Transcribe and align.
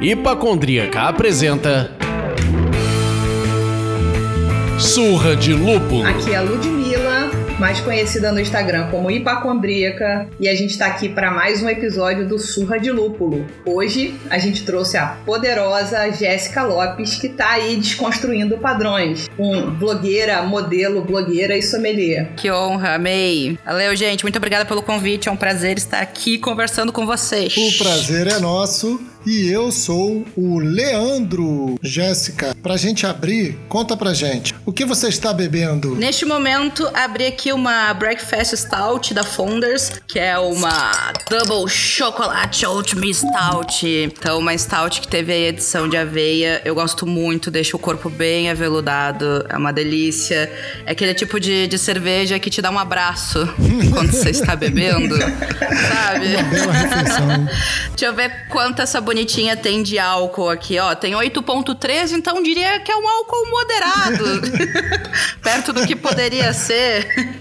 Hipacondríaca 0.00 1.08
apresenta 1.08 1.90
Surra 4.78 5.36
de 5.36 5.52
Lúpulo. 5.52 6.06
Aqui 6.06 6.32
é 6.32 6.36
a 6.36 6.40
Ludmilla, 6.40 6.79
mais 7.60 7.78
conhecida 7.78 8.32
no 8.32 8.40
Instagram 8.40 8.88
como 8.90 9.10
Hipacondríaca, 9.10 10.26
e 10.40 10.48
a 10.48 10.54
gente 10.54 10.70
está 10.70 10.86
aqui 10.86 11.10
para 11.10 11.30
mais 11.30 11.62
um 11.62 11.68
episódio 11.68 12.26
do 12.26 12.38
Surra 12.38 12.80
de 12.80 12.90
Lúpulo. 12.90 13.46
Hoje 13.66 14.18
a 14.30 14.38
gente 14.38 14.64
trouxe 14.64 14.96
a 14.96 15.18
poderosa 15.26 16.10
Jéssica 16.10 16.62
Lopes, 16.62 17.16
que 17.16 17.26
está 17.26 17.50
aí 17.50 17.76
desconstruindo 17.76 18.56
padrões, 18.56 19.28
um 19.38 19.72
blogueira, 19.72 20.42
modelo, 20.42 21.04
blogueira 21.04 21.54
e 21.54 21.60
sommelier. 21.60 22.32
Que 22.34 22.50
honra, 22.50 22.94
amei. 22.94 23.58
Valeu, 23.62 23.94
gente, 23.94 24.24
muito 24.24 24.38
obrigada 24.38 24.64
pelo 24.64 24.82
convite, 24.82 25.28
é 25.28 25.32
um 25.32 25.36
prazer 25.36 25.76
estar 25.76 26.00
aqui 26.00 26.38
conversando 26.38 26.90
com 26.90 27.04
vocês. 27.04 27.54
O 27.54 27.84
prazer 27.84 28.26
é 28.26 28.38
nosso. 28.38 29.09
E 29.26 29.48
eu 29.50 29.70
sou 29.70 30.24
o 30.34 30.58
Leandro. 30.58 31.78
Jéssica, 31.82 32.56
pra 32.62 32.76
gente 32.76 33.06
abrir, 33.06 33.58
conta 33.68 33.96
pra 33.96 34.14
gente. 34.14 34.54
O 34.64 34.72
que 34.72 34.84
você 34.84 35.08
está 35.08 35.32
bebendo? 35.32 35.94
Neste 35.94 36.24
momento, 36.24 36.88
abri 36.94 37.26
aqui 37.26 37.52
uma 37.52 37.92
Breakfast 37.92 38.56
Stout 38.56 39.12
da 39.12 39.22
Founders, 39.22 39.92
que 40.08 40.18
é 40.18 40.38
uma 40.38 41.12
Double 41.28 41.68
Chocolate 41.70 42.64
Oatmeal 42.64 43.12
Stout. 43.12 43.86
Então, 43.86 44.38
uma 44.38 44.56
stout 44.56 45.00
que 45.00 45.08
teve 45.08 45.32
a 45.32 45.36
edição 45.36 45.86
de 45.88 45.96
aveia. 45.98 46.62
Eu 46.64 46.74
gosto 46.74 47.06
muito, 47.06 47.50
deixa 47.50 47.76
o 47.76 47.80
corpo 47.80 48.08
bem 48.08 48.50
aveludado. 48.50 49.44
É 49.48 49.56
uma 49.56 49.72
delícia. 49.72 50.50
É 50.86 50.92
aquele 50.92 51.12
tipo 51.12 51.38
de, 51.38 51.66
de 51.66 51.78
cerveja 51.78 52.38
que 52.38 52.48
te 52.48 52.62
dá 52.62 52.70
um 52.70 52.78
abraço 52.78 53.46
quando 53.92 54.12
você 54.12 54.30
está 54.30 54.56
bebendo. 54.56 55.16
sabe? 55.18 56.26
Uma 56.36 56.42
bela 56.44 56.72
refeição. 56.72 57.48
Deixa 57.90 58.06
eu 58.06 58.14
ver 58.14 58.46
quanta 58.48 58.82
essa 58.82 59.00
bonitinha 59.10 59.56
tem 59.56 59.82
de 59.82 59.98
álcool 59.98 60.48
aqui, 60.48 60.78
ó. 60.78 60.94
Tem 60.94 61.14
8.3, 61.14 62.12
então 62.12 62.40
diria 62.40 62.78
que 62.78 62.92
é 62.92 62.96
um 62.96 63.08
álcool 63.08 63.50
moderado. 63.50 64.24
Perto 65.42 65.72
do 65.72 65.84
que 65.84 65.96
poderia 65.96 66.52
ser. 66.52 67.39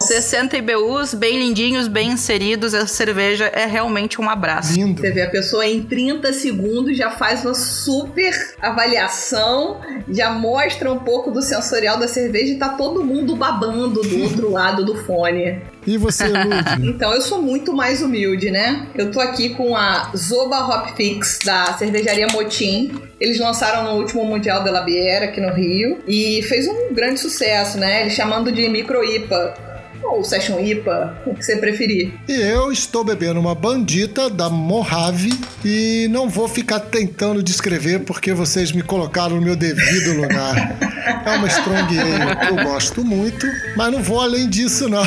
60 0.00 0.56
IBUs, 0.56 1.14
bem 1.14 1.38
lindinhos, 1.38 1.88
bem 1.88 2.10
inseridos. 2.12 2.74
A 2.74 2.86
cerveja 2.86 3.46
é 3.46 3.66
realmente 3.66 4.20
um 4.20 4.28
abraço. 4.28 4.74
Lindo. 4.74 5.00
Você 5.00 5.10
vê 5.10 5.22
a 5.22 5.30
pessoa 5.30 5.66
em 5.66 5.82
30 5.82 6.32
segundos 6.32 6.96
já 6.96 7.10
faz 7.10 7.44
uma 7.44 7.54
super 7.54 8.32
avaliação, 8.60 9.80
já 10.08 10.30
mostra 10.30 10.92
um 10.92 10.98
pouco 10.98 11.30
do 11.30 11.42
sensorial 11.42 11.98
da 11.98 12.08
cerveja 12.08 12.52
e 12.52 12.58
tá 12.58 12.70
todo 12.70 13.04
mundo 13.04 13.36
babando 13.36 14.02
do 14.02 14.22
outro 14.22 14.50
lado 14.52 14.84
do 14.84 14.94
fone. 15.04 15.60
E 15.86 15.98
você, 15.98 16.26
Lud? 16.28 16.52
Então 16.92 17.12
eu 17.12 17.20
sou 17.20 17.40
muito 17.40 17.72
mais 17.72 18.02
humilde, 18.02 18.50
né? 18.50 18.86
Eu 18.94 19.10
tô 19.10 19.20
aqui 19.20 19.50
com 19.50 19.74
a 19.76 20.12
Zoba 20.16 20.58
Hop 20.66 20.96
Fix 20.96 21.38
da 21.44 21.72
cervejaria 21.74 22.26
Motim. 22.28 22.92
Eles 23.22 23.38
lançaram 23.38 23.84
no 23.84 24.00
último 24.00 24.24
Mundial 24.24 24.64
de 24.64 24.70
la 24.70 24.80
Biera 24.80 25.26
aqui 25.26 25.40
no 25.40 25.52
Rio 25.52 26.02
e 26.08 26.42
fez 26.42 26.66
um 26.66 26.92
grande 26.92 27.20
sucesso, 27.20 27.78
né? 27.78 28.00
Eles 28.00 28.14
chamando 28.14 28.50
de 28.50 28.68
micro 28.68 29.04
IPA 29.04 29.54
ou 30.02 30.24
Session 30.24 30.58
IPA, 30.58 31.22
o 31.24 31.32
que 31.32 31.44
você 31.44 31.56
preferir. 31.56 32.12
E 32.28 32.32
eu 32.32 32.72
estou 32.72 33.04
bebendo 33.04 33.38
uma 33.38 33.54
bandita 33.54 34.28
da 34.28 34.50
Mojave 34.50 35.30
e 35.64 36.08
não 36.10 36.28
vou 36.28 36.48
ficar 36.48 36.80
tentando 36.80 37.40
descrever 37.44 38.00
porque 38.00 38.32
vocês 38.32 38.72
me 38.72 38.82
colocaram 38.82 39.36
no 39.36 39.42
meu 39.42 39.54
devido 39.54 40.20
lugar. 40.20 40.76
É 41.24 41.30
uma 41.36 41.46
Strong 41.46 42.00
Ale 42.00 42.36
que 42.36 42.52
eu 42.52 42.64
gosto 42.64 43.04
muito, 43.04 43.46
mas 43.76 43.92
não 43.92 44.02
vou 44.02 44.20
além 44.20 44.48
disso 44.48 44.88
não. 44.88 45.02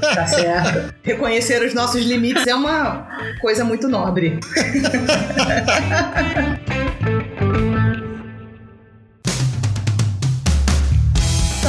Tá 0.00 0.26
certo. 0.26 0.94
Reconhecer 1.02 1.62
os 1.62 1.74
nossos 1.74 2.02
limites 2.02 2.46
é 2.46 2.54
uma 2.54 3.06
coisa 3.40 3.64
muito 3.64 3.86
nobre. 3.86 4.40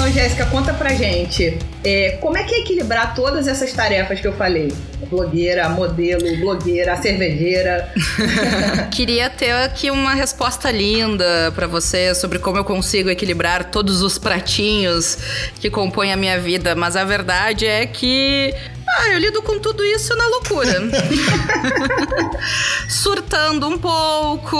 Então, 0.04 0.12
Jéssica, 0.12 0.46
conta 0.48 0.74
pra 0.74 0.94
gente. 0.94 1.58
é, 1.82 2.18
como 2.20 2.38
é 2.38 2.44
que 2.44 2.54
é 2.56 2.60
equilibrar 2.60 3.16
todas 3.16 3.48
essas 3.48 3.72
tarefas 3.72 4.20
que 4.20 4.28
eu 4.28 4.34
falei? 4.34 4.70
Blogueira, 5.10 5.70
modelo, 5.70 6.40
blogueira, 6.42 6.98
cervejeira. 6.98 7.90
Queria 8.92 9.30
ter 9.30 9.52
aqui 9.52 9.90
uma 9.90 10.14
resposta 10.14 10.70
linda 10.70 11.54
pra 11.56 11.68
você 11.68 12.14
sobre 12.14 12.38
como 12.38 12.58
eu 12.58 12.66
consigo 12.66 13.10
equilibrar 13.10 13.72
todos 13.72 14.02
os 14.02 14.18
pratinhos 14.18 15.18
que 15.62 15.70
compõem 15.70 16.12
a 16.12 16.18
minha 16.18 16.38
vida, 16.38 16.76
mas 16.76 16.98
a 16.98 17.06
verdade 17.06 17.66
é 17.66 17.86
que 17.86 18.54
ah, 18.98 19.10
eu 19.10 19.20
lido 19.20 19.42
com 19.42 19.60
tudo 19.60 19.84
isso 19.84 20.16
na 20.16 20.28
loucura. 20.28 20.82
Surtando 22.88 23.68
um 23.68 23.78
pouco, 23.78 24.58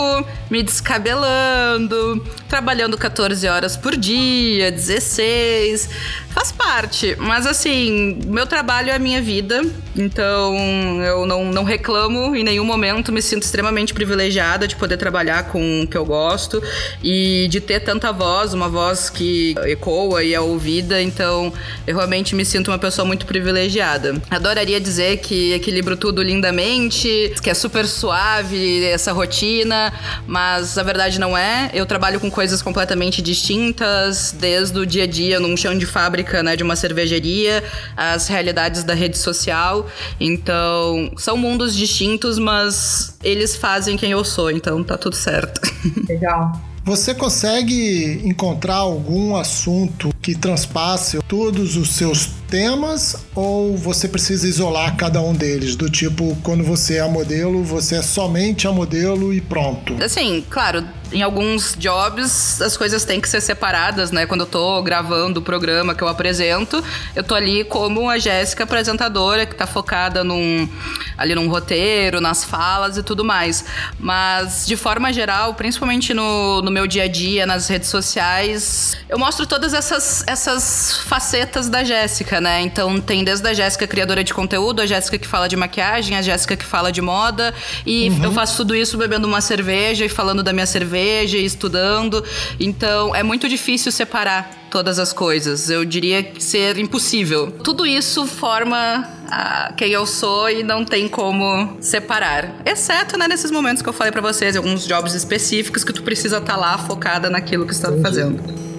me 0.50 0.62
descabelando, 0.62 2.24
trabalhando 2.48 2.98
14 2.98 3.46
horas 3.46 3.76
por 3.76 3.96
dia, 3.96 4.70
16. 4.70 5.88
Faz 6.34 6.50
parte, 6.50 7.14
mas 7.16 7.46
assim, 7.46 8.18
meu 8.26 8.44
trabalho 8.44 8.90
é 8.90 8.96
a 8.96 8.98
minha 8.98 9.22
vida, 9.22 9.62
então 9.96 10.52
eu 11.00 11.24
não, 11.26 11.44
não 11.44 11.62
reclamo 11.62 12.34
em 12.34 12.42
nenhum 12.42 12.64
momento, 12.64 13.12
me 13.12 13.22
sinto 13.22 13.44
extremamente 13.44 13.94
privilegiada 13.94 14.66
de 14.66 14.74
poder 14.74 14.96
trabalhar 14.96 15.44
com 15.44 15.82
o 15.82 15.86
que 15.86 15.96
eu 15.96 16.04
gosto 16.04 16.60
e 17.00 17.46
de 17.48 17.60
ter 17.60 17.78
tanta 17.80 18.10
voz, 18.12 18.52
uma 18.52 18.68
voz 18.68 19.08
que 19.08 19.54
ecoa 19.64 20.24
e 20.24 20.34
é 20.34 20.40
ouvida, 20.40 21.00
então 21.00 21.52
eu 21.86 21.94
realmente 21.94 22.34
me 22.34 22.44
sinto 22.44 22.72
uma 22.72 22.78
pessoa 22.78 23.06
muito 23.06 23.26
privilegiada. 23.26 24.20
Adoraria 24.28 24.80
dizer 24.80 25.18
que 25.18 25.52
equilibro 25.52 25.96
tudo 25.96 26.20
lindamente, 26.20 27.32
que 27.40 27.48
é 27.48 27.54
super 27.54 27.86
suave 27.86 28.84
essa 28.86 29.12
rotina, 29.12 29.92
mas 30.26 30.76
a 30.76 30.82
verdade 30.82 31.20
não 31.20 31.38
é. 31.38 31.70
Eu 31.72 31.86
trabalho 31.86 32.18
com 32.18 32.28
coisas 32.28 32.60
completamente 32.60 33.22
distintas, 33.22 34.34
desde 34.36 34.76
o 34.80 34.84
dia 34.84 35.04
a 35.04 35.06
dia 35.06 35.38
num 35.38 35.56
chão 35.56 35.78
de 35.78 35.86
fábrica, 35.86 36.23
né, 36.42 36.56
de 36.56 36.62
uma 36.62 36.76
cervejaria, 36.76 37.62
as 37.96 38.28
realidades 38.28 38.84
da 38.84 38.94
rede 38.94 39.18
social. 39.18 39.86
Então, 40.18 41.12
são 41.16 41.36
mundos 41.36 41.74
distintos, 41.74 42.38
mas 42.38 43.16
eles 43.22 43.56
fazem 43.56 43.96
quem 43.96 44.10
eu 44.10 44.24
sou, 44.24 44.50
então 44.50 44.82
tá 44.82 44.96
tudo 44.96 45.16
certo. 45.16 45.60
Legal. 46.08 46.52
Você 46.84 47.14
consegue 47.14 48.20
encontrar 48.28 48.76
algum 48.76 49.36
assunto 49.36 50.10
que 50.20 50.34
transpasse 50.34 51.18
todos 51.26 51.76
os 51.76 51.88
seus 51.90 52.26
temas 52.48 53.16
ou 53.34 53.76
você 53.76 54.08
precisa 54.08 54.46
isolar 54.46 54.96
cada 54.96 55.20
um 55.20 55.32
deles? 55.32 55.76
Do 55.76 55.90
tipo, 55.90 56.36
quando 56.42 56.62
você 56.64 56.96
é 56.96 57.00
a 57.00 57.08
modelo, 57.08 57.62
você 57.62 57.96
é 57.96 58.02
somente 58.02 58.66
a 58.66 58.72
modelo 58.72 59.32
e 59.32 59.40
pronto. 59.40 59.94
Assim, 60.02 60.44
claro, 60.48 60.84
em 61.12 61.22
alguns 61.22 61.76
jobs 61.78 62.60
as 62.60 62.76
coisas 62.76 63.04
têm 63.04 63.20
que 63.20 63.28
ser 63.28 63.40
separadas, 63.40 64.10
né? 64.10 64.26
Quando 64.26 64.40
eu 64.42 64.46
tô 64.46 64.82
gravando 64.82 65.40
o 65.40 65.42
programa 65.42 65.94
que 65.94 66.02
eu 66.02 66.08
apresento, 66.08 66.82
eu 67.14 67.22
tô 67.22 67.34
ali 67.34 67.64
como 67.64 68.10
a 68.10 68.18
Jéssica 68.18 68.64
apresentadora, 68.64 69.46
que 69.46 69.54
tá 69.54 69.66
focada 69.66 70.24
num, 70.24 70.68
ali 71.16 71.34
num 71.34 71.48
roteiro, 71.48 72.20
nas 72.20 72.44
falas 72.44 72.96
e 72.96 73.02
tudo 73.02 73.24
mais. 73.24 73.64
Mas, 73.98 74.66
de 74.66 74.76
forma 74.76 75.12
geral, 75.12 75.54
principalmente 75.54 76.12
no, 76.12 76.62
no 76.62 76.70
meu 76.70 76.86
dia 76.86 77.04
a 77.04 77.08
dia, 77.08 77.46
nas 77.46 77.68
redes 77.68 77.88
sociais, 77.88 78.96
eu 79.08 79.18
mostro 79.18 79.46
todas 79.46 79.72
essas, 79.72 80.24
essas 80.26 80.98
facetas 81.04 81.68
da 81.68 81.84
Jéssica, 81.84 82.33
né? 82.40 82.62
Então 82.62 83.00
tem 83.00 83.24
desde 83.24 83.46
a 83.48 83.54
Jéssica 83.54 83.86
criadora 83.86 84.22
de 84.22 84.32
conteúdo, 84.32 84.80
a 84.80 84.86
Jéssica 84.86 85.18
que 85.18 85.26
fala 85.26 85.48
de 85.48 85.56
maquiagem, 85.56 86.16
a 86.16 86.22
Jéssica 86.22 86.56
que 86.56 86.64
fala 86.64 86.90
de 86.90 87.00
moda. 87.00 87.54
E 87.86 88.10
eu 88.22 88.32
faço 88.32 88.58
tudo 88.58 88.74
isso 88.74 88.96
bebendo 88.96 89.26
uma 89.26 89.40
cerveja 89.40 90.04
e 90.04 90.08
falando 90.08 90.42
da 90.42 90.52
minha 90.52 90.66
cerveja 90.66 91.38
e 91.38 91.44
estudando. 91.44 92.24
Então 92.58 93.14
é 93.14 93.22
muito 93.22 93.48
difícil 93.48 93.90
separar 93.92 94.64
todas 94.70 94.98
as 94.98 95.12
coisas. 95.12 95.70
Eu 95.70 95.84
diria 95.84 96.32
ser 96.40 96.78
impossível. 96.78 97.52
Tudo 97.62 97.86
isso 97.86 98.26
forma 98.26 99.08
ah, 99.30 99.72
quem 99.76 99.92
eu 99.92 100.04
sou 100.04 100.50
e 100.50 100.64
não 100.64 100.84
tem 100.84 101.08
como 101.08 101.76
separar. 101.80 102.56
Exceto 102.66 103.16
né, 103.16 103.28
nesses 103.28 103.52
momentos 103.52 103.82
que 103.82 103.88
eu 103.88 103.92
falei 103.92 104.10
pra 104.10 104.20
vocês, 104.20 104.56
alguns 104.56 104.84
jobs 104.84 105.14
específicos 105.14 105.84
que 105.84 105.92
tu 105.92 106.02
precisa 106.02 106.38
estar 106.38 106.56
lá 106.56 106.76
focada 106.76 107.30
naquilo 107.30 107.66
que 107.66 107.74
você 107.74 107.82
tá 107.82 107.92
fazendo. 108.02 108.73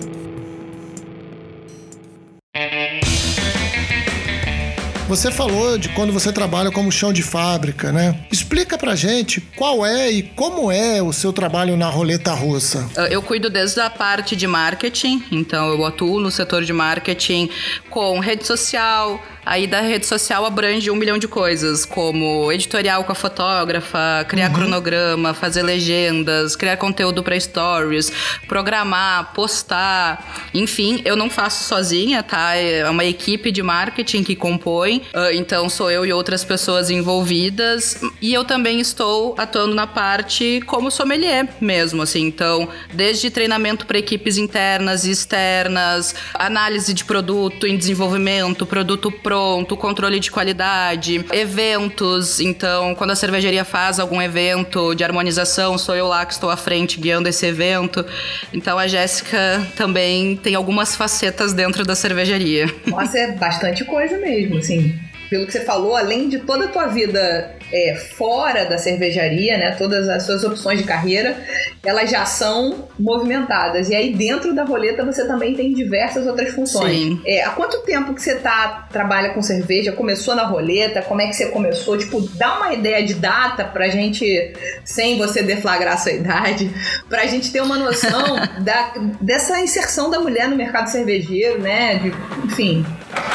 Você 5.07 5.29
falou 5.29 5.77
de 5.77 5.89
quando 5.89 6.11
você 6.11 6.33
trabalha 6.33 6.71
como 6.71 6.91
chão 6.91 7.13
de 7.13 7.21
fábrica, 7.21 7.91
né? 7.91 8.19
Explica 8.31 8.75
pra 8.75 8.95
gente 8.95 9.39
qual 9.55 9.85
é 9.85 10.09
e 10.09 10.23
como 10.23 10.71
é 10.71 10.99
o 10.99 11.13
seu 11.13 11.31
trabalho 11.31 11.77
na 11.77 11.87
roleta 11.87 12.33
russa. 12.33 12.89
Eu 13.11 13.21
cuido 13.21 13.47
desde 13.47 13.79
a 13.79 13.89
parte 13.89 14.35
de 14.35 14.47
marketing, 14.47 15.23
então 15.31 15.69
eu 15.69 15.85
atuo 15.85 16.19
no 16.19 16.31
setor 16.31 16.65
de 16.65 16.73
marketing 16.73 17.51
com 17.91 18.19
rede 18.19 18.47
social, 18.47 19.21
Aí 19.45 19.67
da 19.67 19.79
rede 19.79 20.07
social 20.07 20.43
abrange 20.43 20.89
um 20.89 20.95
milhão 20.95 21.19
de 21.19 21.27
coisas, 21.27 21.85
como 21.85 22.51
editorial 22.51 23.03
com 23.03 23.11
a 23.11 23.15
fotógrafa, 23.15 24.25
criar 24.27 24.47
uhum. 24.47 24.55
cronograma, 24.55 25.35
fazer 25.35 25.61
legendas, 25.61 26.55
criar 26.55 26.77
conteúdo 26.77 27.21
para 27.21 27.39
stories, 27.39 28.11
programar, 28.47 29.33
postar, 29.35 30.49
enfim, 30.51 30.99
eu 31.05 31.15
não 31.15 31.29
faço 31.29 31.63
sozinha, 31.65 32.23
tá? 32.23 32.55
É 32.55 32.89
uma 32.89 33.05
equipe 33.05 33.51
de 33.51 33.61
marketing 33.61 34.23
que 34.23 34.35
compõe, 34.35 35.03
ah, 35.13 35.33
então 35.33 35.69
sou 35.69 35.91
eu 35.91 36.05
e 36.05 36.11
outras 36.11 36.43
pessoas 36.43 36.89
envolvidas, 36.89 38.01
e 38.21 38.33
eu 38.33 38.43
também 38.43 38.79
estou 38.79 39.35
atuando 39.37 39.75
na 39.75 39.85
parte 39.85 40.61
como 40.65 40.89
sommelier 40.89 41.47
mesmo, 41.61 42.01
assim, 42.01 42.23
então, 42.25 42.67
desde 42.93 43.29
treinamento 43.29 43.85
para 43.85 43.99
equipes 43.99 44.37
internas 44.37 45.05
e 45.05 45.11
externas, 45.11 46.15
análise 46.33 46.93
de 46.93 47.05
produto 47.05 47.67
em 47.67 47.77
desenvolvimento, 47.77 48.65
produto 48.65 49.11
pro 49.11 49.35
pronto, 49.35 49.75
controle 49.75 50.17
de 50.17 50.31
qualidade, 50.31 51.25
eventos. 51.33 52.39
Então, 52.39 52.95
quando 52.95 53.11
a 53.11 53.15
cervejaria 53.15 53.65
faz 53.65 53.99
algum 53.99 54.21
evento 54.21 54.95
de 54.95 55.03
harmonização, 55.03 55.77
sou 55.77 55.93
eu 55.93 56.07
lá 56.07 56.25
que 56.25 56.31
estou 56.31 56.49
à 56.49 56.55
frente 56.55 56.99
guiando 56.99 57.27
esse 57.27 57.45
evento. 57.45 58.05
Então, 58.53 58.79
a 58.79 58.87
Jéssica 58.87 59.67
também 59.75 60.37
tem 60.37 60.55
algumas 60.55 60.95
facetas 60.95 61.51
dentro 61.51 61.83
da 61.83 61.95
cervejaria. 61.95 62.73
Nossa, 62.87 63.17
é 63.17 63.31
bastante 63.33 63.83
coisa 63.83 64.17
mesmo, 64.17 64.57
assim 64.57 64.94
pelo 65.29 65.45
que 65.45 65.51
você 65.51 65.61
falou, 65.61 65.95
além 65.95 66.29
de 66.29 66.39
toda 66.39 66.65
a 66.65 66.67
tua 66.67 66.87
vida 66.87 67.55
é, 67.71 67.95
fora 67.95 68.65
da 68.65 68.77
cervejaria, 68.77 69.57
né, 69.57 69.75
todas 69.77 70.07
as 70.07 70.23
suas 70.23 70.43
opções 70.43 70.79
de 70.79 70.85
carreira, 70.85 71.37
elas 71.83 72.09
já 72.09 72.25
são 72.25 72.87
movimentadas. 72.99 73.89
E 73.89 73.95
aí 73.95 74.13
dentro 74.13 74.53
da 74.53 74.63
roleta 74.63 75.03
você 75.03 75.25
também 75.25 75.55
tem 75.55 75.73
diversas 75.73 76.25
outras 76.27 76.53
funções. 76.53 76.95
Sim. 76.95 77.21
É, 77.25 77.43
há 77.43 77.49
quanto 77.49 77.81
tempo 77.81 78.13
que 78.13 78.21
você 78.21 78.35
tá, 78.35 78.87
trabalha 78.91 79.29
com 79.29 79.41
cerveja? 79.41 79.91
Começou 79.91 80.35
na 80.35 80.45
roleta? 80.45 81.01
Como 81.01 81.21
é 81.21 81.27
que 81.27 81.33
você 81.33 81.47
começou? 81.47 81.97
Tipo, 81.97 82.21
dá 82.35 82.57
uma 82.57 82.73
ideia 82.73 83.05
de 83.05 83.15
data 83.15 83.63
pra 83.65 83.87
gente, 83.89 84.53
sem 84.83 85.17
você 85.17 85.41
deflagrar 85.41 85.95
a 85.95 85.97
sua 85.97 86.11
idade, 86.13 86.69
pra 87.09 87.25
gente 87.25 87.51
ter 87.51 87.61
uma 87.61 87.77
noção 87.77 88.35
da, 88.63 88.93
dessa 89.21 89.59
inserção 89.59 90.09
da 90.09 90.19
mulher 90.19 90.47
no 90.47 90.55
mercado 90.55 90.87
cervejeiro, 90.87 91.61
né? 91.61 91.95
De, 91.95 92.13
enfim, 92.45 92.85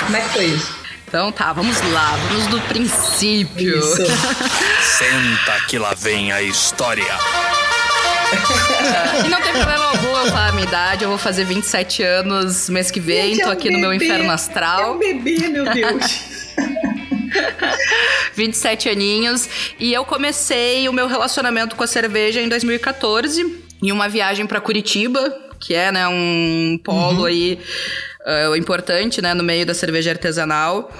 como 0.06 0.16
é 0.16 0.20
que 0.20 0.28
foi 0.28 0.44
isso? 0.46 0.79
Então 1.10 1.32
tá, 1.32 1.52
vamos 1.52 1.76
lá, 1.90 2.14
vamos 2.28 2.46
do 2.46 2.60
princípio. 2.68 3.80
Isso. 3.80 3.96
Senta 4.80 5.66
que 5.66 5.76
lá 5.76 5.92
vem 5.92 6.30
a 6.30 6.40
história. 6.40 7.02
e 9.26 9.28
não 9.28 9.42
tem 9.42 9.50
problema 9.50 9.86
algum 9.86 10.06
eu 10.06 10.26
falar 10.26 10.50
a 10.50 10.52
minha 10.52 10.68
idade, 10.68 11.02
eu 11.02 11.08
vou 11.08 11.18
fazer 11.18 11.44
27 11.44 12.04
anos 12.04 12.68
mês 12.68 12.92
que 12.92 13.00
vem, 13.00 13.34
Gente, 13.34 13.42
tô 13.42 13.46
é 13.46 13.48
um 13.48 13.52
aqui 13.52 13.64
bebê, 13.64 13.74
no 13.74 13.80
meu 13.80 13.92
inferno 13.92 14.30
astral. 14.30 14.82
É 14.82 14.86
um 14.86 14.98
bebê, 15.00 15.48
meu 15.48 15.64
Deus. 15.64 16.20
27 18.36 18.88
aninhos. 18.88 19.48
E 19.80 19.92
eu 19.92 20.04
comecei 20.04 20.88
o 20.88 20.92
meu 20.92 21.08
relacionamento 21.08 21.74
com 21.74 21.82
a 21.82 21.88
cerveja 21.88 22.40
em 22.40 22.48
2014, 22.48 23.64
em 23.82 23.90
uma 23.90 24.08
viagem 24.08 24.46
para 24.46 24.60
Curitiba, 24.60 25.36
que 25.58 25.74
é 25.74 25.90
né, 25.90 26.06
um 26.06 26.78
polo 26.84 27.22
uhum. 27.22 27.24
aí 27.24 27.58
uh, 28.26 28.56
importante, 28.56 29.20
né, 29.22 29.34
no 29.34 29.42
meio 29.42 29.66
da 29.66 29.74
cerveja 29.74 30.10
artesanal. 30.10 30.90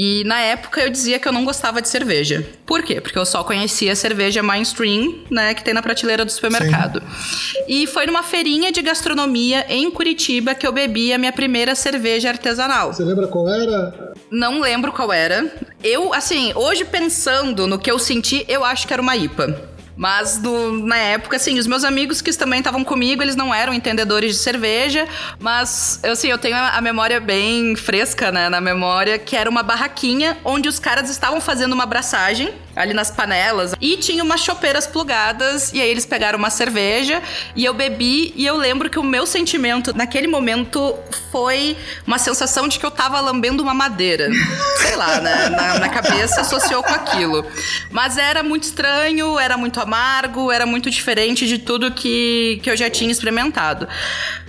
E 0.00 0.22
na 0.22 0.40
época 0.40 0.80
eu 0.80 0.90
dizia 0.90 1.18
que 1.18 1.26
eu 1.26 1.32
não 1.32 1.44
gostava 1.44 1.82
de 1.82 1.88
cerveja. 1.88 2.46
Por 2.64 2.84
quê? 2.84 3.00
Porque 3.00 3.18
eu 3.18 3.26
só 3.26 3.42
conhecia 3.42 3.92
a 3.92 3.96
cerveja 3.96 4.44
mainstream, 4.44 5.24
né, 5.28 5.54
que 5.54 5.64
tem 5.64 5.74
na 5.74 5.82
prateleira 5.82 6.24
do 6.24 6.30
supermercado. 6.30 7.00
Sim. 7.00 7.64
E 7.66 7.86
foi 7.88 8.06
numa 8.06 8.22
feirinha 8.22 8.70
de 8.70 8.80
gastronomia 8.80 9.66
em 9.68 9.90
Curitiba 9.90 10.54
que 10.54 10.64
eu 10.64 10.72
bebi 10.72 11.12
a 11.12 11.18
minha 11.18 11.32
primeira 11.32 11.74
cerveja 11.74 12.28
artesanal. 12.28 12.92
Você 12.92 13.02
lembra 13.02 13.26
qual 13.26 13.48
era? 13.48 14.12
Não 14.30 14.60
lembro 14.60 14.92
qual 14.92 15.12
era. 15.12 15.52
Eu, 15.82 16.14
assim, 16.14 16.52
hoje 16.54 16.84
pensando 16.84 17.66
no 17.66 17.76
que 17.76 17.90
eu 17.90 17.98
senti, 17.98 18.44
eu 18.48 18.64
acho 18.64 18.86
que 18.86 18.92
era 18.92 19.02
uma 19.02 19.16
IPA. 19.16 19.77
Mas 19.98 20.38
no, 20.38 20.86
na 20.86 20.96
época, 20.96 21.36
assim, 21.36 21.58
os 21.58 21.66
meus 21.66 21.82
amigos 21.82 22.22
que 22.22 22.32
também 22.38 22.60
estavam 22.60 22.84
comigo, 22.84 23.20
eles 23.20 23.34
não 23.34 23.52
eram 23.52 23.74
entendedores 23.74 24.36
de 24.36 24.38
cerveja, 24.40 25.08
mas 25.40 25.98
eu 26.04 26.12
assim, 26.12 26.28
eu 26.28 26.38
tenho 26.38 26.56
a 26.56 26.80
memória 26.80 27.18
bem 27.18 27.74
fresca, 27.74 28.30
né, 28.30 28.48
na 28.48 28.60
memória, 28.60 29.18
que 29.18 29.34
era 29.34 29.50
uma 29.50 29.62
barraquinha 29.62 30.38
onde 30.44 30.68
os 30.68 30.78
caras 30.78 31.10
estavam 31.10 31.40
fazendo 31.40 31.72
uma 31.72 31.82
abraçagem 31.82 32.54
ali 32.78 32.94
nas 32.94 33.10
panelas 33.10 33.74
e 33.80 33.96
tinha 33.96 34.22
umas 34.22 34.40
chopeiras 34.40 34.86
plugadas 34.86 35.72
e 35.72 35.80
aí 35.80 35.88
eles 35.88 36.06
pegaram 36.06 36.38
uma 36.38 36.50
cerveja 36.50 37.20
e 37.56 37.64
eu 37.64 37.74
bebi 37.74 38.32
e 38.36 38.46
eu 38.46 38.56
lembro 38.56 38.88
que 38.88 38.98
o 38.98 39.02
meu 39.02 39.26
sentimento 39.26 39.94
naquele 39.96 40.28
momento 40.28 40.96
foi 41.32 41.76
uma 42.06 42.18
sensação 42.18 42.68
de 42.68 42.78
que 42.78 42.86
eu 42.86 42.90
tava 42.90 43.20
lambendo 43.20 43.62
uma 43.62 43.74
madeira. 43.74 44.28
Sei 44.78 44.96
lá, 44.96 45.20
né, 45.20 45.48
na, 45.48 45.78
na 45.80 45.88
cabeça 45.88 46.40
associou 46.40 46.82
com 46.82 46.94
aquilo. 46.94 47.44
Mas 47.90 48.16
era 48.16 48.42
muito 48.42 48.62
estranho, 48.64 49.38
era 49.38 49.56
muito 49.56 49.80
amargo, 49.80 50.52
era 50.52 50.64
muito 50.64 50.90
diferente 50.90 51.46
de 51.46 51.58
tudo 51.58 51.90
que, 51.90 52.60
que 52.62 52.70
eu 52.70 52.76
já 52.76 52.88
tinha 52.88 53.10
experimentado. 53.10 53.88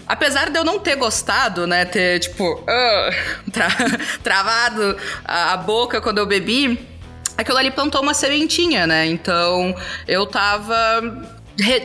Apesar 0.07 0.49
de 0.49 0.57
eu 0.57 0.63
não 0.63 0.79
ter 0.79 0.95
gostado, 0.95 1.67
né, 1.67 1.85
ter, 1.85 2.19
tipo, 2.19 2.43
uh, 2.43 3.49
tra 3.51 3.67
travado 4.23 4.97
a, 5.23 5.53
a 5.53 5.57
boca 5.57 6.01
quando 6.01 6.17
eu 6.17 6.25
bebi, 6.25 6.79
aquilo 7.39 7.57
ali 7.57 7.71
plantou 7.71 8.01
uma 8.01 8.13
sementinha, 8.13 8.85
né? 8.85 9.05
Então 9.05 9.73
eu 10.05 10.25
tava 10.27 11.38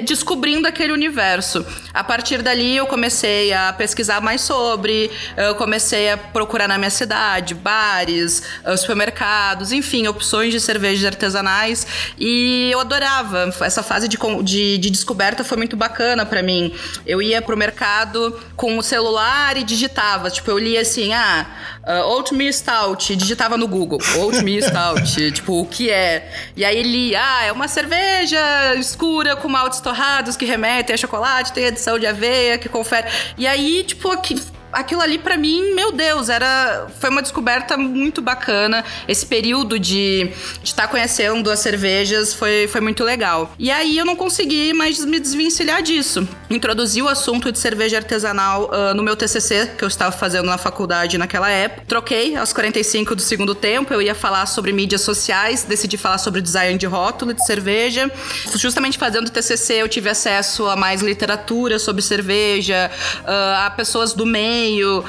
descobrindo 0.05 0.69
aquele 0.69 0.93
universo. 0.93 1.65
A 1.93 2.03
partir 2.05 2.43
dali 2.43 2.77
eu 2.77 2.87
comecei 2.87 3.53
a 3.53 3.73
pesquisar 3.73 4.21
mais 4.21 4.41
sobre, 4.41 5.11
eu 5.37 5.55
comecei 5.55 6.11
a 6.11 6.17
procurar 6.17 6.69
na 6.69 6.79
minha 6.79 6.91
cidade 6.91 7.55
bares, 7.55 8.43
eh, 8.65 8.77
supermercados, 8.77 9.73
enfim, 9.73 10.07
opções 10.07 10.53
de 10.53 10.61
cervejas 10.61 11.05
artesanais 11.05 11.87
e 12.19 12.71
eu 12.73 12.81
adorava. 12.81 13.55
Essa 13.61 13.83
fase 13.83 14.09
de, 14.09 14.19
de, 14.43 14.79
de 14.79 14.91
descoberta 14.91 15.45
foi 15.45 15.57
muito 15.57 15.77
bacana 15.77 16.25
para 16.25 16.43
mim. 16.43 16.73
Eu 17.07 17.21
ia 17.21 17.41
pro 17.43 17.57
mercado 17.57 18.39
com 18.57 18.79
o 18.79 18.83
celular 18.83 19.57
e 19.57 19.65
digitava, 19.65 20.31
tipo, 20.31 20.51
eu 20.51 20.59
lia 20.59 20.81
assim, 20.81 21.13
ah, 21.13 21.47
uh, 21.87 22.09
Oatmeal 22.11 22.53
Stout, 22.53 23.17
digitava 23.17 23.57
no 23.57 23.69
Google, 23.69 23.99
Oatmeal 24.19 24.63
Stout, 24.63 25.31
tipo, 25.33 25.61
o 25.61 25.67
que 25.67 25.91
é? 25.91 26.31
E 26.57 26.65
aí 26.65 26.83
li, 26.83 27.15
ah, 27.15 27.45
é 27.45 27.53
uma 27.53 27.69
cerveja 27.69 28.75
escura 28.77 29.37
com 29.37 29.49
maltes 29.65 29.81
torrados 29.81 30.37
que 30.37 30.45
remetem 30.45 30.93
a 30.93 30.97
chocolate, 30.97 31.53
tem 31.53 31.67
adição 31.67 31.99
de 31.99 32.07
aveia 32.07 32.59
que 32.59 32.69
confere. 32.69 33.09
E 33.39 33.47
aí, 33.47 33.83
tipo, 33.85 34.11
aqui, 34.11 34.41
aquilo 34.75 35.01
ali 35.01 35.19
para 35.19 35.37
mim, 35.37 35.75
meu 35.75 35.93
Deus, 35.93 36.29
era 36.29 36.87
foi 36.99 37.11
uma 37.11 37.23
descoberta 37.23 37.77
muito 37.77 38.21
bacana. 38.21 38.85
Esse 39.09 39.25
período 39.25 39.79
de 39.79 40.31
estar 40.63 40.83
tá 40.83 40.89
conhecendo 40.89 41.51
as 41.51 41.61
cervejas 41.61 42.35
foi, 42.35 42.67
foi 42.69 42.81
muito 42.81 43.05
legal. 43.05 43.53
E 43.59 43.71
aí 43.71 43.97
eu 43.97 44.05
não 44.05 44.17
consegui 44.17 44.73
mais 44.73 45.03
me 45.05 45.19
desvencilhar 45.19 45.83
disso. 45.83 46.29
Introduzi 46.51 47.01
o 47.01 47.09
assunto 47.09 47.51
de 47.51 47.59
cerveja 47.59 47.97
artesanal 47.97 48.71
uh, 48.71 48.95
no 48.95 49.03
meu 49.03 49.17
TCC 49.17 49.73
que 49.79 49.85
eu 49.85 49.89
estava 49.89 50.13
fazendo 50.13 50.47
na 50.47 50.59
faculdade 50.59 51.17
naquela 51.17 51.49
época. 51.49 51.85
Troquei 51.87 52.37
aos 52.37 52.53
45 52.53 53.15
do 53.15 53.23
segundo 53.23 53.55
tempo, 53.55 53.93
eu 53.93 54.03
ia 54.03 54.15
falar 54.15 54.47
sobre 54.47 54.73
mídias 54.73 55.03
sociais, 55.03 55.65
decidi 55.65 55.97
falar 55.97 56.19
sobre 56.19 56.41
design 56.41 56.77
de 56.79 56.87
rótulo 56.87 57.33
de 57.33 57.45
cerveja. 57.47 58.11
Justamente 58.57 58.99
fazendo 58.99 59.29
o 59.29 59.31
TCC 59.31 59.75
eu 59.75 59.89
tive 59.89 60.09
acesso 60.09 60.67
a 60.67 60.77
mais 60.77 61.01
literatura 61.01 61.79
sobre 61.79 62.03
cerveja, 62.03 62.91
uh, 63.23 63.67
a 63.67 63.71
pessoas 63.71 64.13
do 64.13 64.27
meio 64.27 64.64
meio. 64.65 65.01
Uh, 65.01 65.05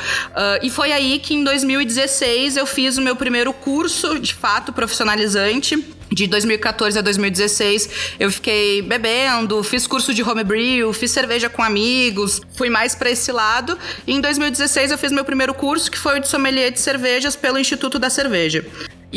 e 0.61 0.69
foi 0.69 0.91
aí 0.91 1.19
que 1.19 1.33
em 1.33 1.43
2016 1.43 2.57
eu 2.57 2.65
fiz 2.65 2.97
o 2.97 3.01
meu 3.01 3.15
primeiro 3.15 3.53
curso, 3.53 4.19
de 4.19 4.33
fato, 4.33 4.73
profissionalizante. 4.73 5.83
De 6.11 6.27
2014 6.27 6.99
a 6.99 7.01
2016, 7.01 7.89
eu 8.19 8.31
fiquei 8.31 8.81
bebendo, 8.83 9.63
fiz 9.63 9.87
curso 9.87 10.13
de 10.13 10.21
homebrew, 10.21 10.93
fiz 10.93 11.09
cerveja 11.09 11.49
com 11.49 11.63
amigos, 11.63 12.41
fui 12.53 12.69
mais 12.69 12.93
para 12.93 13.09
esse 13.09 13.31
lado. 13.31 13.77
E 14.05 14.13
em 14.13 14.21
2016 14.21 14.91
eu 14.91 14.97
fiz 14.97 15.11
meu 15.11 15.25
primeiro 15.25 15.53
curso, 15.53 15.89
que 15.89 15.97
foi 15.97 16.19
o 16.19 16.21
de 16.21 16.27
sommelier 16.27 16.71
de 16.71 16.79
cervejas 16.79 17.35
pelo 17.35 17.57
Instituto 17.57 17.97
da 17.97 18.09
Cerveja. 18.09 18.63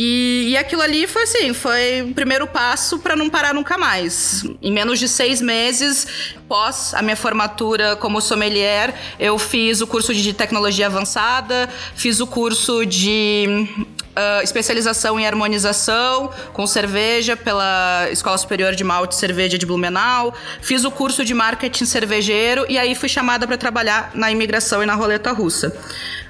E, 0.00 0.50
e 0.50 0.56
aquilo 0.56 0.80
ali 0.80 1.08
foi 1.08 1.24
assim, 1.24 1.52
foi 1.52 2.02
o 2.02 2.14
primeiro 2.14 2.46
passo 2.46 3.00
para 3.00 3.16
não 3.16 3.28
parar 3.28 3.52
nunca 3.52 3.76
mais. 3.76 4.44
Em 4.62 4.70
menos 4.70 5.00
de 5.00 5.08
seis 5.08 5.42
meses, 5.42 6.06
pós 6.48 6.94
a 6.94 7.02
minha 7.02 7.16
formatura 7.16 7.96
como 7.96 8.20
sommelier, 8.20 8.94
eu 9.18 9.36
fiz 9.40 9.80
o 9.80 9.88
curso 9.88 10.14
de 10.14 10.32
tecnologia 10.32 10.86
avançada, 10.86 11.68
fiz 11.96 12.20
o 12.20 12.28
curso 12.28 12.86
de 12.86 13.66
uh, 14.18 14.42
especialização 14.42 15.18
em 15.18 15.26
harmonização 15.26 16.30
com 16.52 16.66
cerveja 16.66 17.36
pela 17.36 18.08
Escola 18.10 18.36
Superior 18.36 18.74
de 18.74 18.82
Malte 18.82 19.12
e 19.12 19.18
Cerveja 19.18 19.56
de 19.56 19.64
Blumenau. 19.64 20.34
Fiz 20.60 20.84
o 20.84 20.90
curso 20.90 21.24
de 21.24 21.32
marketing 21.32 21.84
cervejeiro 21.84 22.66
e 22.68 22.76
aí 22.76 22.94
fui 22.94 23.08
chamada 23.08 23.46
para 23.46 23.56
trabalhar 23.56 24.10
na 24.14 24.30
imigração 24.30 24.82
e 24.82 24.86
na 24.86 24.94
roleta 24.94 25.32
russa. 25.32 25.72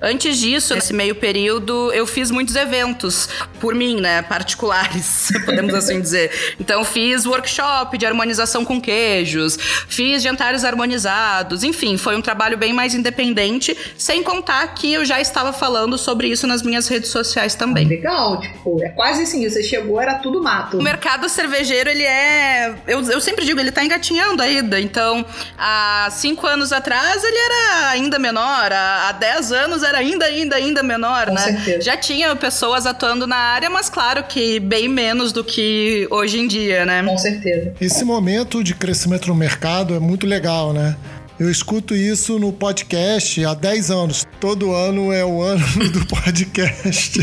Antes 0.01 0.39
disso, 0.39 0.75
nesse 0.75 0.93
meio 0.93 1.15
período, 1.17 1.93
eu 1.93 2.07
fiz 2.07 2.31
muitos 2.31 2.55
eventos 2.55 3.29
por 3.59 3.75
mim, 3.75 4.01
né, 4.01 4.23
particulares, 4.23 5.31
podemos 5.45 5.75
assim 5.75 6.01
dizer. 6.01 6.55
Então 6.61 6.85
fiz 6.85 7.27
workshop 7.27 7.99
de 7.99 8.07
harmonização 8.07 8.65
com 8.65 8.81
queijos, 8.81 9.59
fiz 9.89 10.23
jantares 10.23 10.65
harmonizados, 10.65 11.65
enfim, 11.65 11.97
foi 11.97 12.17
um 12.17 12.23
trabalho 12.23 12.57
bem 12.57 12.73
mais 12.73 12.95
independente, 12.95 13.77
sem 13.97 14.23
contar 14.23 14.69
que 14.75 14.93
eu 14.93 15.05
já 15.05 15.21
estava 15.21 15.53
falando 15.53 15.99
sobre 15.99 16.29
isso 16.29 16.47
nas 16.47 16.63
minhas 16.63 16.87
redes 16.87 17.11
sociais 17.11 17.57
também. 17.57 17.78
Ah, 17.85 17.89
legal, 17.89 18.41
tipo, 18.41 18.83
é 18.83 18.89
quase 18.91 19.23
assim, 19.23 19.49
você 19.49 19.63
chegou, 19.63 20.01
era 20.01 20.15
tudo 20.15 20.43
mato. 20.43 20.79
O 20.79 20.83
mercado 20.83 21.29
cervejeiro, 21.29 21.89
ele 21.91 22.05
é, 22.05 22.75
eu, 22.87 23.03
eu 23.11 23.21
sempre 23.21 23.45
digo, 23.45 23.61
ele 23.61 23.71
tá 23.73 23.85
engatinhando 23.85 24.43
ainda, 24.43 24.81
então 24.81 25.25
há 25.57 26.09
cinco 26.11 26.47
anos 26.47 26.73
atrás 26.73 27.23
ele 27.25 27.37
era 27.37 27.91
ainda 27.91 28.19
menor, 28.19 28.73
há, 28.73 29.09
há 29.09 29.13
dez 29.13 29.53
anos 29.53 29.83
era 29.83 29.99
ainda, 29.99 30.27
ainda, 30.27 30.57
ainda 30.57 30.83
menor, 30.83 31.27
Com 31.27 31.35
né? 31.35 31.41
certeza. 31.41 31.83
Já 31.83 31.97
tinha 31.97 32.35
pessoas 32.37 32.87
atuando 32.87 33.27
na 33.27 33.37
área, 33.37 33.71
mas 33.71 33.89
claro 33.89 34.25
que 34.25 34.61
bem 34.61 34.89
menos 34.89 35.33
do 35.33 35.45
que 35.45 36.07
hoje 36.11 36.39
em 36.41 36.47
dia, 36.47 36.85
né? 36.85 37.03
Com 37.03 37.19
certeza. 37.19 37.75
Esse 37.81 38.05
momento 38.05 38.63
de 38.63 38.75
crescimento 38.75 39.29
no 39.29 39.35
mercado 39.35 39.95
é 39.95 39.99
muito 39.99 40.27
legal, 40.27 40.73
né? 40.73 40.97
Eu 41.39 41.49
escuto 41.49 41.95
isso 41.95 42.37
no 42.37 42.53
podcast 42.53 43.45
há 43.45 43.55
10 43.55 43.93
anos. 43.93 44.27
Todo 44.41 44.73
ano 44.75 45.13
é 45.13 45.25
o 45.25 45.41
ano 45.41 45.65
do 45.89 46.05
podcast. 46.07 47.21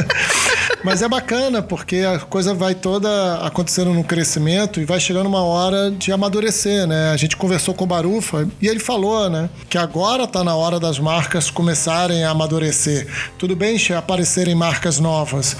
Mas 0.82 1.02
é 1.02 1.08
bacana, 1.08 1.62
porque 1.62 1.96
a 1.96 2.18
coisa 2.18 2.54
vai 2.54 2.74
toda 2.74 3.36
acontecendo 3.46 3.92
no 3.92 4.02
crescimento 4.02 4.80
e 4.80 4.86
vai 4.86 4.98
chegando 4.98 5.26
uma 5.26 5.42
hora 5.42 5.90
de 5.90 6.12
amadurecer, 6.12 6.86
né? 6.86 7.10
A 7.10 7.16
gente 7.18 7.36
conversou 7.36 7.74
com 7.74 7.84
o 7.84 7.86
Barufa 7.86 8.48
e 8.62 8.68
ele 8.68 8.80
falou, 8.80 9.28
né? 9.28 9.50
Que 9.68 9.76
agora 9.76 10.26
tá 10.26 10.42
na 10.42 10.54
hora 10.54 10.80
das 10.80 10.98
marcas 10.98 11.50
começarem 11.50 12.24
a 12.24 12.30
amadurecer. 12.30 13.06
Tudo 13.38 13.54
bem 13.54 13.76
aparecerem 13.96 14.54
marcas 14.54 14.98
novas, 14.98 15.54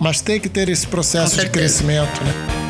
mas 0.00 0.22
tem 0.22 0.40
que 0.40 0.48
ter 0.48 0.70
esse 0.70 0.86
processo 0.86 1.38
de 1.38 1.50
crescimento, 1.50 2.24
né? 2.24 2.67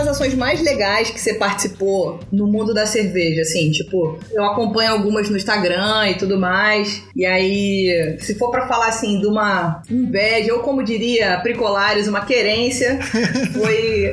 E 0.00 0.02
quais 0.02 0.02
foram 0.02 0.02
as 0.02 0.08
ações 0.08 0.34
mais 0.34 0.62
legais 0.62 1.10
que 1.10 1.20
você 1.20 1.34
participou 1.34 2.20
no 2.32 2.46
mundo 2.46 2.72
da 2.72 2.86
cerveja? 2.86 3.42
Assim, 3.42 3.70
tipo, 3.70 4.18
eu 4.32 4.44
acompanho 4.44 4.92
algumas 4.92 5.28
no 5.28 5.36
Instagram 5.36 6.08
e 6.10 6.14
tudo 6.14 6.38
mais. 6.38 7.02
E 7.14 7.26
aí, 7.26 8.16
se 8.20 8.34
for 8.36 8.50
pra 8.50 8.66
falar 8.66 8.88
assim 8.88 9.20
de 9.20 9.26
uma 9.26 9.82
inveja, 9.90 10.54
ou 10.54 10.60
como 10.60 10.82
diria 10.82 11.38
Pricolares, 11.42 12.08
uma 12.08 12.24
querência, 12.24 12.98
foi 13.52 14.12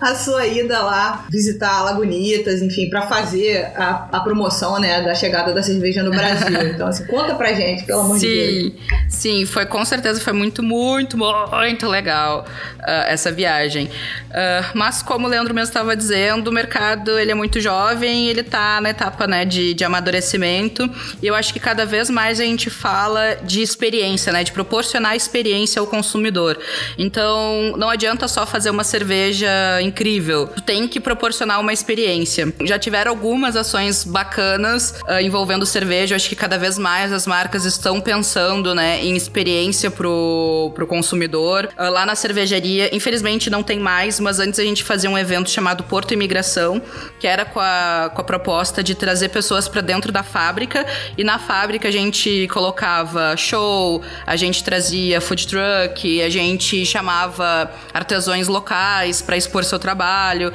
a 0.00 0.14
sua 0.14 0.46
ida 0.46 0.80
lá 0.80 1.26
visitar 1.30 1.82
Lagunitas, 1.82 2.62
enfim, 2.62 2.88
pra 2.88 3.02
fazer 3.02 3.72
a, 3.76 4.08
a 4.12 4.20
promoção, 4.20 4.78
né, 4.78 5.02
da 5.02 5.14
chegada 5.14 5.52
da 5.52 5.62
cerveja 5.62 6.02
no 6.02 6.10
Brasil. 6.10 6.52
Então, 6.72 6.86
assim, 6.86 7.04
conta 7.06 7.34
pra 7.34 7.52
gente, 7.52 7.84
pelo 7.84 8.00
amor 8.00 8.18
de 8.18 8.26
Deus. 8.26 8.72
Sim, 8.72 8.74
sim, 9.08 9.46
foi 9.46 9.66
com 9.66 9.84
certeza 9.84 10.20
foi 10.20 10.32
muito, 10.32 10.62
muito, 10.62 11.16
muito 11.18 11.86
legal 11.86 12.46
ah, 12.80 13.04
essa 13.08 13.30
viagem. 13.30 13.90
Ah, 14.32 14.70
mas 14.82 15.00
como 15.00 15.28
o 15.28 15.30
Leandro 15.30 15.54
mesmo 15.54 15.68
estava 15.68 15.94
dizendo, 15.94 16.48
o 16.48 16.52
mercado 16.52 17.16
ele 17.16 17.30
é 17.30 17.34
muito 17.36 17.60
jovem, 17.60 18.26
ele 18.26 18.42
tá 18.42 18.80
na 18.80 18.90
etapa 18.90 19.28
né, 19.28 19.44
de, 19.44 19.74
de 19.74 19.84
amadurecimento. 19.84 20.90
E 21.22 21.26
eu 21.28 21.36
acho 21.36 21.52
que 21.52 21.60
cada 21.60 21.86
vez 21.86 22.10
mais 22.10 22.40
a 22.40 22.42
gente 22.42 22.68
fala 22.68 23.36
de 23.44 23.62
experiência, 23.62 24.32
né? 24.32 24.42
De 24.42 24.50
proporcionar 24.50 25.14
experiência 25.14 25.78
ao 25.78 25.86
consumidor. 25.86 26.58
Então, 26.98 27.74
não 27.76 27.88
adianta 27.88 28.26
só 28.26 28.44
fazer 28.44 28.70
uma 28.70 28.82
cerveja 28.82 29.48
incrível. 29.80 30.48
Tu 30.48 30.62
tem 30.62 30.88
que 30.88 30.98
proporcionar 30.98 31.60
uma 31.60 31.72
experiência. 31.72 32.52
Já 32.64 32.76
tiveram 32.76 33.12
algumas 33.12 33.54
ações 33.54 34.02
bacanas 34.02 34.96
ah, 35.06 35.22
envolvendo 35.22 35.64
cerveja. 35.64 36.14
Eu 36.14 36.16
acho 36.16 36.28
que 36.28 36.34
cada 36.34 36.58
vez 36.58 36.76
mais 36.76 37.12
as 37.12 37.24
marcas 37.24 37.64
estão 37.64 38.00
pensando, 38.00 38.74
né, 38.74 39.00
em 39.00 39.14
experiência 39.14 39.92
pro, 39.92 40.72
pro 40.74 40.88
consumidor. 40.88 41.68
Ah, 41.76 41.88
lá 41.88 42.04
na 42.04 42.16
cervejaria, 42.16 42.92
infelizmente 42.92 43.48
não 43.48 43.62
tem 43.62 43.78
mais, 43.78 44.18
mas 44.18 44.40
antes 44.40 44.58
a 44.58 44.64
gente 44.64 44.71
fazia 44.80 45.10
um 45.10 45.18
evento 45.18 45.50
chamado 45.50 45.82
Porto 45.82 46.14
Imigração, 46.14 46.80
que 47.18 47.26
era 47.26 47.44
com 47.44 47.58
a, 47.58 48.12
com 48.14 48.20
a 48.20 48.24
proposta 48.24 48.80
de 48.82 48.94
trazer 48.94 49.30
pessoas 49.30 49.66
para 49.66 49.80
dentro 49.80 50.12
da 50.12 50.22
fábrica. 50.22 50.86
E 51.18 51.24
na 51.24 51.40
fábrica 51.40 51.88
a 51.88 51.90
gente 51.90 52.46
colocava 52.52 53.36
show, 53.36 54.02
a 54.24 54.36
gente 54.36 54.62
trazia 54.62 55.20
food 55.20 55.48
truck, 55.48 56.22
a 56.22 56.30
gente 56.30 56.86
chamava 56.86 57.72
artesãos 57.92 58.46
locais 58.46 59.20
para 59.20 59.36
expor 59.36 59.64
seu 59.64 59.78
trabalho, 59.78 60.52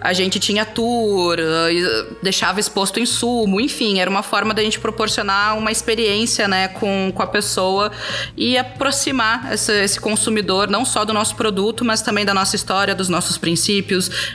a 0.00 0.12
gente 0.12 0.38
tinha 0.38 0.64
tour, 0.64 1.36
eh, 1.38 2.06
deixava 2.22 2.60
exposto 2.60 3.00
insumo, 3.00 3.60
enfim, 3.60 3.98
era 3.98 4.08
uma 4.08 4.22
forma 4.22 4.54
da 4.54 4.62
gente 4.62 4.78
proporcionar 4.78 5.56
uma 5.56 5.72
experiência 5.72 6.46
né, 6.46 6.68
com, 6.68 7.10
com 7.14 7.22
a 7.22 7.26
pessoa 7.26 7.90
e 8.36 8.56
aproximar 8.56 9.52
esse, 9.52 9.72
esse 9.82 10.00
consumidor 10.00 10.68
não 10.68 10.84
só 10.84 11.04
do 11.04 11.12
nosso 11.12 11.34
produto, 11.34 11.84
mas 11.84 12.02
também 12.02 12.24
da 12.24 12.34
nossa 12.34 12.54
história, 12.54 12.94
dos 12.94 13.08
nossos 13.08 13.36
princípios, 13.38 13.57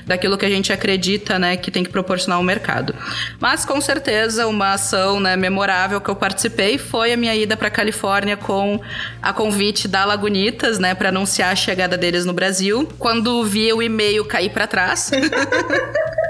daquilo 0.05 0.37
que 0.37 0.45
a 0.45 0.49
gente 0.49 0.71
acredita 0.71 1.39
né, 1.39 1.57
que 1.57 1.71
tem 1.71 1.83
que 1.83 1.89
proporcionar 1.89 2.37
ao 2.37 2.43
mercado. 2.43 2.95
Mas 3.39 3.65
com 3.65 3.79
certeza 3.79 4.47
uma 4.47 4.73
ação 4.73 5.19
né, 5.19 5.35
memorável 5.35 6.01
que 6.01 6.09
eu 6.09 6.15
participei 6.15 6.77
foi 6.77 7.13
a 7.13 7.17
minha 7.17 7.35
ida 7.35 7.55
para 7.55 7.69
Califórnia 7.69 8.37
com 8.37 8.79
a 9.21 9.33
convite 9.33 9.87
da 9.87 10.05
Lagunitas, 10.05 10.79
né, 10.79 10.93
para 10.93 11.09
anunciar 11.09 11.51
a 11.51 11.55
chegada 11.55 11.97
deles 11.97 12.25
no 12.25 12.33
Brasil. 12.33 12.87
Quando 12.99 13.43
vi 13.43 13.71
o 13.73 13.81
e-mail 13.81 14.25
cair 14.25 14.49
para 14.49 14.67
trás, 14.67 15.11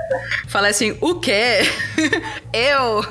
falei 0.48 0.72
assim: 0.72 0.98
o 1.02 1.20
quê? 1.20 1.62
eu? 2.54 3.04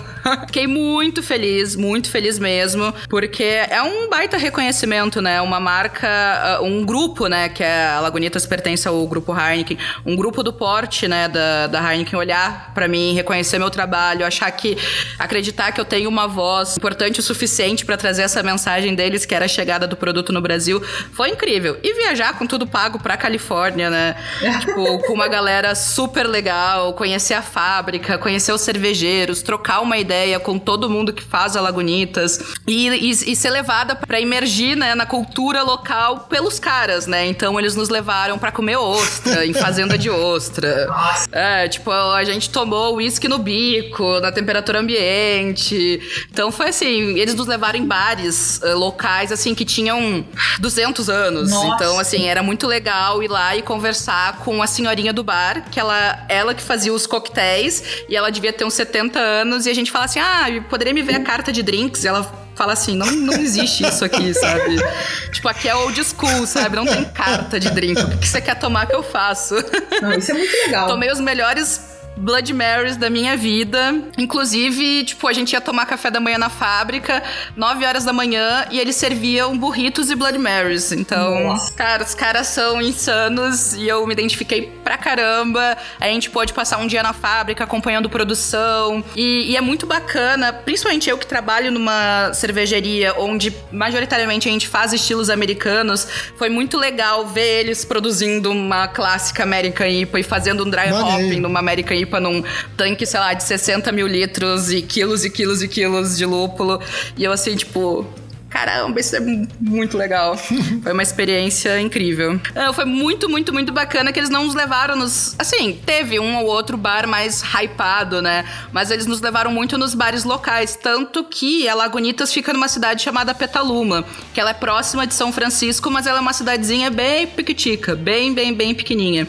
Fiquei 0.47 0.69
muito 0.69 1.23
feliz, 1.23 1.75
muito 1.75 2.09
feliz 2.09 2.39
mesmo, 2.39 2.95
porque 3.09 3.43
é 3.43 3.83
um 3.83 4.09
baita 4.09 4.37
reconhecimento, 4.37 5.21
né? 5.21 5.41
Uma 5.41 5.59
marca, 5.59 6.61
uh, 6.61 6.65
um 6.65 6.85
grupo, 6.85 7.27
né? 7.27 7.49
Que 7.49 7.65
é 7.65 7.89
a 7.89 8.01
Lagunitas 8.01 8.47
pertence 8.47 8.87
ao 8.87 9.05
grupo 9.07 9.37
Heineken, 9.37 9.77
um 10.07 10.15
grupo 10.15 10.43
do 10.43 10.53
porte, 10.53 11.09
né? 11.09 11.29
Da, 11.29 11.67
da 11.67 11.93
Heineken 11.93 12.17
olhar 12.17 12.73
pra 12.73 12.87
mim, 12.87 13.15
reconhecer 13.15 13.59
meu 13.59 13.71
trabalho, 13.71 14.25
achar 14.25 14.51
que, 14.53 14.79
acreditar 15.19 15.73
que 15.73 15.81
eu 15.81 15.85
tenho 15.85 16.09
uma 16.09 16.29
voz 16.29 16.77
importante 16.77 17.19
o 17.19 17.23
suficiente 17.23 17.85
pra 17.85 17.97
trazer 17.97 18.23
essa 18.23 18.43
mensagem 18.43 18.95
deles, 18.95 19.27
que 19.27 19.35
era 19.35 19.47
a 19.47 19.49
chegada 19.49 19.89
do 19.89 19.97
produto 19.97 20.33
no 20.33 20.41
Brasil, 20.41 20.81
foi 21.13 21.31
incrível. 21.31 21.79
E 21.83 21.95
viajar 21.95 22.39
com 22.39 22.47
tudo 22.47 22.67
pago 22.67 22.99
pra 23.01 23.17
Califórnia, 23.17 23.91
né? 23.91 24.17
tipo, 24.61 24.99
com 25.01 25.13
uma 25.15 25.27
galera 25.27 25.75
super 25.75 26.29
legal, 26.29 26.82
conhecer 26.95 27.35
a 27.35 27.43
fábrica, 27.43 28.17
conhecer 28.17 28.53
os 28.53 28.63
cervejeiros, 28.63 29.43
trocar 29.43 29.81
uma 29.81 29.99
ideia 29.99 30.41
com 30.41 30.59
todo 30.59 30.89
mundo 30.89 31.13
que 31.13 31.23
faz 31.23 31.57
a 31.57 31.61
Lagunitas 31.61 32.41
e, 32.67 32.89
e, 32.89 33.11
e 33.11 33.37
ser 33.37 33.51
levada 33.51 33.95
pra 33.95 34.21
emergir 34.21 34.77
né, 34.77 34.95
na 34.95 35.05
cultura 35.05 35.63
local 35.63 36.21
pelos 36.31 36.59
caras, 36.59 37.07
né? 37.07 37.27
Então 37.27 37.59
eles 37.59 37.77
nos 37.77 37.89
levaram 37.91 38.39
pra 38.39 38.51
comer 38.51 38.77
ostra, 38.77 39.45
em 39.45 39.53
fazenda 39.53 39.99
de 39.99 40.09
ostra. 40.09 40.89
É, 41.31 41.69
tipo, 41.69 41.91
a 41.91 42.25
gente 42.25 42.49
tomou 42.49 42.97
uísque 42.97 43.29
no 43.29 43.39
bico, 43.39 44.21
na 44.21 44.33
temperatura 44.33 44.81
ambiente. 44.81 46.01
Então 46.31 46.51
foi 46.51 46.69
assim, 46.69 47.19
eles 47.19 47.35
nos 47.35 47.47
levaram 47.47 47.79
em 47.79 47.87
bares 47.87 48.63
eh, 48.63 48.75
locais, 48.75 49.33
assim, 49.33 49.55
que 49.55 49.65
tinham 49.65 50.25
200 50.61 51.09
anos. 51.09 51.51
Nossa. 51.51 51.75
Então, 51.75 51.99
assim, 51.99 52.27
era 52.27 52.43
muito 52.43 52.67
legal 52.67 53.23
ir 53.23 53.29
lá 53.29 53.57
e 53.57 53.63
conversar 53.63 54.39
com 54.39 54.63
a 54.63 54.67
senhorinha 54.67 55.13
do 55.13 55.23
bar, 55.23 55.65
que 55.71 55.79
ela, 55.79 56.25
ela 56.29 56.55
que 56.55 56.63
fazia 56.73 56.93
os 56.93 57.07
coquetéis, 57.07 57.83
e 58.09 58.17
ela 58.17 58.31
devia 58.31 58.51
ter 58.51 58.65
uns 58.65 58.73
70 58.73 59.19
anos, 59.19 59.67
e 59.67 59.71
a 59.71 59.75
gente 59.75 59.91
fala 59.91 60.07
assim: 60.07 60.21
ah, 60.21 60.47
poderia 60.71 60.95
me 60.95 61.03
ver 61.03 61.17
a 61.17 61.21
carta 61.21 61.53
de 61.53 61.63
drinks? 61.63 62.03
E 62.05 62.09
ela 62.09 62.23
fala 62.55 62.73
assim: 62.73 62.97
não, 62.97 63.11
não 63.11 63.35
existe 63.35 63.87
isso 63.87 64.03
aqui, 64.03 64.33
sabe? 64.33 64.77
tipo, 65.31 65.47
aqui 65.49 65.69
é 65.69 65.75
old 65.75 66.03
school, 66.03 66.47
sabe? 66.47 66.77
Não 66.77 66.87
tem 66.87 67.05
carta 67.05 67.61
de 67.61 67.71
drink. 67.71 68.01
O 68.01 68.19
que 68.19 68.27
você 68.27 68.41
quer 68.41 68.59
tomar 68.59 68.87
que 68.87 68.95
eu 68.95 69.03
faço? 69.03 69.55
Não, 70.01 70.15
isso 70.15 70.31
é 70.31 70.35
muito 70.35 70.53
legal. 70.65 70.89
Tomei 70.89 71.13
os 71.13 71.21
melhores 71.21 71.92
Blood 72.17 72.53
Marys 72.53 72.97
da 72.97 73.11
minha 73.11 73.37
vida. 73.37 73.95
Inclusive, 74.17 75.05
tipo, 75.05 75.27
a 75.27 75.33
gente 75.33 75.53
ia 75.53 75.61
tomar 75.61 75.87
café 75.87 76.11
da 76.11 76.21
manhã 76.21 76.39
na 76.39 76.49
fábrica, 76.49 77.23
9 77.57 77.85
horas 77.85 78.05
da 78.05 78.13
manhã, 78.13 78.67
e 78.71 78.79
eles 78.79 78.97
serviam 78.97 79.57
burritos 79.57 80.11
e 80.11 80.15
Blood 80.15 80.39
Marys. 80.39 80.93
Então, 80.93 81.49
Nossa. 81.49 81.73
cara, 81.75 82.05
os 82.05 82.15
caras 82.15 82.47
são 82.49 82.81
insanos 82.81 83.75
e 83.75 83.89
eu 83.89 84.07
me 84.07 84.13
identifiquei 84.13 84.71
pra 84.85 84.97
caramba. 84.97 85.77
A 85.99 86.07
gente 86.07 86.31
pôde 86.31 86.53
passar 86.53 86.79
um 86.79 86.87
dia 86.87 87.03
na 87.03 87.13
fábrica 87.13 87.65
acompanhando 87.65 88.09
produção. 88.09 89.03
E, 89.17 89.53
e 89.53 89.57
é 89.57 89.61
muito 89.61 89.87
bacana, 89.87 90.53
principalmente 90.53 91.09
eu 91.09 91.19
que 91.19 91.27
trabalho 91.27 91.71
numa 91.71 92.33
cervejaria 92.35 93.15
onde 93.19 93.55
majoritariamente 93.73 94.49
a 94.49 94.53
gente 94.53 94.69
faz 94.69 94.93
estilos 94.93 95.31
americanos. 95.31 96.07
Foi 96.37 96.49
muito 96.49 96.79
legal 96.79 97.27
ver 97.27 97.61
eles 97.61 97.85
produzindo 97.85 98.51
uma 98.51 98.87
clássica 98.87 99.43
American 99.43 99.87
IPA 99.87 100.21
e 100.21 100.23
fazendo 100.23 100.65
um 100.65 100.71
dry 100.71 100.91
Maneiro. 100.91 101.27
hopping 101.27 101.41
numa 101.41 101.59
American 101.59 101.97
IPA 101.97 102.02
IPA 102.03 102.21
num 102.21 102.45
tanque, 102.77 103.07
sei 103.07 103.21
lá, 103.21 103.33
de 103.33 103.43
60 103.43 103.91
mil 103.93 104.07
litros 104.07 104.71
e 104.73 104.83
quilos 104.83 105.25
e 105.25 105.31
quilos 105.31 105.63
e 105.63 105.69
quilos 105.69 106.17
de 106.17 106.25
lúpulo. 106.27 106.81
E 107.17 107.25
eu 107.25 107.33
assim, 107.33 107.57
tipo, 107.57 108.07
caramba, 108.53 109.01
isso 109.01 109.17
é 109.17 109.21
muito 109.61 109.97
legal. 109.97 110.37
foi 110.83 110.93
uma 110.93 111.03
experiência 111.03 111.81
incrível. 111.81 112.39
É, 112.55 112.71
foi 112.73 112.85
muito, 112.85 113.29
muito, 113.29 113.53
muito 113.53 113.73
bacana 113.73 114.13
que 114.13 114.21
eles 114.21 114.29
não 114.29 114.45
nos 114.45 114.55
levaram 114.55 114.95
nos. 114.95 115.35
Assim, 115.39 115.81
teve 115.87 116.21
um 116.21 116.37
ou 116.37 116.47
outro 116.47 116.77
bar 116.77 117.09
mais 117.09 117.43
hypado, 117.43 118.21
né? 118.21 118.45
Mas 118.71 118.91
eles 118.91 119.07
nos 119.07 119.21
levaram 119.23 119.51
muito 119.51 119.79
nos 119.79 119.95
bares 119.95 120.25
locais. 120.25 120.77
Tanto 120.77 121.25
que 121.25 121.67
a 121.67 121.75
Lagunitas 121.75 122.33
fica 122.33 122.53
numa 122.53 122.69
cidade 122.69 123.03
chamada 123.03 123.35
Petaluma, 123.35 124.05
que 124.35 124.41
ela 124.41 124.51
é 124.51 124.55
próxima 124.55 125.07
de 125.07 125.15
São 125.15 125.33
Francisco, 125.33 125.91
mas 125.91 126.07
ela 126.07 126.19
é 126.19 126.21
uma 126.21 126.35
cidadezinha 126.35 126.91
bem 126.91 127.27
piquitica, 127.27 127.97
bem, 127.97 128.35
bem, 128.35 128.53
bem 128.53 128.75
pequenininha. 128.75 129.27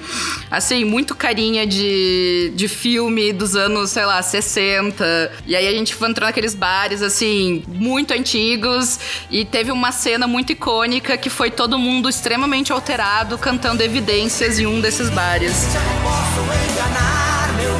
Assim, 0.51 0.83
muito 0.83 1.15
carinha 1.15 1.65
de, 1.65 2.51
de 2.55 2.67
filme 2.67 3.31
dos 3.31 3.55
anos, 3.55 3.91
sei 3.91 4.05
lá, 4.05 4.21
60. 4.21 5.31
E 5.47 5.55
aí 5.55 5.67
a 5.67 5.71
gente 5.71 5.93
entrou 5.93 6.27
naqueles 6.27 6.53
bares, 6.53 7.01
assim, 7.01 7.63
muito 7.67 8.13
antigos 8.13 8.99
e 9.29 9.45
teve 9.45 9.71
uma 9.71 9.91
cena 9.91 10.27
muito 10.27 10.51
icônica 10.51 11.17
que 11.17 11.29
foi 11.29 11.51
todo 11.51 11.77
mundo 11.77 12.09
extremamente 12.09 12.71
alterado 12.71 13.37
cantando 13.37 13.83
evidências 13.83 14.59
em 14.59 14.65
um 14.65 14.79
desses 14.79 15.09
bares. 15.09 15.67
Não 15.73 16.01
posso 16.01 16.71
enganar 16.71 17.53
meu 17.57 17.73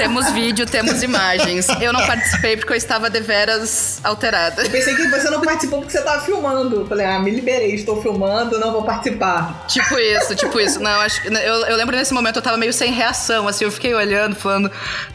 temos 0.00 0.30
vídeo, 0.32 0.64
temos 0.64 1.02
imagens. 1.02 1.66
Eu 1.78 1.92
não 1.92 2.06
participei 2.06 2.56
porque 2.56 2.72
eu 2.72 2.76
estava 2.76 3.10
deveras 3.10 4.00
alterada. 4.02 4.62
Eu 4.62 4.70
pensei 4.70 4.94
que 4.96 5.06
você 5.08 5.28
não 5.28 5.42
participou 5.42 5.80
porque 5.80 5.92
você 5.92 5.98
estava 5.98 6.24
filmando. 6.24 6.86
Falei, 6.86 7.04
ah, 7.04 7.18
me 7.18 7.30
liberei, 7.30 7.74
estou 7.74 8.00
filmando, 8.00 8.58
não 8.58 8.72
vou 8.72 8.82
participar. 8.82 9.66
Tipo 9.68 9.98
isso, 9.98 10.34
tipo 10.34 10.58
isso. 10.58 10.80
Não, 10.80 11.00
acho 11.02 11.20
eu, 11.28 11.66
eu 11.66 11.76
lembro 11.76 11.94
nesse 11.94 12.14
momento 12.14 12.36
eu 12.36 12.42
tava 12.42 12.56
meio 12.56 12.72
sem 12.72 12.92
reação, 12.92 13.46
assim, 13.46 13.66
eu 13.66 13.72
fiquei 13.72 13.92
olhando, 13.94 14.34
falando, 14.34 14.70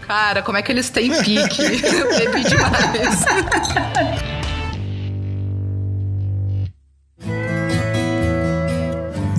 cara, 0.07 0.43
como 0.43 0.55
é 0.55 0.61
que 0.61 0.71
eles 0.71 0.91
têm 0.91 1.09
pique? 1.09 1.63
eu 1.83 2.09
bebi 2.19 2.43
demais. 2.43 3.25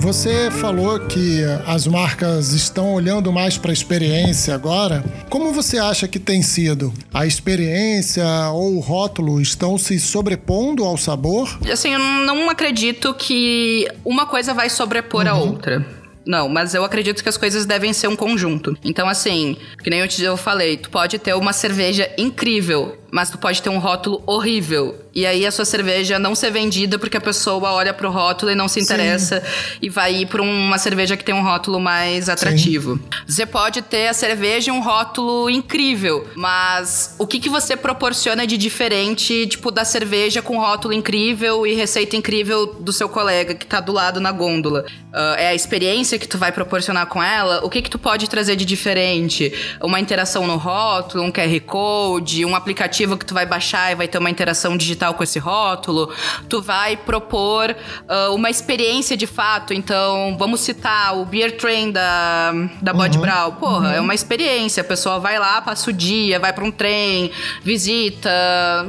Você 0.07 0.49
falou 0.49 1.01
que 1.01 1.43
as 1.65 1.85
marcas 1.85 2.53
estão 2.53 2.93
olhando 2.93 3.29
mais 3.29 3.57
para 3.57 3.71
a 3.71 3.73
experiência 3.73 4.55
agora. 4.55 5.03
Como 5.29 5.51
você 5.51 5.77
acha 5.77 6.07
que 6.07 6.17
tem 6.17 6.41
sido? 6.41 6.93
A 7.13 7.25
experiência 7.25 8.23
ou 8.53 8.77
o 8.77 8.79
rótulo 8.79 9.41
estão 9.41 9.77
se 9.77 9.99
sobrepondo 9.99 10.85
ao 10.85 10.95
sabor? 10.95 11.59
Assim, 11.69 11.91
eu 11.91 11.99
não 11.99 12.49
acredito 12.49 13.13
que 13.15 13.85
uma 14.05 14.25
coisa 14.25 14.53
vai 14.53 14.69
sobrepor 14.69 15.25
uhum. 15.25 15.29
a 15.29 15.35
outra. 15.35 15.85
Não, 16.25 16.47
mas 16.47 16.73
eu 16.73 16.85
acredito 16.85 17.21
que 17.21 17.29
as 17.29 17.37
coisas 17.37 17.65
devem 17.65 17.91
ser 17.91 18.07
um 18.07 18.15
conjunto. 18.15 18.77
Então, 18.83 19.07
assim, 19.09 19.57
que 19.81 19.89
nem 19.89 19.99
eu, 19.99 20.07
te, 20.07 20.21
eu 20.23 20.35
falei, 20.35 20.75
tu 20.77 20.89
pode 20.89 21.19
ter 21.19 21.33
uma 21.33 21.51
cerveja 21.51 22.09
incrível, 22.17 22.97
mas 23.11 23.29
tu 23.29 23.37
pode 23.37 23.61
ter 23.61 23.69
um 23.69 23.79
rótulo 23.79 24.21
horrível. 24.25 24.95
E 25.13 25.25
aí 25.25 25.45
a 25.45 25.51
sua 25.51 25.65
cerveja 25.65 26.19
não 26.19 26.35
ser 26.35 26.51
vendida 26.51 26.99
porque 26.99 27.17
a 27.17 27.21
pessoa 27.21 27.71
olha 27.71 27.93
pro 27.93 28.11
rótulo 28.11 28.51
e 28.51 28.55
não 28.55 28.67
se 28.67 28.79
interessa 28.79 29.39
Sim. 29.39 29.77
e 29.81 29.89
vai 29.89 30.13
ir 30.13 30.27
por 30.27 30.41
uma 30.41 30.77
cerveja 30.77 31.17
que 31.17 31.23
tem 31.23 31.33
um 31.33 31.41
rótulo 31.41 31.79
mais 31.79 32.29
atrativo. 32.29 32.97
Sim. 32.97 33.01
Você 33.27 33.45
pode 33.45 33.81
ter 33.81 34.09
a 34.09 34.13
cerveja 34.13 34.69
e 34.69 34.71
um 34.71 34.81
rótulo 34.81 35.49
incrível, 35.49 36.27
mas 36.35 37.15
o 37.17 37.25
que, 37.25 37.39
que 37.39 37.49
você 37.49 37.75
proporciona 37.75 38.45
de 38.45 38.57
diferente, 38.57 39.47
tipo, 39.47 39.71
da 39.71 39.83
cerveja 39.83 40.41
com 40.41 40.59
rótulo 40.59 40.93
incrível 40.93 41.65
e 41.65 41.73
receita 41.73 42.15
incrível 42.15 42.67
do 42.79 42.93
seu 42.93 43.09
colega 43.09 43.55
que 43.55 43.65
tá 43.65 43.79
do 43.79 43.91
lado 43.91 44.19
na 44.19 44.31
gôndola? 44.31 44.85
Uh, 45.11 45.33
é 45.37 45.47
a 45.47 45.55
experiência 45.55 46.19
que 46.19 46.27
tu 46.27 46.37
vai 46.37 46.51
proporcionar 46.51 47.07
com 47.07 47.23
ela? 47.23 47.65
O 47.65 47.69
que, 47.69 47.81
que 47.81 47.89
tu 47.89 47.97
pode 47.97 48.29
trazer 48.29 48.55
de 48.55 48.65
diferente? 48.65 49.51
Uma 49.81 49.99
interação 49.99 50.45
no 50.45 50.57
rótulo, 50.57 51.23
um 51.23 51.31
QR 51.31 51.59
Code, 51.65 52.45
um 52.45 52.55
aplicativo 52.55 52.96
que 53.17 53.25
tu 53.25 53.33
vai 53.33 53.45
baixar 53.45 53.91
e 53.91 53.95
vai 53.95 54.07
ter 54.07 54.17
uma 54.17 54.29
interação 54.29 54.77
digital 54.77 55.13
com 55.13 55.23
esse 55.23 55.37
rótulo, 55.37 56.11
tu 56.49 56.61
vai 56.61 56.97
propor 56.97 57.75
uh, 58.09 58.33
uma 58.33 58.49
experiência 58.49 59.15
de 59.17 59.27
fato. 59.27 59.73
Então, 59.73 60.35
vamos 60.39 60.61
citar 60.61 61.17
o 61.17 61.25
Beer 61.25 61.57
Train 61.57 61.91
da, 61.91 62.51
da 62.81 62.93
uhum. 62.93 63.21
Brau. 63.21 63.51
Porra, 63.53 63.89
uhum. 63.89 63.93
é 63.93 64.01
uma 64.01 64.15
experiência. 64.15 64.81
A 64.81 64.83
pessoa 64.83 65.19
vai 65.19 65.37
lá, 65.37 65.61
passa 65.61 65.89
o 65.89 65.93
dia, 65.93 66.39
vai 66.39 66.53
para 66.53 66.63
um 66.63 66.71
trem, 66.71 67.31
visita. 67.63 68.29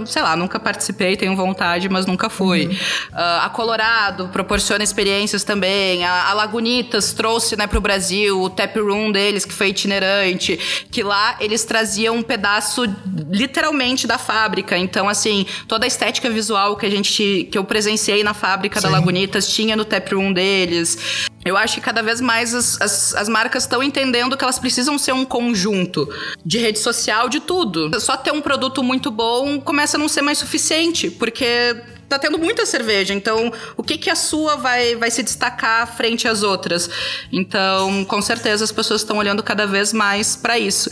Sei 0.07 0.23
lá, 0.23 0.37
nunca 0.37 0.59
participei, 0.59 1.17
tenho 1.17 1.37
vontade, 1.37 1.89
mas 1.89 2.07
nunca 2.07 2.31
fui. 2.31 2.67
Uhum. 2.67 2.73
Uh, 2.73 3.45
a 3.45 3.51
Colorado 3.51 4.29
proporciona 4.29 4.85
experiências 4.85 5.45
também. 5.45 6.05
A, 6.05 6.31
a 6.31 6.33
Lagunitas 6.33 7.13
trouxe 7.13 7.57
né, 7.57 7.67
para 7.67 7.79
o 7.79 7.81
Brasil 7.81 8.41
o 8.41 8.49
tap 8.49 8.77
room 8.77 9.11
deles, 9.11 9.45
que 9.45 9.53
foi 9.53 9.69
itinerante. 9.69 10.87
Que 10.91 11.03
lá 11.03 11.37
eles 11.41 11.65
traziam 11.65 12.17
um 12.17 12.23
pedaço 12.23 12.83
literalmente 13.29 13.98
da 14.07 14.19
fábrica. 14.19 14.77
Então, 14.77 15.09
assim, 15.09 15.47
toda 15.67 15.85
a 15.85 15.89
estética 15.89 16.09
estética 16.09 16.31
visual 16.31 16.77
que 16.77 16.87
a 16.87 16.91
gente 16.91 17.49
que 17.51 17.57
eu 17.57 17.65
presenciei 17.65 18.23
na 18.23 18.35
fábrica 18.35 18.81
Sim. 18.81 18.87
da 18.87 18.93
Lagunitas 18.93 19.49
tinha 19.49 19.77
no 19.77 19.85
tap 19.85 20.13
room 20.13 20.33
deles. 20.33 21.27
Eu 21.45 21.57
acho 21.57 21.77
que 21.77 21.81
cada 21.81 22.03
vez 22.03 22.21
mais 22.21 22.55
as, 22.55 22.81
as, 22.81 23.15
as 23.15 23.29
marcas 23.29 23.63
estão 23.63 23.83
entendendo 23.83 24.37
que 24.37 24.45
elas 24.45 24.59
precisam 24.59 24.99
ser 24.99 25.13
um 25.13 25.25
conjunto 25.25 26.09
de 26.45 26.59
rede 26.59 26.79
social, 26.79 27.29
de 27.29 27.41
tudo. 27.41 27.99
Só 28.01 28.17
ter 28.17 28.33
um 28.33 28.41
produto 28.41 28.83
muito 28.83 29.11
bom 29.11 29.61
começa 29.61 29.97
a 29.97 30.01
não 30.01 30.09
ser 30.09 30.23
mais 30.23 30.39
suficiente, 30.39 31.11
porque 31.11 31.77
tá 32.09 32.19
tendo 32.19 32.39
muita 32.39 32.65
cerveja, 32.65 33.13
então 33.13 33.53
o 33.77 33.83
que 33.83 33.99
que 33.99 34.09
a 34.09 34.15
sua 34.15 34.57
vai, 34.57 34.97
vai 34.97 35.11
se 35.11 35.23
destacar 35.23 35.97
frente 35.97 36.27
às 36.27 36.43
outras? 36.43 36.89
Então, 37.33 38.05
com 38.05 38.23
certeza 38.23 38.65
as 38.65 38.73
pessoas 38.73 39.03
estão 39.03 39.19
olhando 39.19 39.43
cada 39.43 39.67
vez 39.67 39.93
mais 39.93 40.35
para 40.35 40.59
isso. 40.59 40.91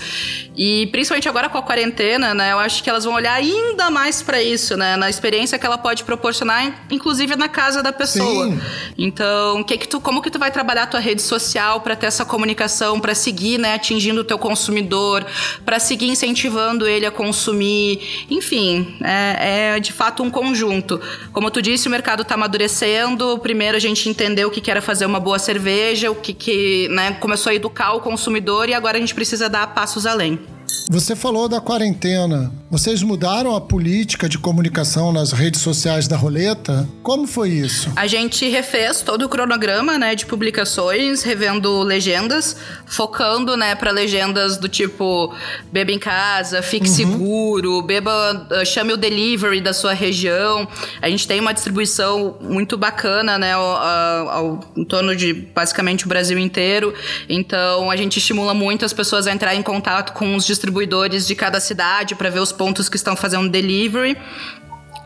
E 0.57 0.87
principalmente 0.89 1.29
agora 1.29 1.49
com 1.49 1.59
a 1.59 1.63
quarentena, 1.63 2.35
né, 2.35 2.53
eu 2.53 2.59
acho 2.59 2.83
que 2.83 2.91
elas 2.91 3.05
vão 3.05 3.15
olhar 3.15 3.35
ainda 3.35 3.91
mais 3.91 4.23
para 4.23 4.43
isso, 4.43 4.77
né, 4.77 4.97
na 4.97 5.09
experiência 5.09 5.59
que 5.59 5.67
ela 5.67 5.79
pode 5.79 6.05
proporcionar, 6.05 6.87
inclusive 6.91 7.37
na 7.37 7.49
casa 7.49 7.83
da 7.83 7.93
pessoa. 7.93 8.49
Sim. 8.49 8.61
Então, 8.99 9.63
que 9.65 9.77
que 9.79 9.89
tu, 9.89 10.01
como 10.01 10.23
que 10.23 10.31
tu 10.31 10.39
vai 10.39 10.51
trabalhar 10.51 10.85
a 10.85 10.87
tua 10.87 11.01
rede 11.01 11.23
social 11.23 11.81
para 11.81 11.97
ter 11.97 12.07
essa 12.07 12.25
comunicação, 12.25 13.01
para 13.01 13.15
seguir, 13.15 13.59
né, 13.59 13.75
atingindo 13.75 14.21
o 14.21 14.25
teu 14.25 14.39
consumidor, 14.39 15.25
para 15.65 15.79
seguir 15.79 16.09
incentivando 16.09 16.87
ele 16.87 17.07
a 17.07 17.11
consumir, 17.11 18.27
enfim, 18.31 18.97
é, 19.03 19.75
é 19.77 19.81
de 19.81 19.93
fato 19.93 20.23
um 20.23 20.31
conjunto. 20.31 21.01
Como 21.33 21.51
tu 21.51 21.61
disse, 21.61 21.89
o 21.89 21.91
mercado 21.91 22.23
está 22.23 22.35
amadurecendo. 22.35 23.39
Primeiro 23.39 23.77
a 23.77 23.81
gente 23.81 24.09
entendeu 24.09 24.49
o 24.49 24.51
que 24.51 24.71
era 24.71 24.81
fazer 24.81 25.07
uma 25.07 25.21
boa 25.21 25.39
cerveja, 25.39 26.11
o 26.11 26.15
que, 26.15 26.33
que 26.33 26.89
né, 26.89 27.13
começou 27.13 27.51
a 27.51 27.55
educar 27.55 27.93
o 27.93 28.01
consumidor 28.01 28.69
e 28.69 28.75
agora 28.75 28.97
a 28.97 29.01
gente 29.01 29.15
precisa 29.15 29.49
dar 29.49 29.67
passos 29.75 30.07
além. 30.07 30.56
Você 30.89 31.17
falou 31.17 31.49
da 31.49 31.61
quarentena. 31.61 32.53
Vocês 32.71 33.03
mudaram 33.03 33.55
a 33.55 33.61
política 33.61 34.29
de 34.29 34.39
comunicação 34.39 35.13
nas 35.13 35.33
redes 35.33 35.61
sociais 35.61 36.07
da 36.07 36.17
Roleta? 36.17 36.89
Como 37.03 37.27
foi 37.27 37.51
isso? 37.51 37.93
A 37.97 38.07
gente 38.07 38.49
refez 38.49 39.01
todo 39.01 39.25
o 39.25 39.29
cronograma, 39.29 39.99
né, 39.99 40.15
de 40.15 40.27
publicações, 40.27 41.23
revendo 41.23 41.83
legendas, 41.83 42.57
focando, 42.87 43.57
né, 43.57 43.75
para 43.75 43.91
legendas 43.91 44.57
do 44.59 44.69
tipo 44.69 45.35
beba 45.73 45.91
em 45.91 45.99
casa, 45.99 46.63
fique 46.63 46.89
uhum. 46.89 46.95
seguro, 46.95 47.83
beba, 47.83 48.47
uh, 48.51 48.65
chame 48.65 48.93
o 48.93 48.97
delivery 48.97 49.61
da 49.61 49.73
sua 49.73 49.93
região. 49.93 50.69
A 51.03 51.09
gente 51.09 51.27
tem 51.27 51.41
uma 51.41 51.53
distribuição 51.53 52.37
muito 52.41 52.77
bacana, 52.77 53.39
né, 53.39 53.55
ao, 53.55 54.29
ao, 54.29 54.61
em 54.77 54.85
torno 54.85 55.17
de 55.17 55.33
basicamente 55.33 56.05
o 56.05 56.09
Brasil 56.09 56.39
inteiro. 56.39 56.95
Então, 57.29 57.91
a 57.91 57.97
gente 57.97 58.19
estimula 58.19 58.55
muito 58.55 58.85
as 58.85 58.93
pessoas 58.93 59.27
a 59.27 59.33
entrar 59.33 59.55
em 59.55 59.63
contato 59.63 60.13
com 60.13 60.37
os 60.37 60.47
distribuidores 60.57 61.27
de 61.27 61.35
cada 61.35 61.61
cidade 61.61 62.15
para 62.15 62.31
ver 62.31 62.41
os 62.41 62.53
pontos 62.53 62.89
que 62.89 62.97
estão 62.97 63.15
fazendo 63.15 63.49
delivery. 63.49 64.17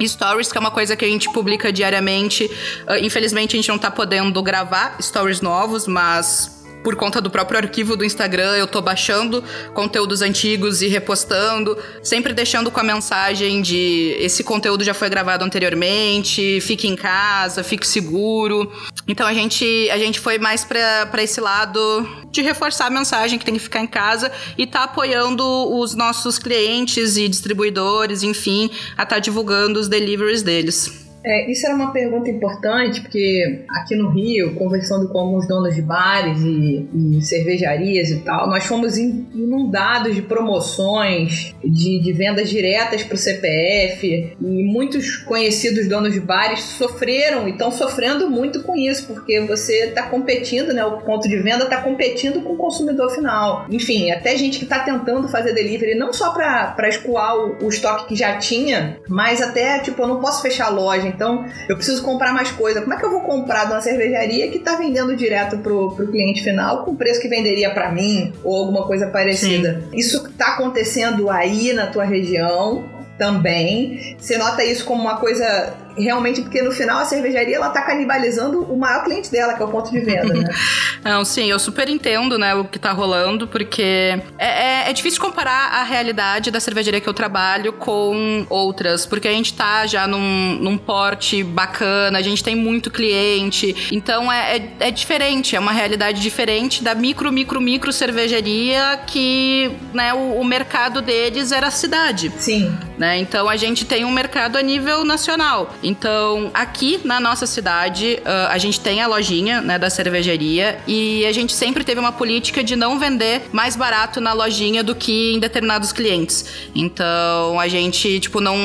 Stories, 0.03 0.51
que 0.51 0.57
é 0.57 0.61
uma 0.61 0.71
coisa 0.71 0.97
que 0.97 1.05
a 1.05 1.09
gente 1.09 1.31
publica 1.31 1.71
diariamente. 1.71 2.45
Uh, 2.45 3.05
infelizmente, 3.05 3.55
a 3.55 3.59
gente 3.59 3.69
não 3.69 3.77
está 3.77 3.91
podendo 3.91 4.43
gravar 4.43 4.97
stories 4.99 5.43
novos, 5.43 5.87
mas 5.87 6.61
por 6.83 6.97
conta 6.97 7.21
do 7.21 7.31
próprio 7.31 7.59
arquivo 7.59 7.97
do 7.97 8.05
Instagram, 8.05 8.57
eu 8.57 8.67
tô 8.67 8.81
baixando 8.81 9.45
conteúdos 9.75 10.23
antigos 10.23 10.81
e 10.81 10.89
repostando, 10.89 11.77
sempre 12.03 12.33
deixando 12.33 12.71
com 12.71 12.81
a 12.81 12.83
mensagem 12.83 13.61
de 13.61 14.17
esse 14.19 14.43
conteúdo 14.43 14.83
já 14.83 14.95
foi 14.95 15.11
gravado 15.11 15.45
anteriormente, 15.45 16.61
fique 16.63 16.89
em 16.89 16.97
casa, 16.97 17.63
fique 17.63 17.87
seguro. 17.87 18.73
Então 19.11 19.27
a 19.27 19.35
gente, 19.35 19.91
a 19.91 19.99
gente 19.99 20.21
foi 20.21 20.39
mais 20.39 20.65
para 20.65 21.21
esse 21.21 21.41
lado 21.41 22.09
de 22.31 22.43
reforçar 22.43 22.87
a 22.87 22.91
mensagem 22.91 23.41
que 23.41 23.45
tem 23.45 23.55
que 23.55 23.61
ficar 23.61 23.81
em 23.81 23.87
casa 23.89 24.31
e 24.57 24.69
tá 24.69 24.85
apoiando 24.85 25.45
os 25.77 25.97
nossos 25.97 26.39
clientes 26.39 27.17
e 27.17 27.29
distribuidores, 27.29 28.23
enfim, 28.23 28.71
a 28.97 29.03
estar 29.03 29.17
tá 29.17 29.19
divulgando 29.19 29.81
os 29.81 29.89
deliveries 29.89 30.45
deles. 30.45 31.10
É, 31.25 31.51
isso 31.51 31.67
era 31.67 31.75
uma 31.75 31.93
pergunta 31.93 32.31
importante, 32.31 33.01
porque 33.01 33.65
aqui 33.69 33.95
no 33.95 34.11
Rio, 34.11 34.55
conversando 34.55 35.09
com 35.09 35.19
alguns 35.19 35.47
donos 35.47 35.75
de 35.75 35.83
bares 35.83 36.41
e, 36.41 36.89
e 36.95 37.23
cervejarias 37.23 38.11
e 38.11 38.21
tal, 38.21 38.49
nós 38.49 38.65
fomos 38.65 38.97
inundados 38.97 40.15
de 40.15 40.23
promoções, 40.23 41.55
de, 41.63 41.99
de 42.01 42.13
vendas 42.13 42.49
diretas 42.49 43.03
para 43.03 43.15
o 43.15 43.19
CPF, 43.19 44.37
e 44.41 44.65
muitos 44.65 45.19
conhecidos 45.19 45.89
donos 45.89 46.13
de 46.13 46.21
bares 46.21 46.61
sofreram 46.61 47.47
e 47.47 47.53
estão 47.53 47.71
sofrendo 47.71 48.31
muito 48.31 48.63
com 48.63 48.75
isso, 48.75 49.07
porque 49.07 49.41
você 49.41 49.87
está 49.87 50.05
competindo, 50.05 50.73
né? 50.73 50.85
O 50.85 50.99
ponto 50.99 51.29
de 51.29 51.37
venda 51.37 51.65
está 51.65 51.83
competindo 51.83 52.43
com 52.43 52.55
o 52.55 52.57
consumidor 52.57 53.11
final. 53.11 53.67
Enfim, 53.71 54.11
até 54.11 54.37
gente 54.37 54.59
que 54.59 54.65
está 54.65 54.81
tentando 54.81 55.29
fazer 55.29 55.53
delivery, 55.53 55.95
não 55.95 56.13
só 56.13 56.31
para 56.33 56.89
escoar 56.89 57.37
o, 57.37 57.67
o 57.67 57.69
estoque 57.69 58.09
que 58.09 58.17
já 58.17 58.39
tinha, 58.39 58.99
mas 59.09 59.43
até, 59.43 59.81
tipo, 59.81 60.01
eu 60.03 60.09
não 60.09 60.21
posso 60.21 60.43
fechar 60.43 60.67
a 60.67 60.71
loja 60.71 61.10
então 61.11 61.45
eu 61.69 61.77
preciso 61.77 62.03
comprar 62.03 62.33
mais 62.33 62.51
coisa. 62.51 62.81
Como 62.81 62.95
é 62.95 62.97
que 62.97 63.05
eu 63.05 63.11
vou 63.11 63.21
comprar 63.23 63.67
de 63.67 63.73
uma 63.73 63.81
cervejaria 63.81 64.49
que 64.49 64.59
está 64.59 64.77
vendendo 64.77 65.15
direto 65.15 65.59
pro, 65.59 65.93
pro 65.93 66.09
cliente 66.09 66.43
final 66.43 66.85
com 66.85 66.93
o 66.93 66.97
preço 66.97 67.21
que 67.21 67.29
venderia 67.29 67.71
para 67.71 67.93
mim 67.93 68.33
ou 68.43 68.57
alguma 68.57 68.87
coisa 68.87 69.09
parecida? 69.09 69.83
Sim. 69.91 69.97
Isso 69.99 70.27
está 70.27 70.55
acontecendo 70.55 71.31
aí 71.31 71.73
na 71.73 71.87
tua 71.87 72.05
região 72.05 72.85
também. 73.21 74.17
Você 74.19 74.39
nota 74.39 74.65
isso 74.65 74.85
como 74.87 75.03
uma 75.03 75.19
coisa 75.19 75.75
realmente, 75.97 76.43
porque 76.43 76.63
no 76.63 76.73
final 76.73 76.99
a 76.99 77.05
cervejaria 77.05 77.57
ela 77.57 77.71
tá 77.71 77.83
canibalizando 77.83 78.63
o 78.63 78.77
maior 78.77 79.05
cliente 79.05 79.31
dela, 79.31 79.55
que 79.55 79.63
é 79.63 79.65
o 79.65 79.69
ponto 79.69 79.91
de 79.91 80.01
venda, 80.01 80.35
né? 80.35 80.49
Não, 81.03 81.25
sim, 81.25 81.51
eu 81.51 81.59
super 81.59 81.89
entendo, 81.89 82.39
né, 82.39 82.55
o 82.55 82.65
que 82.65 82.79
tá 82.79 82.93
rolando, 82.93 83.49
porque 83.49 84.21
é, 84.39 84.85
é, 84.87 84.91
é, 84.91 84.93
difícil 84.93 85.21
comparar 85.21 85.73
a 85.73 85.83
realidade 85.83 86.51
da 86.51 86.61
cervejaria 86.61 87.01
que 87.01 87.09
eu 87.09 87.15
trabalho 87.15 87.73
com 87.73 88.45
outras, 88.51 89.07
porque 89.07 89.27
a 89.27 89.33
gente 89.33 89.55
tá 89.55 89.87
já 89.87 90.07
num, 90.07 90.59
num 90.61 90.77
porte 90.77 91.43
bacana, 91.43 92.19
a 92.19 92.23
gente 92.23 92.45
tem 92.45 92.55
muito 92.55 92.91
cliente, 92.91 93.89
então 93.91 94.31
é, 94.31 94.57
é, 94.57 94.73
é 94.81 94.91
diferente, 94.91 95.57
é 95.57 95.61
uma 95.61 95.73
realidade 95.73 96.21
diferente 96.21 96.85
da 96.85 96.95
micro, 96.95 97.33
micro, 97.33 97.61
micro 97.61 97.93
cervejaria 97.93 99.01
que, 99.07 99.71
né, 99.95 100.13
o, 100.13 100.41
o 100.41 100.45
mercado 100.45 101.01
deles 101.01 101.53
era 101.53 101.69
a 101.69 101.71
cidade. 101.71 102.33
Sim. 102.37 102.77
Né? 102.99 103.19
Então 103.19 103.49
a 103.49 103.57
gente 103.57 103.85
tem 103.85 104.05
um 104.05 104.11
mercado 104.11 104.57
a 104.57 104.63
nível 104.63 105.05
nacional. 105.05 105.75
Então, 105.91 106.53
aqui 106.55 107.01
na 107.03 107.19
nossa 107.19 107.47
cidade, 107.47 108.21
uh, 108.21 108.49
a 108.49 108.59
gente 108.59 108.79
tem 108.79 109.03
a 109.03 109.09
lojinha 109.09 109.61
né, 109.61 109.77
da 109.77 109.91
cervejaria 109.91 110.79
e 110.87 111.27
a 111.27 111.33
gente 111.33 111.53
sempre 111.53 111.83
teve 111.83 111.99
uma 111.99 112.13
política 112.13 112.63
de 112.63 112.77
não 112.77 112.97
vender 112.97 113.43
mais 113.51 113.75
barato 113.75 114.21
na 114.21 114.33
lojinha 114.33 114.85
do 114.85 114.95
que 114.95 115.35
em 115.35 115.41
determinados 115.41 115.91
clientes. 115.91 116.47
Então, 116.77 117.59
a 117.59 117.67
gente, 117.67 118.21
tipo, 118.21 118.41
não 118.41 118.57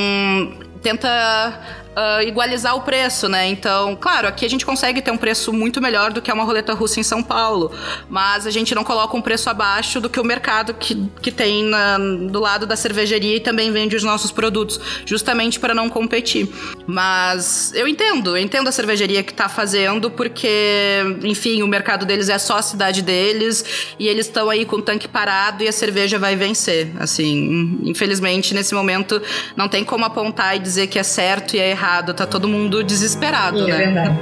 tenta 0.84 1.60
uh, 1.96 2.22
igualizar 2.22 2.76
o 2.76 2.82
preço, 2.82 3.28
né? 3.30 3.48
Então, 3.48 3.96
claro, 3.96 4.28
aqui 4.28 4.46
a 4.46 4.50
gente 4.50 4.66
consegue 4.66 5.02
ter 5.02 5.12
um 5.12 5.18
preço 5.18 5.52
muito 5.54 5.82
melhor 5.82 6.12
do 6.12 6.22
que 6.22 6.32
uma 6.32 6.44
roleta 6.44 6.74
russa 6.74 7.00
em 7.00 7.04
São 7.04 7.24
Paulo, 7.24 7.72
mas 8.10 8.46
a 8.46 8.52
gente 8.52 8.76
não 8.76 8.84
coloca 8.84 9.16
um 9.16 9.22
preço 9.22 9.50
abaixo 9.50 10.02
do 10.02 10.10
que 10.10 10.20
o 10.20 10.24
mercado 10.24 10.74
que, 10.74 11.10
que 11.22 11.32
tem 11.32 11.64
na, 11.64 11.98
do 11.98 12.40
lado 12.40 12.66
da 12.66 12.76
cervejaria 12.76 13.38
e 13.38 13.40
também 13.40 13.72
vende 13.72 13.96
os 13.96 14.04
nossos 14.04 14.32
produtos, 14.32 14.80
justamente 15.06 15.60
para 15.60 15.74
não 15.74 15.90
competir. 15.90 16.50
Mas 16.86 17.72
eu 17.74 17.88
entendo, 17.88 18.38
eu 18.38 18.44
entendo 18.44 18.68
a 18.68 18.72
cervejaria 18.72 19.24
que 19.24 19.32
está 19.32 19.48
fazendo, 19.48 20.12
porque, 20.12 21.02
enfim, 21.24 21.64
o 21.64 21.68
mercado 21.68 22.06
deles 22.06 22.30
é 22.30 22.38
só 22.38 22.58
a 22.58 22.62
cidade 22.62 23.02
deles 23.02 23.96
e 23.98 24.08
eles 24.08 24.26
estão 24.26 24.50
aí 24.50 24.66
com 24.66 24.78
o 24.78 24.82
tanque 24.82 25.08
parado 25.08 25.64
e 25.64 25.68
a 25.68 25.72
cerveja 25.72 26.20
vai 26.20 26.36
vencer. 26.36 26.92
Assim, 27.00 27.80
infelizmente, 27.84 28.54
nesse 28.54 28.74
momento, 28.74 29.22
não 29.56 29.68
tem 29.68 29.84
como 29.84 30.06
apontar 30.06 30.56
e 30.56 30.60
dizer 30.60 30.88
que 30.88 31.00
é 31.00 31.04
certo 31.04 31.56
e 31.56 31.60
é 31.60 31.70
errado 31.72 31.85
errado, 31.86 32.14
tá 32.16 32.26
todo 32.26 32.48
mundo 32.48 32.84
desesperado, 32.84 33.60
é 33.60 33.72
né? 33.72 33.84
É 33.84 33.86
verdade. 33.86 34.16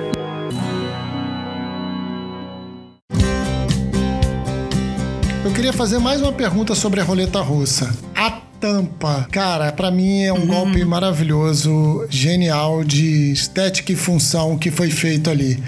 Eu 5.46 5.52
queria 5.52 5.74
fazer 5.74 6.00
mais 6.00 6.22
uma 6.22 6.32
pergunta 6.32 6.76
sobre 6.76 7.00
a 7.00 7.04
roleta 7.04 7.40
russa. 7.40 7.94
A 8.16 8.43
tampa, 8.64 9.28
cara, 9.30 9.74
para 9.74 9.92
mim 9.92 10.24
é 10.24 10.32
um 10.32 10.38
uhum. 10.38 10.48
golpe 10.48 10.86
maravilhoso, 10.86 12.08
genial 12.10 12.82
de 12.82 13.34
estética 13.34 13.92
e 13.92 13.96
função 13.98 14.58
que 14.58 14.72
foi 14.72 14.90
feito 14.90 15.30
ali. 15.30 15.62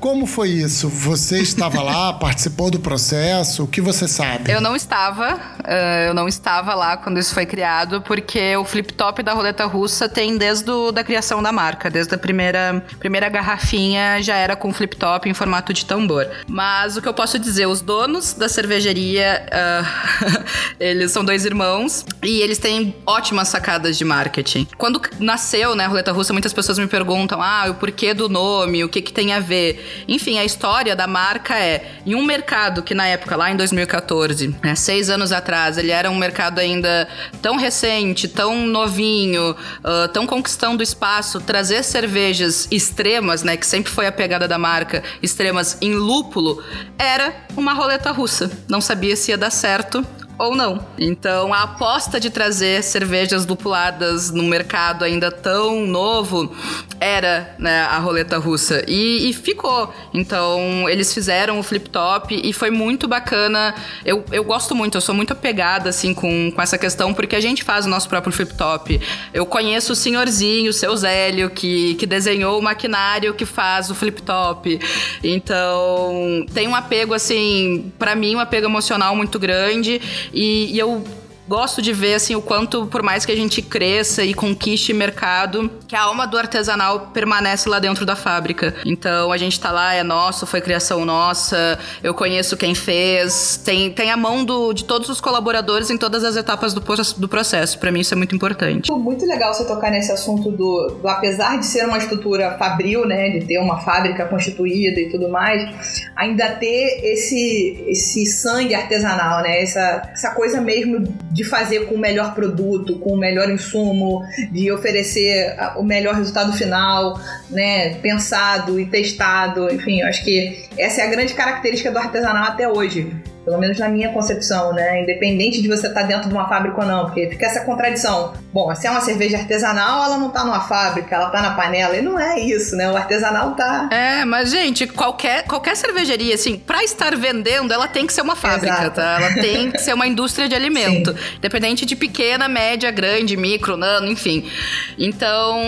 Como 0.00 0.26
foi 0.26 0.48
isso? 0.48 0.88
Você 0.88 1.38
estava 1.38 1.80
lá, 1.80 2.12
participou 2.18 2.68
do 2.68 2.80
processo? 2.80 3.62
O 3.62 3.68
que 3.68 3.80
você 3.80 4.08
sabe? 4.08 4.50
Eu 4.50 4.60
não 4.60 4.74
estava, 4.74 5.36
uh, 5.36 6.08
eu 6.08 6.12
não 6.12 6.26
estava 6.26 6.74
lá 6.74 6.96
quando 6.96 7.20
isso 7.20 7.32
foi 7.32 7.46
criado, 7.46 8.02
porque 8.02 8.56
o 8.56 8.64
flip 8.64 8.92
top 8.94 9.22
da 9.22 9.32
roleta 9.32 9.64
russa 9.64 10.08
tem 10.08 10.36
desde 10.36 10.68
a 10.68 10.90
da 10.90 11.04
criação 11.04 11.40
da 11.40 11.52
marca, 11.52 11.88
desde 11.88 12.12
a 12.16 12.18
primeira, 12.18 12.84
primeira 12.98 13.28
garrafinha 13.28 14.20
já 14.20 14.34
era 14.34 14.56
com 14.56 14.72
flip 14.72 14.96
top 14.96 15.30
em 15.30 15.34
formato 15.34 15.72
de 15.72 15.86
tambor. 15.86 16.28
Mas 16.48 16.96
o 16.96 17.02
que 17.02 17.06
eu 17.06 17.14
posso 17.14 17.38
dizer, 17.38 17.66
os 17.66 17.80
donos 17.80 18.34
da 18.34 18.48
cervejaria, 18.48 19.46
uh, 19.46 20.42
eles 20.80 21.12
são 21.12 21.24
dois 21.24 21.44
irmãos 21.44 22.04
e 22.24 22.31
eles 22.40 22.58
têm 22.58 22.94
ótimas 23.06 23.48
sacadas 23.48 23.96
de 23.98 24.04
marketing. 24.04 24.66
Quando 24.78 25.00
nasceu, 25.18 25.74
né, 25.74 25.84
a 25.84 25.88
roleta 25.88 26.12
russa, 26.12 26.32
muitas 26.32 26.52
pessoas 26.52 26.78
me 26.78 26.86
perguntam, 26.86 27.42
ah, 27.42 27.66
o 27.68 27.74
porquê 27.74 28.14
do 28.14 28.28
nome, 28.28 28.84
o 28.84 28.88
que 28.88 29.02
que 29.02 29.12
tem 29.12 29.32
a 29.32 29.40
ver? 29.40 30.04
Enfim, 30.08 30.38
a 30.38 30.44
história 30.44 30.94
da 30.94 31.06
marca 31.06 31.58
é 31.58 32.00
em 32.06 32.14
um 32.14 32.24
mercado 32.24 32.82
que 32.82 32.94
na 32.94 33.06
época, 33.06 33.36
lá 33.36 33.50
em 33.50 33.56
2014, 33.56 34.54
né, 34.62 34.74
seis 34.74 35.10
anos 35.10 35.32
atrás, 35.32 35.78
ele 35.78 35.90
era 35.90 36.10
um 36.10 36.16
mercado 36.16 36.58
ainda 36.58 37.08
tão 37.40 37.56
recente, 37.56 38.28
tão 38.28 38.66
novinho, 38.66 39.50
uh, 39.50 40.08
tão 40.12 40.26
conquistando 40.26 40.82
espaço, 40.82 41.40
trazer 41.40 41.82
cervejas 41.82 42.68
extremas, 42.70 43.42
né, 43.42 43.56
que 43.56 43.66
sempre 43.66 43.90
foi 43.90 44.06
a 44.06 44.12
pegada 44.12 44.46
da 44.46 44.58
marca, 44.58 45.02
extremas 45.22 45.76
em 45.80 45.94
lúpulo, 45.94 46.62
era 46.98 47.34
uma 47.56 47.72
roleta 47.72 48.10
russa. 48.10 48.50
Não 48.68 48.80
sabia 48.80 49.16
se 49.16 49.30
ia 49.30 49.38
dar 49.38 49.50
certo, 49.50 50.04
ou 50.38 50.56
não. 50.56 50.84
Então, 50.98 51.52
a 51.52 51.62
aposta 51.62 52.18
de 52.18 52.30
trazer 52.30 52.82
cervejas 52.82 53.46
lupuladas 53.46 54.30
no 54.30 54.42
mercado 54.42 55.04
ainda 55.04 55.30
tão 55.30 55.86
novo 55.86 56.54
era 57.00 57.54
né, 57.58 57.82
a 57.82 57.98
roleta 57.98 58.38
russa. 58.38 58.84
E, 58.86 59.28
e, 59.28 59.32
ficou. 59.32 59.92
Então, 60.14 60.88
eles 60.88 61.12
fizeram 61.12 61.58
o 61.58 61.62
flip 61.62 61.90
top 61.90 62.40
e 62.42 62.52
foi 62.52 62.70
muito 62.70 63.08
bacana. 63.08 63.74
Eu, 64.04 64.24
eu 64.30 64.44
gosto 64.44 64.74
muito, 64.74 64.96
eu 64.96 65.00
sou 65.00 65.14
muito 65.14 65.32
apegada 65.32 65.90
assim 65.90 66.14
com, 66.14 66.50
com 66.50 66.62
essa 66.62 66.78
questão, 66.78 67.12
porque 67.12 67.34
a 67.34 67.40
gente 67.40 67.64
faz 67.64 67.86
o 67.86 67.88
nosso 67.88 68.08
próprio 68.08 68.32
flip 68.32 68.54
top. 68.54 69.00
Eu 69.34 69.44
conheço 69.44 69.92
o 69.92 69.96
senhorzinho, 69.96 70.70
o 70.70 70.72
seu 70.72 70.96
Zélio, 70.96 71.50
que, 71.50 71.94
que 71.94 72.06
desenhou 72.06 72.58
o 72.58 72.62
maquinário 72.62 73.34
que 73.34 73.44
faz 73.44 73.90
o 73.90 73.94
flip 73.94 74.22
top. 74.22 74.78
Então, 75.24 76.46
tem 76.54 76.68
um 76.68 76.74
apego, 76.74 77.14
assim, 77.14 77.92
para 77.98 78.14
mim, 78.14 78.36
um 78.36 78.40
apego 78.40 78.66
emocional 78.66 79.14
muito 79.16 79.38
grande. 79.38 80.00
E, 80.32 80.74
e 80.74 80.78
eu 80.78 81.02
gosto 81.48 81.82
de 81.82 81.92
ver 81.92 82.14
assim 82.14 82.34
o 82.34 82.42
quanto 82.42 82.86
por 82.86 83.02
mais 83.02 83.24
que 83.24 83.32
a 83.32 83.36
gente 83.36 83.60
cresça 83.60 84.24
e 84.24 84.34
conquiste 84.34 84.92
mercado, 84.92 85.70
que 85.86 85.96
a 85.96 86.02
alma 86.02 86.26
do 86.26 86.38
artesanal 86.38 87.10
permanece 87.12 87.68
lá 87.68 87.78
dentro 87.78 88.06
da 88.06 88.16
fábrica. 88.16 88.74
Então 88.84 89.32
a 89.32 89.36
gente 89.36 89.58
tá 89.58 89.70
lá, 89.70 89.94
é 89.94 90.02
nosso, 90.02 90.46
foi 90.46 90.60
criação 90.60 91.04
nossa, 91.04 91.78
eu 92.02 92.14
conheço 92.14 92.56
quem 92.56 92.74
fez, 92.74 93.60
tem, 93.64 93.90
tem 93.90 94.10
a 94.10 94.16
mão 94.16 94.44
do, 94.44 94.72
de 94.72 94.84
todos 94.84 95.08
os 95.08 95.20
colaboradores 95.20 95.90
em 95.90 95.98
todas 95.98 96.24
as 96.24 96.36
etapas 96.36 96.72
do, 96.72 96.80
do 96.80 97.28
processo. 97.28 97.78
Para 97.78 97.90
mim 97.90 98.00
isso 98.00 98.14
é 98.14 98.16
muito 98.16 98.34
importante. 98.34 98.90
Muito 98.92 99.26
legal 99.26 99.52
você 99.52 99.66
tocar 99.66 99.90
nesse 99.90 100.12
assunto 100.12 100.50
do, 100.50 100.98
do 101.00 101.08
apesar 101.08 101.58
de 101.58 101.66
ser 101.66 101.86
uma 101.86 101.98
estrutura 101.98 102.56
fabril, 102.58 103.06
né, 103.06 103.30
de 103.30 103.46
ter 103.46 103.58
uma 103.58 103.80
fábrica 103.80 104.26
constituída 104.26 105.00
e 105.00 105.10
tudo 105.10 105.28
mais, 105.28 106.02
ainda 106.16 106.48
ter 106.52 107.00
esse 107.02 107.84
esse 107.86 108.26
sangue 108.26 108.74
artesanal, 108.74 109.42
né, 109.42 109.62
essa, 109.62 110.10
essa 110.12 110.30
coisa 110.30 110.60
mesmo 110.60 111.02
de 111.32 111.44
fazer 111.44 111.86
com 111.86 111.94
o 111.94 111.98
melhor 111.98 112.34
produto, 112.34 112.98
com 112.98 113.14
o 113.14 113.18
melhor 113.18 113.50
insumo, 113.50 114.22
de 114.50 114.70
oferecer 114.70 115.56
o 115.76 115.82
melhor 115.82 116.14
resultado 116.14 116.52
final, 116.52 117.18
né, 117.50 117.94
pensado 117.94 118.78
e 118.78 118.86
testado. 118.86 119.72
Enfim, 119.72 120.00
eu 120.00 120.06
acho 120.06 120.22
que 120.22 120.66
essa 120.78 121.00
é 121.00 121.06
a 121.06 121.10
grande 121.10 121.34
característica 121.34 121.90
do 121.90 121.98
artesanal 121.98 122.44
até 122.44 122.68
hoje. 122.68 123.14
Pelo 123.44 123.58
menos 123.58 123.78
na 123.78 123.88
minha 123.88 124.12
concepção, 124.12 124.72
né? 124.72 125.02
Independente 125.02 125.60
de 125.60 125.68
você 125.68 125.88
estar 125.88 126.02
tá 126.02 126.06
dentro 126.06 126.28
de 126.28 126.34
uma 126.34 126.48
fábrica 126.48 126.80
ou 126.80 126.86
não, 126.86 127.06
porque 127.06 127.28
fica 127.28 127.46
essa 127.46 127.64
contradição. 127.64 128.32
Bom, 128.52 128.72
se 128.74 128.86
é 128.86 128.90
uma 128.90 129.00
cerveja 129.00 129.38
artesanal, 129.38 130.04
ela 130.04 130.16
não 130.16 130.28
está 130.28 130.44
numa 130.44 130.60
fábrica, 130.60 131.16
ela 131.16 131.26
está 131.26 131.42
na 131.42 131.50
panela. 131.54 131.96
E 131.96 132.02
não 132.02 132.18
é 132.18 132.38
isso, 132.38 132.76
né? 132.76 132.88
O 132.90 132.96
artesanal 132.96 133.54
tá. 133.54 133.88
É, 133.90 134.24
mas, 134.24 134.50
gente, 134.50 134.86
qualquer, 134.86 135.44
qualquer 135.44 135.76
cervejaria, 135.76 136.34
assim, 136.34 136.56
para 136.56 136.84
estar 136.84 137.16
vendendo, 137.16 137.72
ela 137.72 137.88
tem 137.88 138.06
que 138.06 138.12
ser 138.12 138.22
uma 138.22 138.36
fábrica, 138.36 138.74
Exato. 138.74 138.96
tá? 138.96 139.20
Ela 139.20 139.34
tem 139.34 139.72
que 139.72 139.78
ser 139.78 139.92
uma 139.92 140.06
indústria 140.06 140.48
de 140.48 140.54
alimento. 140.54 141.10
Sim. 141.16 141.36
Independente 141.38 141.84
de 141.84 141.96
pequena, 141.96 142.46
média, 142.46 142.90
grande, 142.92 143.36
micro, 143.36 143.76
nano, 143.76 144.06
enfim. 144.06 144.48
Então, 144.96 145.62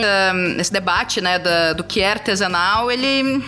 esse 0.59 0.73
debate, 0.73 1.21
né, 1.21 1.41
do 1.77 1.83
que 1.83 2.01
é 2.01 2.11
artesanal, 2.13 2.91
ele 2.91 3.43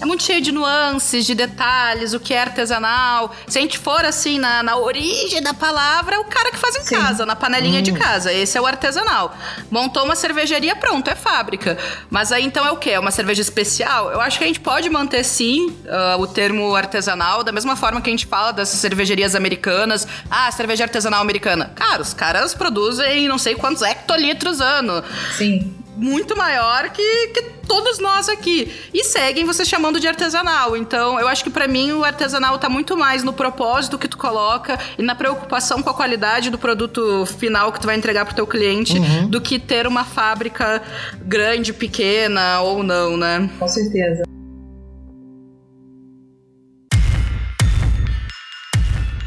é 0.00 0.04
muito 0.04 0.22
cheio 0.22 0.40
de 0.40 0.52
nuances, 0.52 1.24
de 1.24 1.34
detalhes, 1.34 2.14
o 2.14 2.20
que 2.20 2.34
é 2.34 2.40
artesanal. 2.40 3.34
Se 3.46 3.58
a 3.58 3.62
gente 3.62 3.78
for 3.78 4.04
assim 4.04 4.38
na, 4.38 4.62
na 4.62 4.76
origem 4.76 5.42
da 5.42 5.54
palavra, 5.54 6.16
é 6.16 6.18
o 6.18 6.24
cara 6.24 6.50
que 6.50 6.56
faz 6.56 6.76
em 6.76 6.84
Sim. 6.84 6.96
casa, 6.96 7.26
na 7.26 7.36
panelinha 7.36 7.80
hum. 7.80 7.82
de 7.82 7.92
casa. 7.92 8.32
Esse 8.32 8.56
é 8.58 8.60
o 8.60 8.66
artesanal. 8.66 9.36
Montou 9.70 10.04
uma 10.04 10.16
cervejaria, 10.16 10.74
pronto, 10.76 11.08
é 11.08 11.14
fábrica. 11.14 11.78
Mas 12.10 12.32
aí 12.32 12.44
então 12.44 12.66
é 12.66 12.70
o 12.70 12.76
quê? 12.76 12.90
É 12.90 12.98
uma 12.98 13.10
cerveja 13.10 13.42
especial? 13.42 14.10
Eu 14.10 14.20
acho 14.20 14.38
que 14.38 14.44
a 14.44 14.46
gente 14.46 14.60
pode 14.60 14.88
manter 14.90 15.24
sim 15.24 15.68
uh, 15.68 16.20
o 16.20 16.26
termo 16.26 16.74
artesanal, 16.74 17.42
da 17.42 17.52
mesma 17.52 17.76
forma 17.76 18.00
que 18.00 18.10
a 18.10 18.12
gente 18.12 18.26
fala 18.26 18.52
das 18.52 18.68
cervejarias 18.68 19.34
americanas. 19.34 20.06
Ah, 20.30 20.50
cerveja 20.50 20.84
artesanal 20.84 21.20
americana. 21.20 21.72
Cara, 21.74 22.02
os 22.02 22.14
caras 22.14 22.54
produzem 22.54 23.28
não 23.28 23.38
sei 23.38 23.54
quantos 23.54 23.82
hectolitros 23.82 24.60
ano. 24.60 25.02
Sim 25.36 25.83
muito 25.96 26.36
maior 26.36 26.90
que, 26.90 27.28
que 27.28 27.42
todos 27.66 27.98
nós 27.98 28.28
aqui. 28.28 28.72
E 28.92 29.04
seguem 29.04 29.44
você 29.44 29.64
chamando 29.64 29.98
de 29.98 30.06
artesanal. 30.06 30.76
Então, 30.76 31.18
eu 31.18 31.28
acho 31.28 31.42
que 31.44 31.50
para 31.50 31.66
mim 31.66 31.92
o 31.92 32.04
artesanal 32.04 32.58
tá 32.58 32.68
muito 32.68 32.96
mais 32.96 33.22
no 33.22 33.32
propósito 33.32 33.98
que 33.98 34.08
tu 34.08 34.16
coloca 34.16 34.78
e 34.98 35.02
na 35.02 35.14
preocupação 35.14 35.82
com 35.82 35.90
a 35.90 35.94
qualidade 35.94 36.50
do 36.50 36.58
produto 36.58 37.26
final 37.26 37.72
que 37.72 37.80
tu 37.80 37.86
vai 37.86 37.96
entregar 37.96 38.24
pro 38.24 38.34
teu 38.34 38.46
cliente 38.46 38.98
uhum. 38.98 39.28
do 39.28 39.40
que 39.40 39.58
ter 39.58 39.86
uma 39.86 40.04
fábrica 40.04 40.82
grande, 41.22 41.72
pequena 41.72 42.60
ou 42.60 42.82
não, 42.82 43.16
né? 43.16 43.50
Com 43.58 43.68
certeza. 43.68 44.24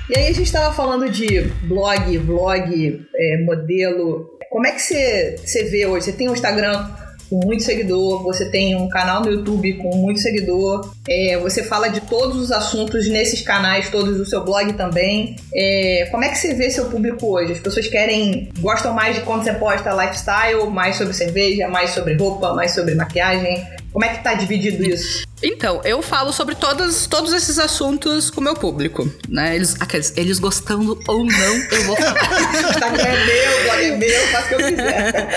E 0.10 0.18
aí 0.18 0.28
a 0.30 0.34
gente 0.34 0.44
estava 0.44 0.74
falando 0.74 1.10
de 1.10 1.42
blog, 1.64 2.18
vlog, 2.20 3.06
é, 3.14 3.44
modelo, 3.44 4.37
como 4.58 4.66
é 4.66 4.72
que 4.72 4.82
você, 4.82 5.36
você 5.46 5.66
vê 5.66 5.86
hoje? 5.86 6.06
Você 6.06 6.14
tem 6.14 6.28
um 6.28 6.34
Instagram 6.34 6.90
com 7.30 7.46
muito 7.46 7.62
seguidor, 7.62 8.24
você 8.24 8.50
tem 8.50 8.76
um 8.76 8.90
canal 8.90 9.22
no 9.22 9.30
YouTube 9.30 9.74
com 9.74 9.96
muito 9.98 10.20
seguidor, 10.20 10.96
é, 11.08 11.38
você 11.38 11.62
fala 11.62 11.90
de 11.90 12.02
todos 12.02 12.38
os 12.38 12.52
assuntos 12.52 13.08
nesses 13.08 13.42
canais 13.42 13.92
todos 13.92 14.18
do 14.18 14.26
seu 14.26 14.44
blog 14.44 14.74
também. 14.74 15.36
É, 15.54 16.08
como 16.10 16.24
é 16.24 16.30
que 16.30 16.40
você 16.40 16.56
vê 16.56 16.72
seu 16.72 16.86
público 16.86 17.28
hoje? 17.28 17.52
As 17.52 17.60
pessoas 17.60 17.88
querem, 17.88 18.50
gostam 18.60 18.94
mais 18.94 19.16
de 19.16 19.22
quando 19.22 19.44
você 19.44 19.54
posta 19.54 19.94
lifestyle, 19.94 20.68
mais 20.72 20.96
sobre 20.96 21.14
cerveja, 21.14 21.68
mais 21.68 21.92
sobre 21.92 22.16
roupa, 22.16 22.56
mais 22.56 22.72
sobre 22.72 22.96
maquiagem? 22.96 23.64
Como 23.92 24.06
é 24.06 24.10
que 24.10 24.24
tá 24.24 24.34
dividido 24.34 24.84
isso? 24.84 25.26
Então, 25.42 25.82
eu 25.84 26.02
falo 26.02 26.34
sobre 26.34 26.56
todos, 26.56 27.06
todos 27.06 27.32
esses 27.32 27.60
assuntos 27.60 28.30
com 28.32 28.42
o 28.42 28.44
meu 28.44 28.56
público, 28.56 29.08
né? 29.30 29.56
Eles, 29.56 29.76
aqueles, 29.80 30.14
eles 30.18 30.40
gostando 30.40 31.00
ou 31.08 31.24
não, 31.24 31.56
eu 31.72 31.84
vou 31.84 31.96
falar. 31.96 32.20
Instagram 32.60 33.04
é 33.06 33.26
meu, 33.26 33.64
blog 33.64 33.84
é 33.84 33.98
meu, 33.98 34.28
faço 34.28 34.46
o 34.46 34.48
que 34.48 34.54
eu 34.56 34.68
quiser. 34.68 35.30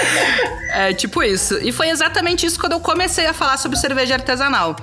É, 0.73 0.93
tipo 0.95 1.23
isso. 1.23 1.59
E 1.63 1.71
foi 1.71 1.91
exatamente 1.91 2.47
isso 2.47 2.59
quando 2.59 2.73
eu 2.73 2.81
comecei 2.81 3.27
a 3.27 3.35
falar 3.35 3.59
sobre 3.59 3.77
cerveja 3.79 4.15
artesanal. 4.15 4.75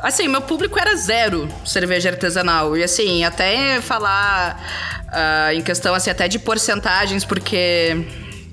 Assim, 0.00 0.28
meu 0.28 0.42
público 0.42 0.78
era 0.78 0.94
zero 0.96 1.48
cerveja 1.64 2.10
artesanal. 2.10 2.76
E 2.76 2.82
assim, 2.82 3.24
até 3.24 3.80
falar 3.80 4.60
uh, 5.08 5.52
em 5.54 5.62
questão 5.62 5.94
assim, 5.94 6.10
até 6.10 6.28
de 6.28 6.38
porcentagens, 6.38 7.24
porque 7.24 8.06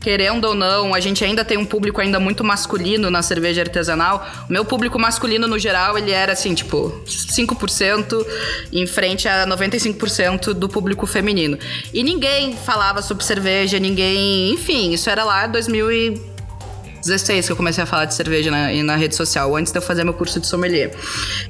querendo 0.05 0.45
ou 0.45 0.53
não, 0.53 0.93
a 0.93 0.99
gente 0.99 1.25
ainda 1.25 1.43
tem 1.43 1.57
um 1.57 1.65
público 1.65 1.99
ainda 1.99 2.19
muito 2.19 2.43
masculino 2.43 3.09
na 3.09 3.23
cerveja 3.23 3.61
artesanal. 3.61 4.23
O 4.47 4.53
meu 4.53 4.63
público 4.63 4.99
masculino, 4.99 5.47
no 5.47 5.57
geral, 5.57 5.97
ele 5.97 6.11
era 6.11 6.33
assim, 6.33 6.53
tipo, 6.53 7.01
5% 7.07 8.23
em 8.71 8.85
frente 8.85 9.27
a 9.27 9.47
95% 9.47 10.53
do 10.53 10.69
público 10.69 11.07
feminino. 11.07 11.57
E 11.91 12.03
ninguém 12.03 12.55
falava 12.55 13.01
sobre 13.01 13.23
cerveja, 13.23 13.79
ninguém. 13.79 14.51
Enfim, 14.53 14.93
isso 14.93 15.09
era 15.09 15.23
lá 15.23 15.47
2000 15.47 15.91
e 15.91 16.34
16 17.05 17.45
que 17.45 17.51
eu 17.51 17.55
comecei 17.55 17.83
a 17.83 17.85
falar 17.87 18.05
de 18.05 18.15
cerveja 18.15 18.49
na, 18.49 18.71
na 18.83 18.95
rede 18.95 19.15
social, 19.15 19.55
antes 19.55 19.71
de 19.71 19.77
eu 19.77 19.81
fazer 19.81 20.03
meu 20.03 20.13
curso 20.13 20.39
de 20.39 20.47
sommelier. 20.47 20.95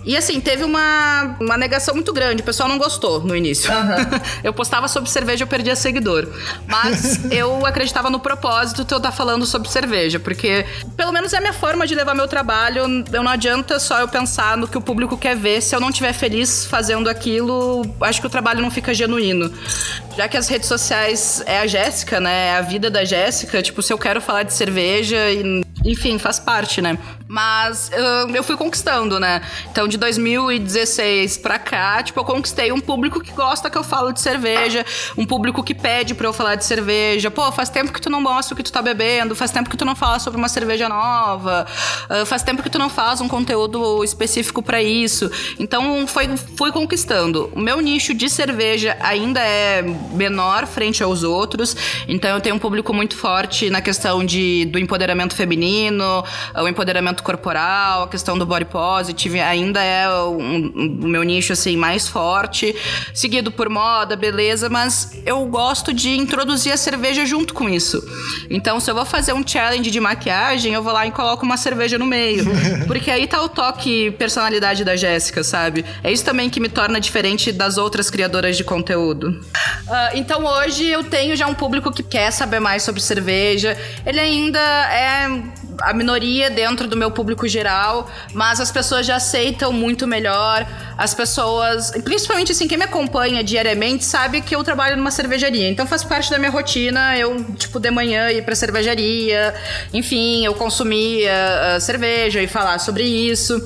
E 0.04 0.16
assim, 0.16 0.40
teve 0.42 0.64
uma, 0.64 1.38
uma 1.40 1.58
negação 1.58 1.96
muito 1.96 2.12
grande. 2.12 2.42
O 2.42 2.46
pessoal 2.46 2.68
não 2.68 2.78
gostou 2.78 3.22
no 3.22 3.36
início. 3.36 3.72
Uhum. 3.72 4.20
eu 4.44 4.54
postava 4.54 4.88
sobre 4.88 5.10
cerveja, 5.10 5.44
eu 5.44 5.48
perdia 5.48 5.76
seguidor. 5.76 6.28
Mas 6.68 7.26
eu 7.32 7.66
acreditava 7.66 8.10
no 8.10 8.20
propósito 8.20 8.84
de 8.84 8.94
eu 8.94 8.98
estar 8.98 9.12
falando 9.12 9.46
sobre 9.46 9.70
cerveja, 9.70 10.20
porque 10.20 10.66
pelo 10.98 11.12
menos 11.12 11.32
é 11.34 11.38
a 11.38 11.42
minha 11.42 11.54
forma 11.54 11.88
de 11.88 11.96
levar 11.96 12.14
meu 12.14 12.28
trabalho. 12.28 13.06
Eu 13.12 13.24
não 13.24 13.32
adianta 13.32 13.80
só 13.80 14.00
eu 14.02 14.08
pensar 14.08 14.58
no 14.58 14.68
que 14.68 14.78
o 14.78 14.82
público 14.82 15.18
quer 15.18 15.36
ver. 15.36 15.62
Se 15.62 15.76
eu 15.76 15.80
não 15.80 15.90
estiver 15.90 16.14
feliz 16.14 16.66
fazendo 16.66 17.10
aquilo, 17.10 17.86
acho 18.02 18.20
que 18.20 18.28
o 18.28 18.30
trabalho 18.30 18.62
não 18.62 18.70
fica 18.70 18.94
genuíno. 18.94 19.52
Já 20.16 20.30
que 20.30 20.38
as 20.38 20.48
redes 20.48 20.70
sociais 20.70 21.44
é 21.46 21.60
a 21.60 21.68
Jéssica, 21.68 22.22
né? 22.22 22.48
É 22.48 22.56
a 22.56 22.62
vida 22.62 22.90
da 22.90 23.04
Jéssica. 23.04 23.62
Tipo, 23.62 23.82
se 23.82 23.92
eu 23.92 23.98
quero 23.98 24.22
falar 24.22 24.44
de 24.44 24.54
cerveja 24.54 25.30
e 25.30 25.65
enfim, 25.86 26.18
faz 26.18 26.40
parte, 26.40 26.82
né? 26.82 26.98
Mas 27.28 27.90
uh, 27.90 28.36
eu 28.36 28.44
fui 28.44 28.58
conquistando, 28.58 29.20
né? 29.20 29.42
Então, 29.72 29.88
de 29.88 29.98
2016 29.98 31.38
pra 31.38 31.58
cá, 31.58 32.02
tipo, 32.04 32.20
eu 32.20 32.24
conquistei 32.24 32.72
um 32.72 32.80
público 32.80 33.20
que 33.20 33.32
gosta 33.32 33.70
que 33.70 33.78
eu 33.78 33.84
falo 33.84 34.12
de 34.12 34.20
cerveja, 34.20 34.86
um 35.18 35.26
público 35.26 35.64
que 35.64 35.74
pede 35.74 36.14
pra 36.14 36.28
eu 36.28 36.34
falar 36.34 36.56
de 36.56 36.66
cerveja. 36.66 37.32
Pô, 37.32 37.52
faz 37.52 37.70
tempo 37.70 37.92
que 37.92 38.02
tu 38.02 38.10
não 38.10 38.22
mostra 38.22 38.54
o 38.54 38.58
que 38.58 38.64
tu 38.64 38.72
tá 38.72 38.82
bebendo, 38.82 39.36
faz 39.36 39.52
tempo 39.52 39.70
que 39.70 39.78
tu 39.78 39.86
não 39.86 39.96
fala 39.96 40.20
sobre 40.20 40.38
uma 40.38 40.50
cerveja 40.50 40.90
nova, 40.90 41.66
uh, 42.10 42.26
faz 42.26 42.42
tempo 42.42 42.64
que 42.64 42.70
tu 42.70 42.80
não 42.80 42.90
faz 42.90 43.22
um 43.22 43.28
conteúdo 43.28 44.04
específico 44.04 44.62
para 44.62 44.82
isso. 44.82 45.32
Então, 45.60 46.08
foi, 46.08 46.36
fui 46.58 46.72
conquistando. 46.72 47.52
O 47.56 47.60
meu 47.60 47.80
nicho 47.80 48.14
de 48.14 48.30
cerveja 48.30 48.98
ainda 49.02 49.40
é 49.40 49.84
menor 50.14 50.66
frente 50.66 51.04
aos 51.04 51.24
outros, 51.24 51.76
então 52.08 52.32
eu 52.32 52.42
tenho 52.42 52.56
um 52.56 52.60
público 52.60 52.94
muito 52.94 53.16
forte 53.16 53.70
na 53.70 53.82
questão 53.82 54.24
de, 54.24 54.66
do 54.66 54.80
empoderamento 54.80 55.36
feminino, 55.36 55.75
o 56.56 56.68
empoderamento 56.68 57.24
corporal, 57.24 58.04
a 58.04 58.08
questão 58.08 58.38
do 58.38 58.46
body 58.46 58.66
positive 58.66 59.40
ainda 59.40 59.82
é 59.82 60.10
o 60.10 60.38
um, 60.38 60.74
um, 60.76 61.08
meu 61.08 61.24
nicho 61.24 61.54
assim 61.54 61.76
mais 61.78 62.08
forte, 62.08 62.76
seguido 63.14 63.52
por 63.52 63.70
moda, 63.70 64.16
beleza, 64.16 64.70
mas 64.70 65.12
eu 65.26 65.46
gosto 65.46 65.94
de 65.94 66.16
introduzir 66.16 66.72
a 66.72 66.78
cerveja 66.78 67.26
junto 67.26 67.54
com 67.54 67.70
isso. 67.70 68.04
Então, 68.50 68.80
se 68.80 68.90
eu 68.90 68.96
vou 68.96 69.06
fazer 69.06 69.34
um 69.34 69.46
challenge 69.46 69.90
de 69.90 70.00
maquiagem, 70.00 70.74
eu 70.74 70.84
vou 70.84 70.94
lá 70.94 71.06
e 71.06 71.12
coloco 71.12 71.46
uma 71.46 71.58
cerveja 71.58 71.98
no 71.98 72.06
meio, 72.06 72.46
porque 72.88 73.12
aí 73.12 73.28
tá 73.28 73.42
o 73.42 73.50
toque 73.50 74.12
personalidade 74.12 74.84
da 74.84 74.96
Jéssica, 74.96 75.44
sabe? 75.44 75.86
É 76.04 76.12
isso 76.12 76.24
também 76.24 76.50
que 76.50 76.60
me 76.60 76.70
torna 76.70 77.00
diferente 77.00 77.52
das 77.52 77.78
outras 77.78 78.10
criadoras 78.10 78.58
de 78.58 78.64
conteúdo. 78.64 79.30
Uh, 79.30 80.16
então, 80.16 80.46
hoje 80.46 80.86
eu 80.86 81.04
tenho 81.04 81.36
já 81.36 81.48
um 81.48 81.54
público 81.54 81.92
que 81.92 82.04
quer 82.04 82.32
saber 82.32 82.60
mais 82.60 82.84
sobre 82.84 83.02
cerveja. 83.02 83.78
Ele 84.06 84.20
ainda 84.20 84.60
é 84.60 85.28
a 85.82 85.94
minoria 85.94 86.50
dentro 86.50 86.88
do 86.88 86.96
meu 86.96 87.12
público 87.12 87.48
geral, 87.48 88.10
mas 88.34 88.60
as 88.60 88.72
pessoas 88.72 89.06
já 89.06 89.16
aceitam 89.16 89.72
muito 89.72 90.08
melhor. 90.08 90.66
As 90.98 91.14
pessoas, 91.14 91.92
principalmente 92.04 92.52
assim, 92.52 92.68
quem 92.68 92.78
me 92.78 92.86
acompanha 92.86 93.44
diariamente 93.44 94.06
sabe 94.06 94.42
que 94.42 94.56
eu 94.56 94.64
trabalho 94.64 94.96
numa 94.96 95.12
cervejaria, 95.12 95.70
então 95.70 95.86
faz 95.86 96.04
parte 96.04 96.30
da 96.32 96.38
minha 96.38 96.52
rotina 96.52 97.18
eu, 97.18 97.44
tipo, 97.56 97.80
de 97.80 97.92
manhã 97.92 98.30
ir 98.32 98.44
pra 98.44 98.56
cervejaria, 98.56 99.54
enfim, 99.94 100.46
eu 100.46 100.54
consumir 100.54 101.26
uh, 101.26 101.80
cerveja 101.80 102.42
e 102.42 102.48
falar 102.48 102.80
sobre 102.80 103.04
isso. 103.04 103.62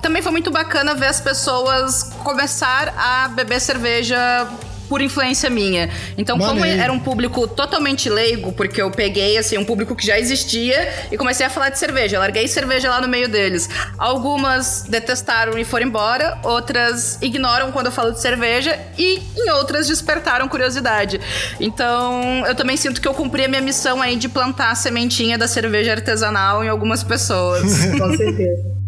Também 0.00 0.22
foi 0.22 0.32
muito 0.32 0.50
bacana 0.50 0.94
ver 0.94 1.06
as 1.06 1.20
pessoas 1.20 2.12
começar 2.24 2.92
a 2.96 3.28
beber 3.28 3.60
cerveja 3.60 4.48
por 4.92 5.00
influência 5.00 5.48
minha. 5.48 5.88
Então, 6.18 6.38
como 6.38 6.62
era 6.62 6.92
um 6.92 6.98
público 6.98 7.48
totalmente 7.48 8.10
leigo, 8.10 8.52
porque 8.52 8.82
eu 8.82 8.90
peguei, 8.90 9.38
assim, 9.38 9.56
um 9.56 9.64
público 9.64 9.96
que 9.96 10.06
já 10.06 10.18
existia 10.18 10.86
e 11.10 11.16
comecei 11.16 11.46
a 11.46 11.48
falar 11.48 11.70
de 11.70 11.78
cerveja. 11.78 12.16
Eu 12.16 12.20
larguei 12.20 12.46
cerveja 12.46 12.90
lá 12.90 13.00
no 13.00 13.08
meio 13.08 13.26
deles. 13.26 13.70
Algumas 13.96 14.82
detestaram 14.86 15.56
e 15.56 15.64
foram 15.64 15.86
embora, 15.86 16.38
outras 16.42 17.16
ignoram 17.22 17.72
quando 17.72 17.86
eu 17.86 17.92
falo 17.92 18.12
de 18.12 18.20
cerveja 18.20 18.78
e 18.98 19.22
em 19.34 19.50
outras 19.52 19.88
despertaram 19.88 20.46
curiosidade. 20.46 21.18
Então, 21.58 22.44
eu 22.46 22.54
também 22.54 22.76
sinto 22.76 23.00
que 23.00 23.08
eu 23.08 23.14
cumpri 23.14 23.46
a 23.46 23.48
minha 23.48 23.62
missão 23.62 24.02
aí 24.02 24.16
de 24.16 24.28
plantar 24.28 24.72
a 24.72 24.74
sementinha 24.74 25.38
da 25.38 25.48
cerveja 25.48 25.92
artesanal 25.92 26.62
em 26.62 26.68
algumas 26.68 27.02
pessoas. 27.02 27.62
Com 27.98 28.14
certeza. 28.14 28.81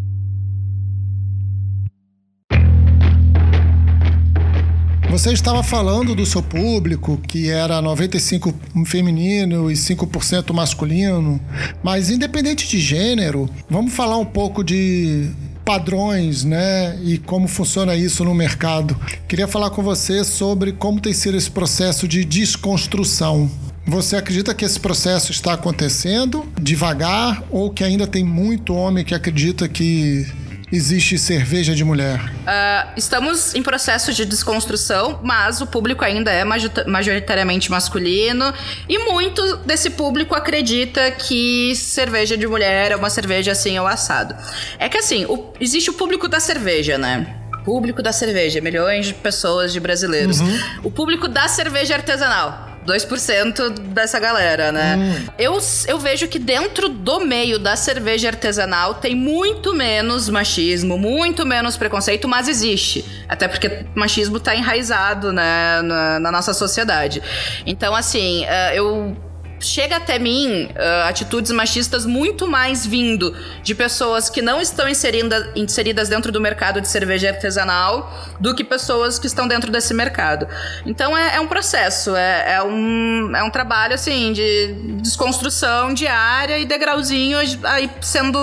Você 5.15 5.33
estava 5.33 5.63
falando 5.63 6.13
do 6.13 6.27
seu 6.27 6.43
público, 6.43 7.21
que 7.29 7.49
era 7.49 7.81
95% 7.81 8.53
feminino 8.85 9.71
e 9.71 9.75
5% 9.75 10.53
masculino, 10.53 11.41
mas 11.85 12.11
independente 12.11 12.67
de 12.67 12.81
gênero, 12.81 13.49
vamos 13.71 13.93
falar 13.95 14.19
um 14.19 14.25
pouco 14.25 14.65
de 14.65 15.31
padrões, 15.65 16.43
né? 16.43 16.99
E 17.01 17.17
como 17.19 17.47
funciona 17.47 17.95
isso 17.95 18.25
no 18.25 18.35
mercado. 18.35 18.99
Queria 19.29 19.47
falar 19.47 19.71
com 19.71 19.85
você 19.85 20.25
sobre 20.25 20.73
como 20.73 21.01
tem 21.01 21.13
sido 21.13 21.37
esse 21.37 21.49
processo 21.49 22.09
de 22.09 22.25
desconstrução. 22.25 23.49
Você 23.87 24.17
acredita 24.17 24.53
que 24.53 24.65
esse 24.65 24.81
processo 24.81 25.31
está 25.31 25.53
acontecendo 25.53 26.45
devagar 26.61 27.45
ou 27.53 27.71
que 27.71 27.85
ainda 27.85 28.05
tem 28.05 28.25
muito 28.25 28.75
homem 28.75 29.05
que 29.05 29.15
acredita 29.15 29.69
que 29.69 30.27
existe 30.73 31.19
cerveja 31.19 31.75
de 31.75 31.85
mulher? 31.85 32.21
Uh, 32.21 32.93
estamos 32.97 33.55
em 33.55 33.63
processo 33.63 34.13
de 34.13 34.25
desconstrução, 34.25 35.21
mas 35.23 35.61
o 35.61 35.67
público 35.67 36.05
ainda 36.05 36.31
é 36.31 36.45
majoritariamente 36.45 37.71
masculino 37.71 38.53
e 38.89 38.99
muito 38.99 39.57
desse 39.59 39.91
público 39.91 40.35
acredita 40.35 41.11
que 41.11 41.75
cerveja 41.77 42.37
de 42.37 42.47
mulher 42.47 42.93
é 42.93 42.97
uma 42.97 43.11
cerveja 43.11 43.53
assim 43.53 43.79
ou 43.79 43.87
assado. 43.87 44.35
É 44.79 44.89
que 44.89 44.99
assim, 44.99 45.25
o, 45.27 45.53
existe 45.61 45.91
o 45.91 45.95
público 45.95 46.29
da 46.29 46.41
cerveja, 46.41 46.99
né? 46.99 47.37
Público 47.65 48.03
da 48.03 48.13
cerveja, 48.13 48.61
milhões 48.61 49.07
de 49.07 49.15
pessoas, 49.15 49.73
de 49.73 49.81
brasileiros. 49.81 50.41
Uhum. 50.41 50.59
O 50.85 50.91
público 50.91 51.27
da 51.27 51.49
cerveja 51.49 51.95
artesanal 51.95 52.74
2% 52.87 53.71
dessa 53.71 54.19
galera, 54.19 54.71
né? 54.71 54.97
Hum. 54.97 55.27
Eu, 55.39 55.59
eu 55.87 55.99
vejo 55.99 56.29
que 56.29 56.39
dentro 56.39 56.89
do 56.89 57.21
meio 57.21 57.59
da 57.59 57.77
cerveja 57.77 58.29
artesanal 58.29 58.95
tem 58.95 59.15
muito 59.15 59.75
menos 59.75 60.29
machismo, 60.29 60.99
muito 60.99 61.47
menos 61.47 61.77
preconceito, 61.77 62.29
mas 62.29 62.49
existe. 62.49 63.05
Até 63.29 63.49
porque 63.49 63.87
machismo 63.95 64.39
tá 64.39 64.55
enraizado, 64.55 65.33
né, 65.33 65.83
na, 65.83 66.21
na 66.21 66.33
nossa 66.33 66.53
sociedade. 66.53 67.23
Então, 67.67 67.95
assim, 67.95 68.45
uh, 68.45 68.75
eu 68.75 69.17
chega 69.65 69.97
até 69.97 70.19
mim 70.19 70.67
uh, 70.67 71.09
atitudes 71.09 71.51
machistas 71.51 72.05
muito 72.05 72.47
mais 72.47 72.87
vindo 72.87 73.35
de 73.63 73.75
pessoas 73.75 74.29
que 74.29 74.43
não 74.43 74.61
estão 74.61 74.89
inserida, 74.89 75.53
inseridas 75.57 76.09
dentro 76.09 76.31
do 76.31 76.41
mercado 76.41 76.81
de 76.81 76.89
cerveja 76.89 77.29
artesanal 77.29 78.13
do 78.39 78.55
que 78.55 78.63
pessoas 78.63 79.19
que 79.19 79.27
estão 79.27 79.49
dentro 79.49 79.71
desse 79.71 79.95
mercado. 79.95 80.47
Então 80.85 81.17
é, 81.17 81.37
é 81.37 81.41
um 81.41 81.47
processo, 81.47 82.15
é, 82.15 82.55
é, 82.55 82.63
um, 82.63 83.35
é 83.35 83.43
um 83.43 83.51
trabalho 83.51 83.95
assim 83.95 84.33
de 84.33 84.75
desconstrução 85.01 85.95
diária 85.95 86.59
e 86.59 86.65
degrauzinho 86.65 87.39
aí 87.65 87.91
sendo 88.01 88.39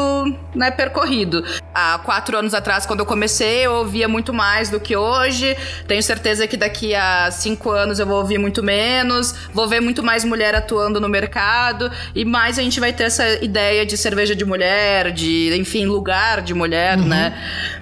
né, 0.56 0.72
percorrido. 0.72 1.44
Há 1.74 2.00
quatro 2.00 2.38
anos 2.38 2.54
atrás, 2.54 2.86
quando 2.86 3.02
eu 3.02 3.06
comecei, 3.06 3.66
eu 3.66 3.74
ouvia 3.74 4.08
muito 4.08 4.34
mais 4.34 4.70
do 4.70 4.80
que 4.80 4.96
hoje. 4.96 5.56
Tenho 5.88 6.02
certeza 6.02 6.48
que 6.48 6.58
daqui 6.58 6.96
a 6.96 7.30
cinco 7.32 7.72
anos 7.72 8.00
eu 8.00 8.06
vou 8.06 8.18
ouvir 8.18 8.38
muito 8.38 8.64
menos, 8.64 9.34
vou 9.54 9.68
ver 9.68 9.80
muito 9.80 10.04
mais 10.04 10.26
mulher 10.26 10.56
atuando 10.56 11.00
no 11.00 11.11
mercado 11.12 11.92
e 12.16 12.26
mais 12.26 12.58
a 12.58 12.64
gente 12.64 12.80
vai 12.80 12.92
ter 12.94 13.04
essa 13.04 13.44
ideia 13.44 13.86
de 13.86 13.98
cerveja 13.98 14.36
de 14.36 14.46
mulher, 14.46 15.12
de, 15.12 15.56
enfim, 15.56 15.86
lugar 15.86 16.42
de 16.42 16.54
mulher, 16.54 16.98
uhum. 16.98 17.06
né? 17.06 17.34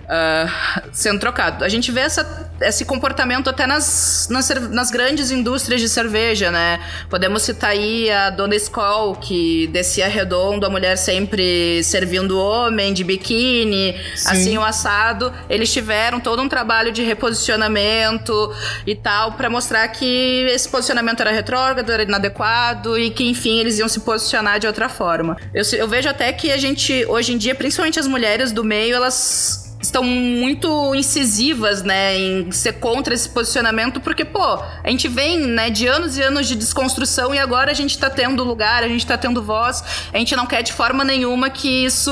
Uh, 0.09 0.89
sendo 0.91 1.19
trocado. 1.19 1.63
A 1.63 1.69
gente 1.69 1.91
vê 1.91 1.99
essa, 1.99 2.51
esse 2.61 2.83
comportamento 2.83 3.47
até 3.47 3.67
nas, 3.67 4.27
nas, 4.31 4.49
nas, 4.71 4.89
grandes 4.89 5.29
indústrias 5.29 5.79
de 5.79 5.87
cerveja, 5.87 6.49
né? 6.49 6.79
Podemos 7.11 7.43
citar 7.43 7.69
aí 7.69 8.09
a 8.09 8.31
Dona 8.31 8.55
Skoll, 8.55 9.17
que 9.17 9.67
descia 9.67 10.07
redondo, 10.07 10.65
a 10.65 10.69
mulher 10.69 10.97
sempre 10.97 11.83
servindo 11.83 12.39
o 12.39 12.43
homem 12.43 12.91
de 12.91 13.03
biquíni, 13.03 13.95
Sim. 14.15 14.31
assim 14.31 14.57
o 14.57 14.63
assado. 14.63 15.31
Eles 15.47 15.71
tiveram 15.71 16.19
todo 16.19 16.41
um 16.41 16.49
trabalho 16.49 16.91
de 16.91 17.03
reposicionamento 17.03 18.51
e 18.87 18.95
tal, 18.95 19.33
para 19.33 19.47
mostrar 19.47 19.87
que 19.89 20.47
esse 20.49 20.67
posicionamento 20.67 21.21
era 21.21 21.29
retrógrado, 21.31 21.91
era 21.91 22.01
inadequado 22.01 22.97
e 22.97 23.11
que, 23.11 23.29
enfim, 23.29 23.59
eles 23.59 23.77
iam 23.77 23.87
se 23.87 23.99
posicionar 23.99 24.59
de 24.59 24.65
outra 24.65 24.89
forma. 24.89 25.37
Eu, 25.53 25.63
eu 25.77 25.87
vejo 25.87 26.09
até 26.09 26.33
que 26.33 26.51
a 26.51 26.57
gente, 26.57 27.05
hoje 27.05 27.33
em 27.33 27.37
dia, 27.37 27.53
principalmente 27.53 27.99
as 27.99 28.07
mulheres 28.07 28.51
do 28.51 28.63
meio, 28.63 28.95
elas 28.95 29.68
estão 29.81 30.03
muito 30.03 30.93
incisivas, 30.93 31.81
né, 31.83 32.17
em 32.17 32.51
ser 32.51 32.73
contra 32.73 33.13
esse 33.13 33.29
posicionamento, 33.29 34.01
porque, 34.01 34.25
pô, 34.25 34.59
a 34.83 34.89
gente 34.89 35.07
vem, 35.07 35.39
né, 35.39 35.69
de 35.69 35.87
anos 35.87 36.17
e 36.17 36.21
anos 36.21 36.47
de 36.47 36.55
desconstrução 36.55 37.33
e 37.33 37.39
agora 37.39 37.71
a 37.71 37.73
gente 37.73 37.97
tá 37.97 38.09
tendo 38.09 38.43
lugar, 38.43 38.83
a 38.83 38.87
gente 38.87 39.05
tá 39.05 39.17
tendo 39.17 39.41
voz, 39.41 39.83
a 40.13 40.17
gente 40.17 40.35
não 40.35 40.45
quer 40.45 40.61
de 40.61 40.73
forma 40.73 41.03
nenhuma 41.03 41.49
que 41.49 41.85
isso 41.85 42.11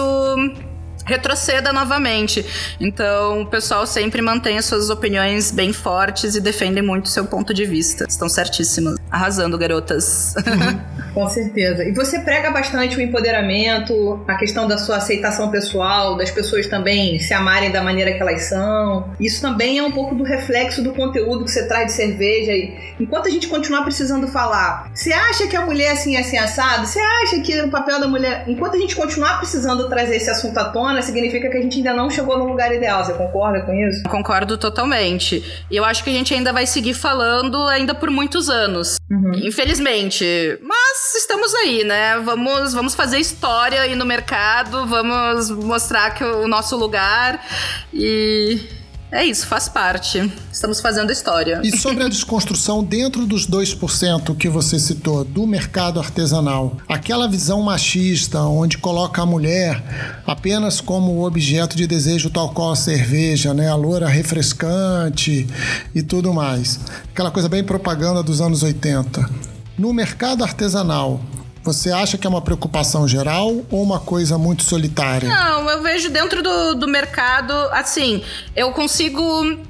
retroceda 1.08 1.74
novamente. 1.74 2.46
Então, 2.80 3.41
o 3.41 3.46
pessoal 3.46 3.88
sempre 3.88 4.22
mantém 4.22 4.58
as 4.58 4.65
suas 4.65 4.89
opiniões 4.89 5.52
bem 5.52 5.74
fortes 5.74 6.36
e 6.36 6.41
defendem 6.41 6.84
muito 6.84 7.06
o 7.06 7.10
seu 7.10 7.26
ponto 7.26 7.54
de 7.54 7.65
vista. 7.65 8.06
Estão 8.08 8.30
certíssimas. 8.30 8.98
Arrasando, 9.10 9.58
garotas. 9.58 10.36
Uhum. 10.36 10.98
Com 11.17 11.28
certeza. 11.30 11.84
E 11.84 11.91
você 11.93 12.20
prega 12.20 12.52
bastante 12.52 12.96
o 12.96 13.02
empoderamento, 13.02 14.24
a 14.28 14.36
questão 14.36 14.67
da 14.67 14.78
sua 14.78 14.98
aceitação 14.98 15.50
pessoal, 15.50 16.15
das 16.15 16.30
pessoas 16.30 16.67
também 16.67 17.17
se 17.17 17.34
amarem 17.34 17.72
da 17.72 17.82
maneira 17.82 18.13
que 18.13 18.22
elas 18.22 18.43
são. 18.43 19.10
Isso 19.20 19.41
também 19.41 19.80
é 19.80 19.84
um 19.84 19.91
pouco 19.91 20.13
do 20.13 20.24
reflexo 20.24 20.84
do 20.84 20.93
conteúdo 20.93 21.43
que 21.43 21.52
você 21.52 21.67
traz 21.67 21.88
de 21.88 21.93
cerveja. 21.93 22.52
E 22.52 22.93
enquanto 23.00 23.28
a 23.28 23.32
gente 23.32 23.48
continuar 23.48 23.82
precisando 23.82 24.28
falar, 24.28 24.91
você 24.93 25.12
acha 25.12 25.48
que 25.48 25.56
a 25.56 25.65
mulher 25.65 25.93
assim 25.93 26.15
é 26.15 26.20
assim 26.20 26.38
assado? 26.38 26.86
Você 26.86 27.00
acha 27.00 27.39
que 27.39 27.62
o 27.62 27.70
papel 27.72 28.00
da 28.00 28.08
mulher. 28.08 28.43
Enquanto 28.48 28.76
a 28.76 28.80
gente 28.80 28.96
continuar 28.96 29.39
precisando 29.39 29.89
trazer 29.89 30.17
esse 30.17 30.30
assunto 30.30 30.58
à 30.60 30.65
tona, 30.65 30.96
significa 31.01 31.49
que 31.49 31.57
a 31.57 31.62
gente 31.62 31.77
ainda 31.77 31.93
não 31.93 32.10
chegou 32.10 32.38
no 32.38 32.45
lugar 32.45 32.73
ideal. 32.73 33.03
Você 33.03 33.13
concorda 33.13 33.62
com 33.62 33.73
isso? 33.73 34.03
Concordo 34.03 34.57
totalmente. 34.57 35.43
E 35.69 35.75
eu 35.75 35.86
acho 35.86 36.03
que 36.03 36.10
a 36.10 36.13
gente 36.13 36.33
ainda 36.33 36.51
vai 36.53 36.65
seguir 36.65 36.93
falando 36.93 37.67
ainda 37.67 37.93
por 37.93 38.10
muitos 38.10 38.49
anos. 38.49 38.97
Uhum. 39.10 39.31
Infelizmente. 39.43 40.25
Mas 40.62 41.15
estamos 41.15 41.53
aí, 41.55 41.83
né? 41.83 42.19
Vamos, 42.19 42.73
vamos 42.73 42.95
fazer 42.95 43.19
história 43.19 43.81
aí 43.81 43.95
no 43.95 44.05
mercado, 44.05 44.86
vamos 44.86 45.49
mostrar 45.51 46.12
que 46.12 46.23
o 46.23 46.47
nosso 46.47 46.75
lugar 46.75 47.43
e 47.93 48.76
é 49.12 49.26
isso, 49.26 49.48
faz 49.48 49.70
parte. 49.70 50.32
Estamos 50.52 50.82
fazendo 50.82 51.12
história. 51.12 51.62
E 51.63 51.78
sobre 51.78 52.04
a 52.04 52.10
desconstrução 52.10 52.84
dentro 52.84 53.26
dos 53.26 53.48
2% 53.48 54.36
que 54.36 54.50
você 54.50 54.78
citou, 54.78 55.24
do 55.24 55.48
mercado 55.48 56.00
artesanal, 56.00 56.76
aquela 56.89 57.28
visão 57.28 57.62
machista 57.62 58.41
onde 58.41 58.78
coloca 58.78 59.22
a 59.22 59.26
mulher 59.26 60.22
apenas 60.26 60.82
como 60.82 61.26
objeto 61.26 61.78
de 61.78 61.88
desejo, 61.88 62.30
tal 62.30 62.50
qual 62.50 62.72
a 62.72 62.76
cerveja, 62.76 63.54
né? 63.54 63.70
A 63.70 63.76
loura 63.76 64.08
refrescante 64.08 65.48
e 65.96 66.04
tudo 66.04 66.34
mais. 66.34 66.80
Aquela 67.12 67.32
coisa 67.32 67.48
bem 67.48 67.63
propaganda 67.63 68.22
dos 68.22 68.41
anos 68.41 68.62
80. 68.62 69.30
No 69.78 69.93
mercado 69.93 70.43
artesanal, 70.43 71.22
você 71.67 71.91
acha 71.91 72.17
que 72.17 72.25
é 72.25 72.30
uma 72.30 72.41
preocupação 72.41 73.06
geral 73.06 73.53
ou 73.69 73.84
uma 73.84 73.99
coisa 73.99 74.38
muito 74.38 74.63
solitária? 74.63 75.27
Não, 75.27 75.69
eu 75.69 75.82
vejo 75.84 76.10
dentro 76.10 76.41
do, 76.41 76.75
do 76.75 76.88
mercado, 76.88 77.53
assim, 77.71 78.23
eu 78.56 78.71
consigo 78.71 79.21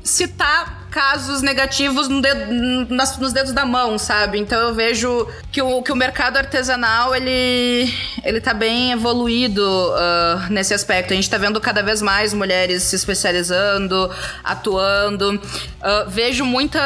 citar 0.04 0.77
casos 0.90 1.42
negativos 1.42 2.08
no 2.08 2.22
dedo, 2.22 2.94
nas, 2.94 3.18
nos 3.18 3.34
dedos 3.34 3.52
da 3.52 3.66
mão, 3.66 3.98
sabe? 3.98 4.40
Então 4.40 4.60
eu 4.60 4.74
vejo 4.74 5.28
que 5.52 5.62
o, 5.62 5.82
que 5.82 5.92
o 5.92 5.96
mercado 5.96 6.38
artesanal, 6.38 7.16
ele, 7.16 7.94
ele 8.24 8.40
tá 8.40 8.54
bem 8.54 8.92
evoluído 8.92 9.62
uh, 9.62 10.52
nesse 10.52 10.74
aspecto. 10.74 11.14
A 11.14 11.16
gente 11.16 11.30
tá 11.30 11.38
vendo 11.38 11.60
cada 11.60 11.82
vez 11.82 12.02
mais 12.02 12.34
mulheres 12.34 12.84
se 12.84 12.96
especializando, 12.96 14.10
atuando. 14.44 15.36
Uh, 15.36 16.10
vejo 16.10 16.46
muita 16.46 16.80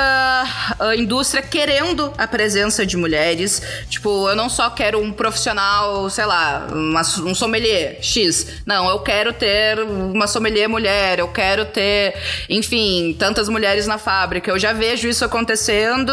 uh, 0.80 0.94
indústria 0.94 1.42
querendo 1.42 2.14
a 2.18 2.28
presença 2.28 2.86
de 2.86 2.98
mulheres. 2.98 3.62
Tipo, 3.90 4.30
eu 4.30 4.36
não 4.36 4.50
só 4.50 4.70
quero 4.70 5.00
um 5.00 5.12
profissional, 5.12 6.10
sei 6.10 6.26
lá, 6.26 6.68
uma, 6.72 7.02
um 7.02 7.36
sommelier 7.36 8.00
X. 8.02 8.62
Não, 8.66 8.90
eu 8.90 9.00
quero 9.00 9.34
ter 9.34 9.80
uma 9.80 10.28
sommelier 10.28 10.68
mulher, 10.68 11.20
eu 11.20 11.28
quero 11.28 11.66
ter, 11.66 12.16
enfim, 12.50 13.16
tantas 13.18 13.48
mulheres 13.48 13.88
na 13.92 13.98
fábrica. 13.98 14.50
Eu 14.50 14.58
já 14.58 14.74
vejo 14.74 15.08
isso 15.08 15.26
acontecendo 15.26 16.12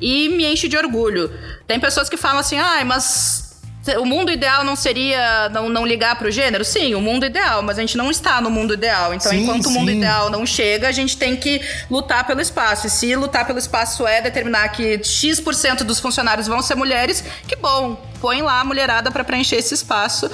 e 0.00 0.28
me 0.30 0.44
enche 0.44 0.68
de 0.68 0.76
orgulho. 0.76 1.32
Tem 1.66 1.78
pessoas 1.78 2.08
que 2.08 2.16
falam 2.16 2.38
assim, 2.38 2.58
ai, 2.58 2.82
ah, 2.82 2.84
mas 2.84 3.50
o 3.98 4.04
mundo 4.04 4.30
ideal 4.30 4.62
não 4.62 4.76
seria 4.76 5.48
não, 5.48 5.68
não 5.68 5.86
ligar 5.86 6.16
para 6.16 6.28
o 6.28 6.30
gênero? 6.30 6.64
Sim, 6.64 6.94
o 6.94 7.00
mundo 7.00 7.24
ideal, 7.24 7.62
mas 7.62 7.78
a 7.78 7.80
gente 7.80 7.96
não 7.96 8.10
está 8.10 8.40
no 8.40 8.50
mundo 8.50 8.74
ideal. 8.74 9.14
Então, 9.14 9.30
sim, 9.30 9.42
enquanto 9.42 9.64
sim. 9.64 9.70
o 9.70 9.72
mundo 9.72 9.90
ideal 9.90 10.28
não 10.28 10.44
chega, 10.44 10.88
a 10.88 10.92
gente 10.92 11.16
tem 11.16 11.36
que 11.36 11.60
lutar 11.90 12.26
pelo 12.26 12.40
espaço. 12.40 12.86
E 12.86 12.90
se 12.90 13.14
lutar 13.16 13.46
pelo 13.46 13.58
espaço 13.58 14.06
é 14.06 14.20
determinar 14.20 14.68
que 14.68 15.02
X% 15.02 15.84
dos 15.84 15.98
funcionários 15.98 16.46
vão 16.46 16.60
ser 16.60 16.74
mulheres, 16.74 17.24
que 17.48 17.56
bom, 17.56 17.96
põe 18.20 18.42
lá 18.42 18.60
a 18.60 18.64
mulherada 18.64 19.10
para 19.10 19.24
preencher 19.24 19.56
esse 19.56 19.74
espaço. 19.74 20.30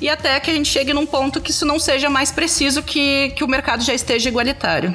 E 0.00 0.08
até 0.08 0.40
que 0.40 0.50
a 0.50 0.54
gente 0.54 0.68
chegue 0.68 0.92
num 0.92 1.06
ponto 1.06 1.40
que 1.40 1.50
isso 1.50 1.64
não 1.64 1.78
seja 1.78 2.10
mais 2.10 2.32
preciso, 2.32 2.82
que, 2.82 3.30
que 3.30 3.44
o 3.44 3.48
mercado 3.48 3.84
já 3.84 3.94
esteja 3.94 4.28
igualitário. 4.28 4.92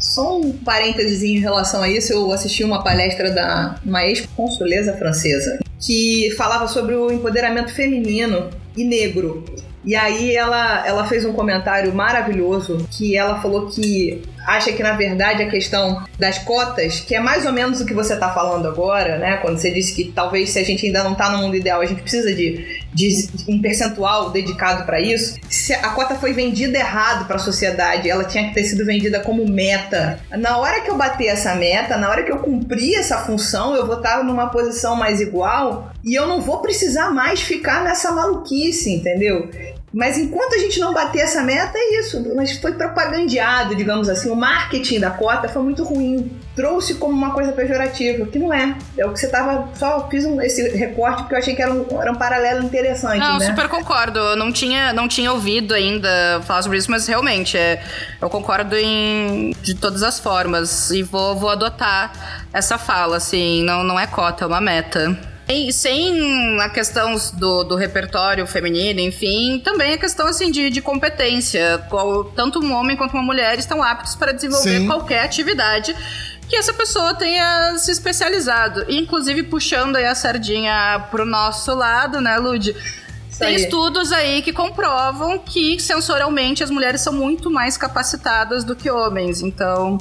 Só 0.00 0.38
um 0.38 0.52
parênteses 0.52 1.22
em 1.22 1.38
relação 1.38 1.82
a 1.82 1.88
isso, 1.88 2.12
eu 2.12 2.32
assisti 2.32 2.64
uma 2.64 2.82
palestra 2.82 3.30
da 3.30 3.76
uma 3.84 4.04
ex-consuleza 4.04 4.94
francesa 4.94 5.58
que 5.78 6.32
falava 6.36 6.66
sobre 6.66 6.94
o 6.94 7.12
empoderamento 7.12 7.72
feminino 7.72 8.50
e 8.76 8.84
negro. 8.84 9.44
E 9.84 9.94
aí 9.94 10.36
ela, 10.36 10.86
ela 10.86 11.06
fez 11.06 11.24
um 11.24 11.32
comentário 11.32 11.94
maravilhoso 11.94 12.86
que 12.90 13.16
ela 13.16 13.40
falou 13.40 13.66
que 13.68 14.22
acha 14.56 14.72
que 14.72 14.82
na 14.82 14.92
verdade 14.92 15.42
a 15.42 15.48
questão 15.48 16.02
das 16.18 16.38
cotas, 16.38 17.00
que 17.00 17.14
é 17.14 17.20
mais 17.20 17.46
ou 17.46 17.52
menos 17.52 17.80
o 17.80 17.86
que 17.86 17.94
você 17.94 18.14
está 18.14 18.30
falando 18.30 18.66
agora, 18.66 19.18
né? 19.18 19.36
Quando 19.38 19.58
você 19.58 19.70
disse 19.70 19.94
que 19.94 20.12
talvez 20.12 20.50
se 20.50 20.58
a 20.58 20.64
gente 20.64 20.86
ainda 20.86 21.04
não 21.04 21.12
está 21.12 21.30
no 21.30 21.38
mundo 21.38 21.56
ideal, 21.56 21.80
a 21.80 21.86
gente 21.86 22.02
precisa 22.02 22.34
de, 22.34 22.82
de 22.92 23.28
um 23.48 23.60
percentual 23.60 24.30
dedicado 24.30 24.84
para 24.84 25.00
isso. 25.00 25.38
Se 25.48 25.72
a 25.72 25.90
cota 25.90 26.14
foi 26.16 26.32
vendida 26.32 26.78
errado 26.78 27.26
para 27.26 27.36
a 27.36 27.40
sociedade, 27.40 28.10
ela 28.10 28.24
tinha 28.24 28.48
que 28.48 28.54
ter 28.54 28.64
sido 28.64 28.84
vendida 28.84 29.20
como 29.20 29.46
meta. 29.48 30.18
Na 30.30 30.58
hora 30.58 30.80
que 30.80 30.90
eu 30.90 30.96
bater 30.96 31.26
essa 31.26 31.54
meta, 31.54 31.96
na 31.96 32.08
hora 32.10 32.22
que 32.22 32.32
eu 32.32 32.38
cumprir 32.38 32.96
essa 32.96 33.18
função, 33.18 33.74
eu 33.74 33.86
vou 33.86 33.96
estar 33.96 34.24
numa 34.24 34.48
posição 34.48 34.96
mais 34.96 35.20
igual 35.20 35.92
e 36.04 36.14
eu 36.14 36.26
não 36.26 36.40
vou 36.40 36.60
precisar 36.60 37.10
mais 37.10 37.40
ficar 37.40 37.84
nessa 37.84 38.10
maluquice, 38.12 38.90
entendeu? 38.90 39.48
Mas 39.92 40.16
enquanto 40.16 40.54
a 40.54 40.58
gente 40.58 40.78
não 40.78 40.94
bater 40.94 41.22
essa 41.22 41.42
meta, 41.42 41.72
é 41.74 41.98
isso. 41.98 42.24
Mas 42.36 42.52
foi 42.52 42.72
propagandeado, 42.74 43.74
digamos 43.74 44.08
assim. 44.08 44.30
O 44.30 44.36
marketing 44.36 45.00
da 45.00 45.10
cota 45.10 45.48
foi 45.48 45.62
muito 45.62 45.82
ruim. 45.82 46.30
Trouxe 46.54 46.94
como 46.94 47.12
uma 47.12 47.32
coisa 47.32 47.50
pejorativa, 47.52 48.24
que 48.26 48.38
não 48.38 48.54
é. 48.54 48.76
É 48.96 49.04
o 49.04 49.12
que 49.12 49.18
você 49.18 49.28
tava. 49.28 49.68
Só 49.74 50.08
fiz 50.08 50.24
um, 50.24 50.40
esse 50.40 50.68
recorte 50.70 51.22
porque 51.22 51.34
eu 51.34 51.38
achei 51.38 51.56
que 51.56 51.62
era 51.62 51.72
um, 51.72 52.00
era 52.00 52.12
um 52.12 52.14
paralelo 52.14 52.64
interessante. 52.64 53.18
Não, 53.18 53.38
né? 53.38 53.46
super 53.46 53.68
concordo. 53.68 54.20
Eu 54.20 54.36
não 54.36 54.52
tinha, 54.52 54.92
não 54.92 55.08
tinha 55.08 55.32
ouvido 55.32 55.74
ainda 55.74 56.40
falar 56.46 56.62
sobre 56.62 56.78
isso, 56.78 56.90
mas 56.90 57.08
realmente, 57.08 57.58
é, 57.58 57.82
eu 58.22 58.30
concordo 58.30 58.76
em, 58.76 59.50
de 59.60 59.74
todas 59.74 60.04
as 60.04 60.20
formas. 60.20 60.92
E 60.92 61.02
vou, 61.02 61.34
vou 61.34 61.50
adotar 61.50 62.46
essa 62.52 62.78
fala, 62.78 63.16
assim. 63.16 63.64
Não, 63.64 63.82
não 63.82 63.98
é 63.98 64.06
cota, 64.06 64.44
é 64.44 64.46
uma 64.46 64.60
meta. 64.60 65.29
E 65.52 65.72
sem 65.72 66.60
a 66.60 66.68
questão 66.68 67.16
do, 67.34 67.64
do 67.64 67.74
repertório 67.74 68.46
feminino, 68.46 69.00
enfim, 69.00 69.60
também 69.64 69.94
a 69.94 69.98
questão 69.98 70.28
assim 70.28 70.50
de, 70.50 70.70
de 70.70 70.80
competência. 70.80 71.84
Qual, 71.90 72.24
tanto 72.24 72.60
um 72.60 72.72
homem 72.72 72.96
quanto 72.96 73.14
uma 73.14 73.22
mulher 73.22 73.58
estão 73.58 73.82
aptos 73.82 74.14
para 74.14 74.30
desenvolver 74.30 74.78
Sim. 74.78 74.86
qualquer 74.86 75.24
atividade 75.24 75.94
que 76.48 76.56
essa 76.56 76.72
pessoa 76.72 77.14
tenha 77.14 77.76
se 77.78 77.90
especializado. 77.90 78.84
Inclusive 78.88 79.44
puxando 79.44 79.96
aí 79.96 80.04
a 80.04 80.14
sardinha 80.14 81.06
pro 81.10 81.24
nosso 81.24 81.74
lado, 81.74 82.20
né, 82.20 82.36
Lud? 82.38 82.74
Tem 83.38 83.54
estudos 83.54 84.12
aí 84.12 84.42
que 84.42 84.52
comprovam 84.52 85.38
que 85.38 85.80
sensorialmente 85.80 86.62
as 86.62 86.70
mulheres 86.70 87.00
são 87.00 87.12
muito 87.12 87.50
mais 87.50 87.76
capacitadas 87.76 88.64
do 88.64 88.76
que 88.76 88.90
homens. 88.90 89.40
Então, 89.40 89.98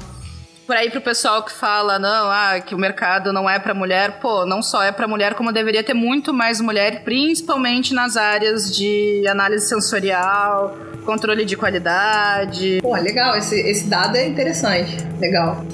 por 0.69 0.77
aí 0.77 0.91
pro 0.91 1.01
pessoal 1.01 1.41
que 1.41 1.51
fala, 1.51 1.97
não, 1.97 2.29
ah, 2.29 2.59
que 2.59 2.75
o 2.75 2.77
mercado 2.77 3.33
não 3.33 3.49
é 3.49 3.57
pra 3.57 3.73
mulher, 3.73 4.19
pô, 4.19 4.45
não 4.45 4.61
só 4.61 4.83
é 4.83 4.91
pra 4.91 5.07
mulher, 5.07 5.33
como 5.33 5.51
deveria 5.51 5.83
ter 5.83 5.95
muito 5.95 6.31
mais 6.31 6.61
mulher, 6.61 7.03
principalmente 7.03 7.91
nas 7.91 8.15
áreas 8.15 8.77
de 8.77 9.25
análise 9.27 9.67
sensorial, 9.67 10.77
controle 11.07 11.43
de 11.43 11.57
qualidade. 11.57 12.77
Pô, 12.83 12.93
legal. 12.93 13.35
Esse, 13.35 13.59
esse 13.59 13.87
dado 13.87 14.15
é 14.15 14.27
interessante. 14.27 14.95
Legal. 15.19 15.65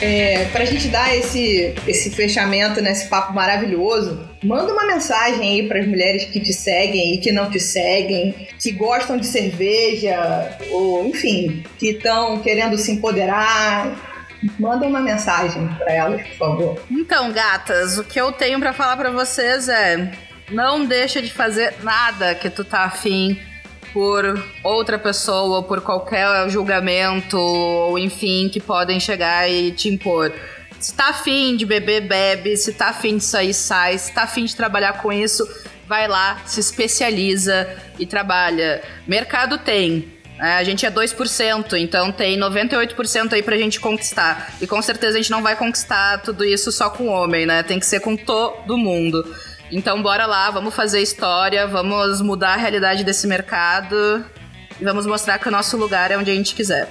É, 0.00 0.46
pra 0.46 0.64
gente 0.64 0.88
dar 0.88 1.16
esse, 1.16 1.76
esse 1.86 2.10
fechamento 2.10 2.80
nesse 2.80 3.06
papo 3.08 3.32
maravilhoso, 3.32 4.31
manda 4.42 4.72
uma 4.72 4.84
mensagem 4.86 5.40
aí 5.40 5.68
pras 5.68 5.86
mulheres 5.86 6.24
que 6.24 6.40
te 6.40 6.52
seguem 6.52 7.14
e 7.14 7.18
que 7.18 7.32
não 7.32 7.50
te 7.50 7.60
seguem, 7.60 8.48
que 8.60 8.72
gostam 8.72 9.16
de 9.16 9.26
cerveja, 9.26 10.58
ou 10.70 11.06
enfim, 11.06 11.64
que 11.78 11.90
estão 11.90 12.38
querendo 12.40 12.76
se 12.76 12.92
empoderar. 12.92 14.10
Manda 14.58 14.86
uma 14.86 15.00
mensagem 15.00 15.68
pra 15.78 15.92
elas, 15.92 16.22
por 16.28 16.36
favor. 16.36 16.82
Então, 16.90 17.30
gatas, 17.30 17.96
o 17.98 18.04
que 18.04 18.20
eu 18.20 18.32
tenho 18.32 18.58
pra 18.58 18.72
falar 18.72 18.96
pra 18.96 19.10
vocês 19.10 19.68
é: 19.68 20.10
não 20.50 20.84
deixa 20.84 21.22
de 21.22 21.32
fazer 21.32 21.74
nada 21.82 22.34
que 22.34 22.50
tu 22.50 22.64
tá 22.64 22.80
afim 22.84 23.38
por 23.92 24.42
outra 24.64 24.98
pessoa, 24.98 25.62
por 25.62 25.80
qualquer 25.82 26.48
julgamento, 26.48 27.38
ou 27.38 27.98
enfim, 27.98 28.48
que 28.48 28.58
podem 28.58 28.98
chegar 28.98 29.48
e 29.48 29.70
te 29.70 29.88
impor. 29.88 30.32
Se 30.82 30.94
tá 30.94 31.10
afim 31.10 31.56
de 31.56 31.64
beber, 31.64 32.00
bebe. 32.00 32.56
Se 32.56 32.72
tá 32.72 32.88
afim 32.88 33.16
de 33.16 33.24
sair, 33.24 33.54
sai. 33.54 33.96
Se 33.96 34.12
tá 34.12 34.24
afim 34.24 34.44
de 34.44 34.56
trabalhar 34.56 34.94
com 34.94 35.12
isso, 35.12 35.48
vai 35.86 36.08
lá, 36.08 36.42
se 36.44 36.58
especializa 36.58 37.68
e 38.00 38.04
trabalha. 38.04 38.82
Mercado 39.06 39.58
tem. 39.58 40.12
É, 40.40 40.54
a 40.54 40.64
gente 40.64 40.84
é 40.84 40.90
2%, 40.90 41.74
então 41.74 42.10
tem 42.10 42.36
98% 42.36 43.32
aí 43.32 43.44
pra 43.44 43.56
gente 43.56 43.78
conquistar. 43.78 44.54
E 44.60 44.66
com 44.66 44.82
certeza 44.82 45.16
a 45.16 45.22
gente 45.22 45.30
não 45.30 45.40
vai 45.40 45.54
conquistar 45.54 46.18
tudo 46.18 46.44
isso 46.44 46.72
só 46.72 46.90
com 46.90 47.06
homem, 47.06 47.46
né? 47.46 47.62
Tem 47.62 47.78
que 47.78 47.86
ser 47.86 48.00
com 48.00 48.16
todo 48.16 48.76
mundo. 48.76 49.24
Então 49.70 50.02
bora 50.02 50.26
lá, 50.26 50.50
vamos 50.50 50.74
fazer 50.74 51.00
história, 51.00 51.64
vamos 51.68 52.20
mudar 52.20 52.54
a 52.54 52.56
realidade 52.56 53.04
desse 53.04 53.28
mercado 53.28 54.24
e 54.80 54.84
vamos 54.84 55.06
mostrar 55.06 55.38
que 55.38 55.46
o 55.46 55.50
nosso 55.52 55.76
lugar 55.76 56.10
é 56.10 56.18
onde 56.18 56.32
a 56.32 56.34
gente 56.34 56.56
quiser. 56.56 56.88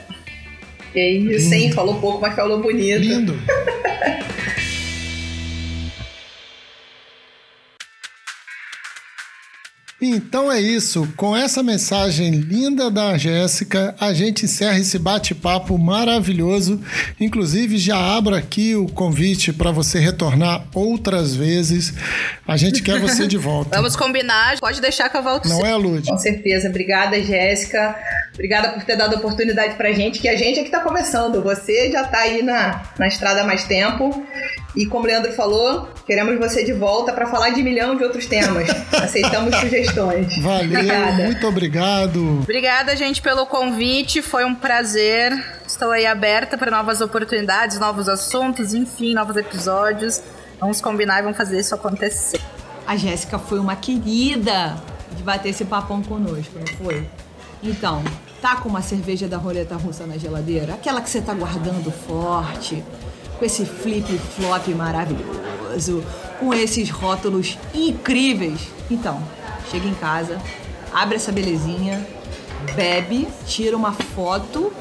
E 0.94 1.00
aí, 1.00 1.39
sim, 1.39 1.72
falou 1.72 1.96
pouco, 2.00 2.22
mas 2.22 2.36
falou 2.36 2.62
bonito. 2.62 3.00
Lindo. 3.00 3.39
Então 10.02 10.52
é 10.52 10.60
isso. 10.60 11.08
Com 11.16 11.38
essa 11.38 11.62
mensagem 11.62 12.32
linda 12.32 12.89
da 12.89 13.16
Jéssica, 13.20 13.96
a 14.00 14.12
gente 14.12 14.46
encerra 14.46 14.80
esse 14.80 14.98
bate-papo 14.98 15.78
maravilhoso. 15.78 16.82
Inclusive, 17.20 17.78
já 17.78 17.98
abro 17.98 18.34
aqui 18.34 18.76
o 18.76 18.88
convite 18.88 19.54
para 19.54 19.70
você 19.70 20.00
retornar 20.00 20.66
outras 20.74 21.36
vezes. 21.36 21.94
A 22.48 22.58
gente 22.58 22.82
quer 22.82 23.00
você 23.00 23.28
de 23.28 23.38
volta. 23.38 23.78
Vamos 23.78 23.96
combinar, 23.96 24.60
pode 24.60 24.82
deixar 24.82 25.08
que 25.08 25.18
eu 25.18 25.22
volto 25.22 25.48
Não 25.48 25.58
sim. 25.58 25.64
é, 25.68 25.76
Lud? 25.76 26.10
Com 26.10 26.18
certeza. 26.18 26.68
Obrigada, 26.68 27.22
Jéssica. 27.22 27.96
Obrigada 28.34 28.69
por 28.69 28.84
ter 28.84 28.95
dado 28.95 29.15
a 29.15 29.17
oportunidade 29.17 29.75
pra 29.75 29.91
gente, 29.91 30.19
que 30.19 30.29
a 30.29 30.38
gente 30.38 30.59
é 30.59 30.63
que 30.63 30.69
tá 30.69 30.79
começando. 30.79 31.41
Você 31.43 31.91
já 31.91 32.03
tá 32.05 32.19
aí 32.19 32.41
na, 32.41 32.82
na 32.97 33.07
estrada 33.07 33.41
há 33.41 33.43
mais 33.43 33.65
tempo. 33.65 34.25
E 34.73 34.86
como 34.86 35.03
o 35.03 35.07
Leandro 35.07 35.34
falou, 35.34 35.89
queremos 36.05 36.39
você 36.39 36.63
de 36.63 36.71
volta 36.71 37.11
para 37.11 37.27
falar 37.27 37.49
de 37.49 37.61
milhão 37.61 37.95
de 37.97 38.03
outros 38.03 38.25
temas. 38.25 38.69
Aceitamos 38.93 39.53
sugestões. 39.57 40.41
Valeu, 40.41 40.79
Obrigada. 40.79 41.23
muito 41.23 41.47
obrigado. 41.47 42.39
Obrigada, 42.41 42.95
gente, 42.95 43.21
pelo 43.21 43.45
convite. 43.45 44.21
Foi 44.21 44.45
um 44.45 44.55
prazer. 44.55 45.34
Estou 45.67 45.91
aí 45.91 46.05
aberta 46.05 46.57
para 46.57 46.71
novas 46.71 47.01
oportunidades, 47.01 47.77
novos 47.79 48.07
assuntos, 48.07 48.73
enfim, 48.73 49.13
novos 49.13 49.36
episódios. 49.36 50.21
Vamos 50.57 50.79
combinar 50.79 51.19
e 51.19 51.23
vamos 51.23 51.38
fazer 51.38 51.59
isso 51.59 51.75
acontecer. 51.75 52.39
A 52.88 52.95
Jéssica 52.95 53.38
foi 53.38 53.59
uma 53.59 53.75
querida 53.75 54.75
de 55.11 55.21
bater 55.21 55.49
esse 55.49 55.65
papão 55.65 56.01
conosco, 56.01 56.53
não 56.57 56.77
foi? 56.77 57.07
Então, 57.64 58.03
tá 58.41 58.55
com 58.55 58.68
uma 58.68 58.82
cerveja 58.82 59.28
da 59.28 59.38
roleta 59.38 59.76
russa 59.76 60.05
na 60.07 60.18
geladeira? 60.18 60.74
Aquela 60.74 60.99
que 61.01 61.09
você 61.09 61.22
tá 61.22 61.34
guardando 61.34 61.91
forte, 61.91 62.84
com 63.38 63.45
esse 63.45 63.66
flip-flop 63.66 64.68
maravilhoso, 64.70 66.03
com 66.39 66.53
esses 66.53 66.89
rótulos 66.89 67.57
incríveis. 67.74 68.62
Então, 68.89 69.22
chega 69.70 69.88
em 69.88 69.93
casa, 69.93 70.41
abre 70.91 71.16
essa 71.16 71.32
belezinha, 71.32 72.05
bebe, 72.76 73.28
tira 73.45 73.78
uma 73.78 73.91
foto, 73.91 74.74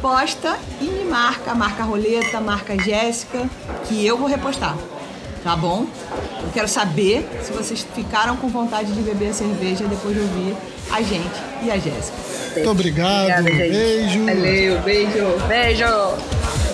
posta 0.00 0.56
e 0.80 0.84
me 0.84 1.04
marca. 1.04 1.54
Marca 1.54 1.82
a 1.82 1.86
roleta, 1.86 2.40
marca 2.40 2.74
a 2.74 2.76
Jéssica, 2.76 3.48
que 3.86 4.06
eu 4.06 4.16
vou 4.16 4.28
repostar. 4.28 4.76
Tá 5.42 5.56
bom? 5.56 5.86
Eu 6.42 6.50
quero 6.52 6.68
saber 6.68 7.26
se 7.42 7.52
vocês 7.52 7.86
ficaram 7.94 8.36
com 8.36 8.48
vontade 8.48 8.92
de 8.92 9.00
beber 9.00 9.30
a 9.30 9.32
cerveja 9.32 9.84
depois 9.84 10.14
de 10.14 10.20
ouvir 10.20 10.56
a 10.90 11.00
gente 11.00 11.40
e 11.62 11.70
a 11.70 11.78
Jéssica. 11.78 12.18
Muito 12.54 12.70
obrigado. 12.70 13.40
Obrigada. 13.40 13.68
Beijo. 13.68 14.26
Valeu, 14.26 14.80
beijo. 14.80 15.38
Beijo! 15.48 16.69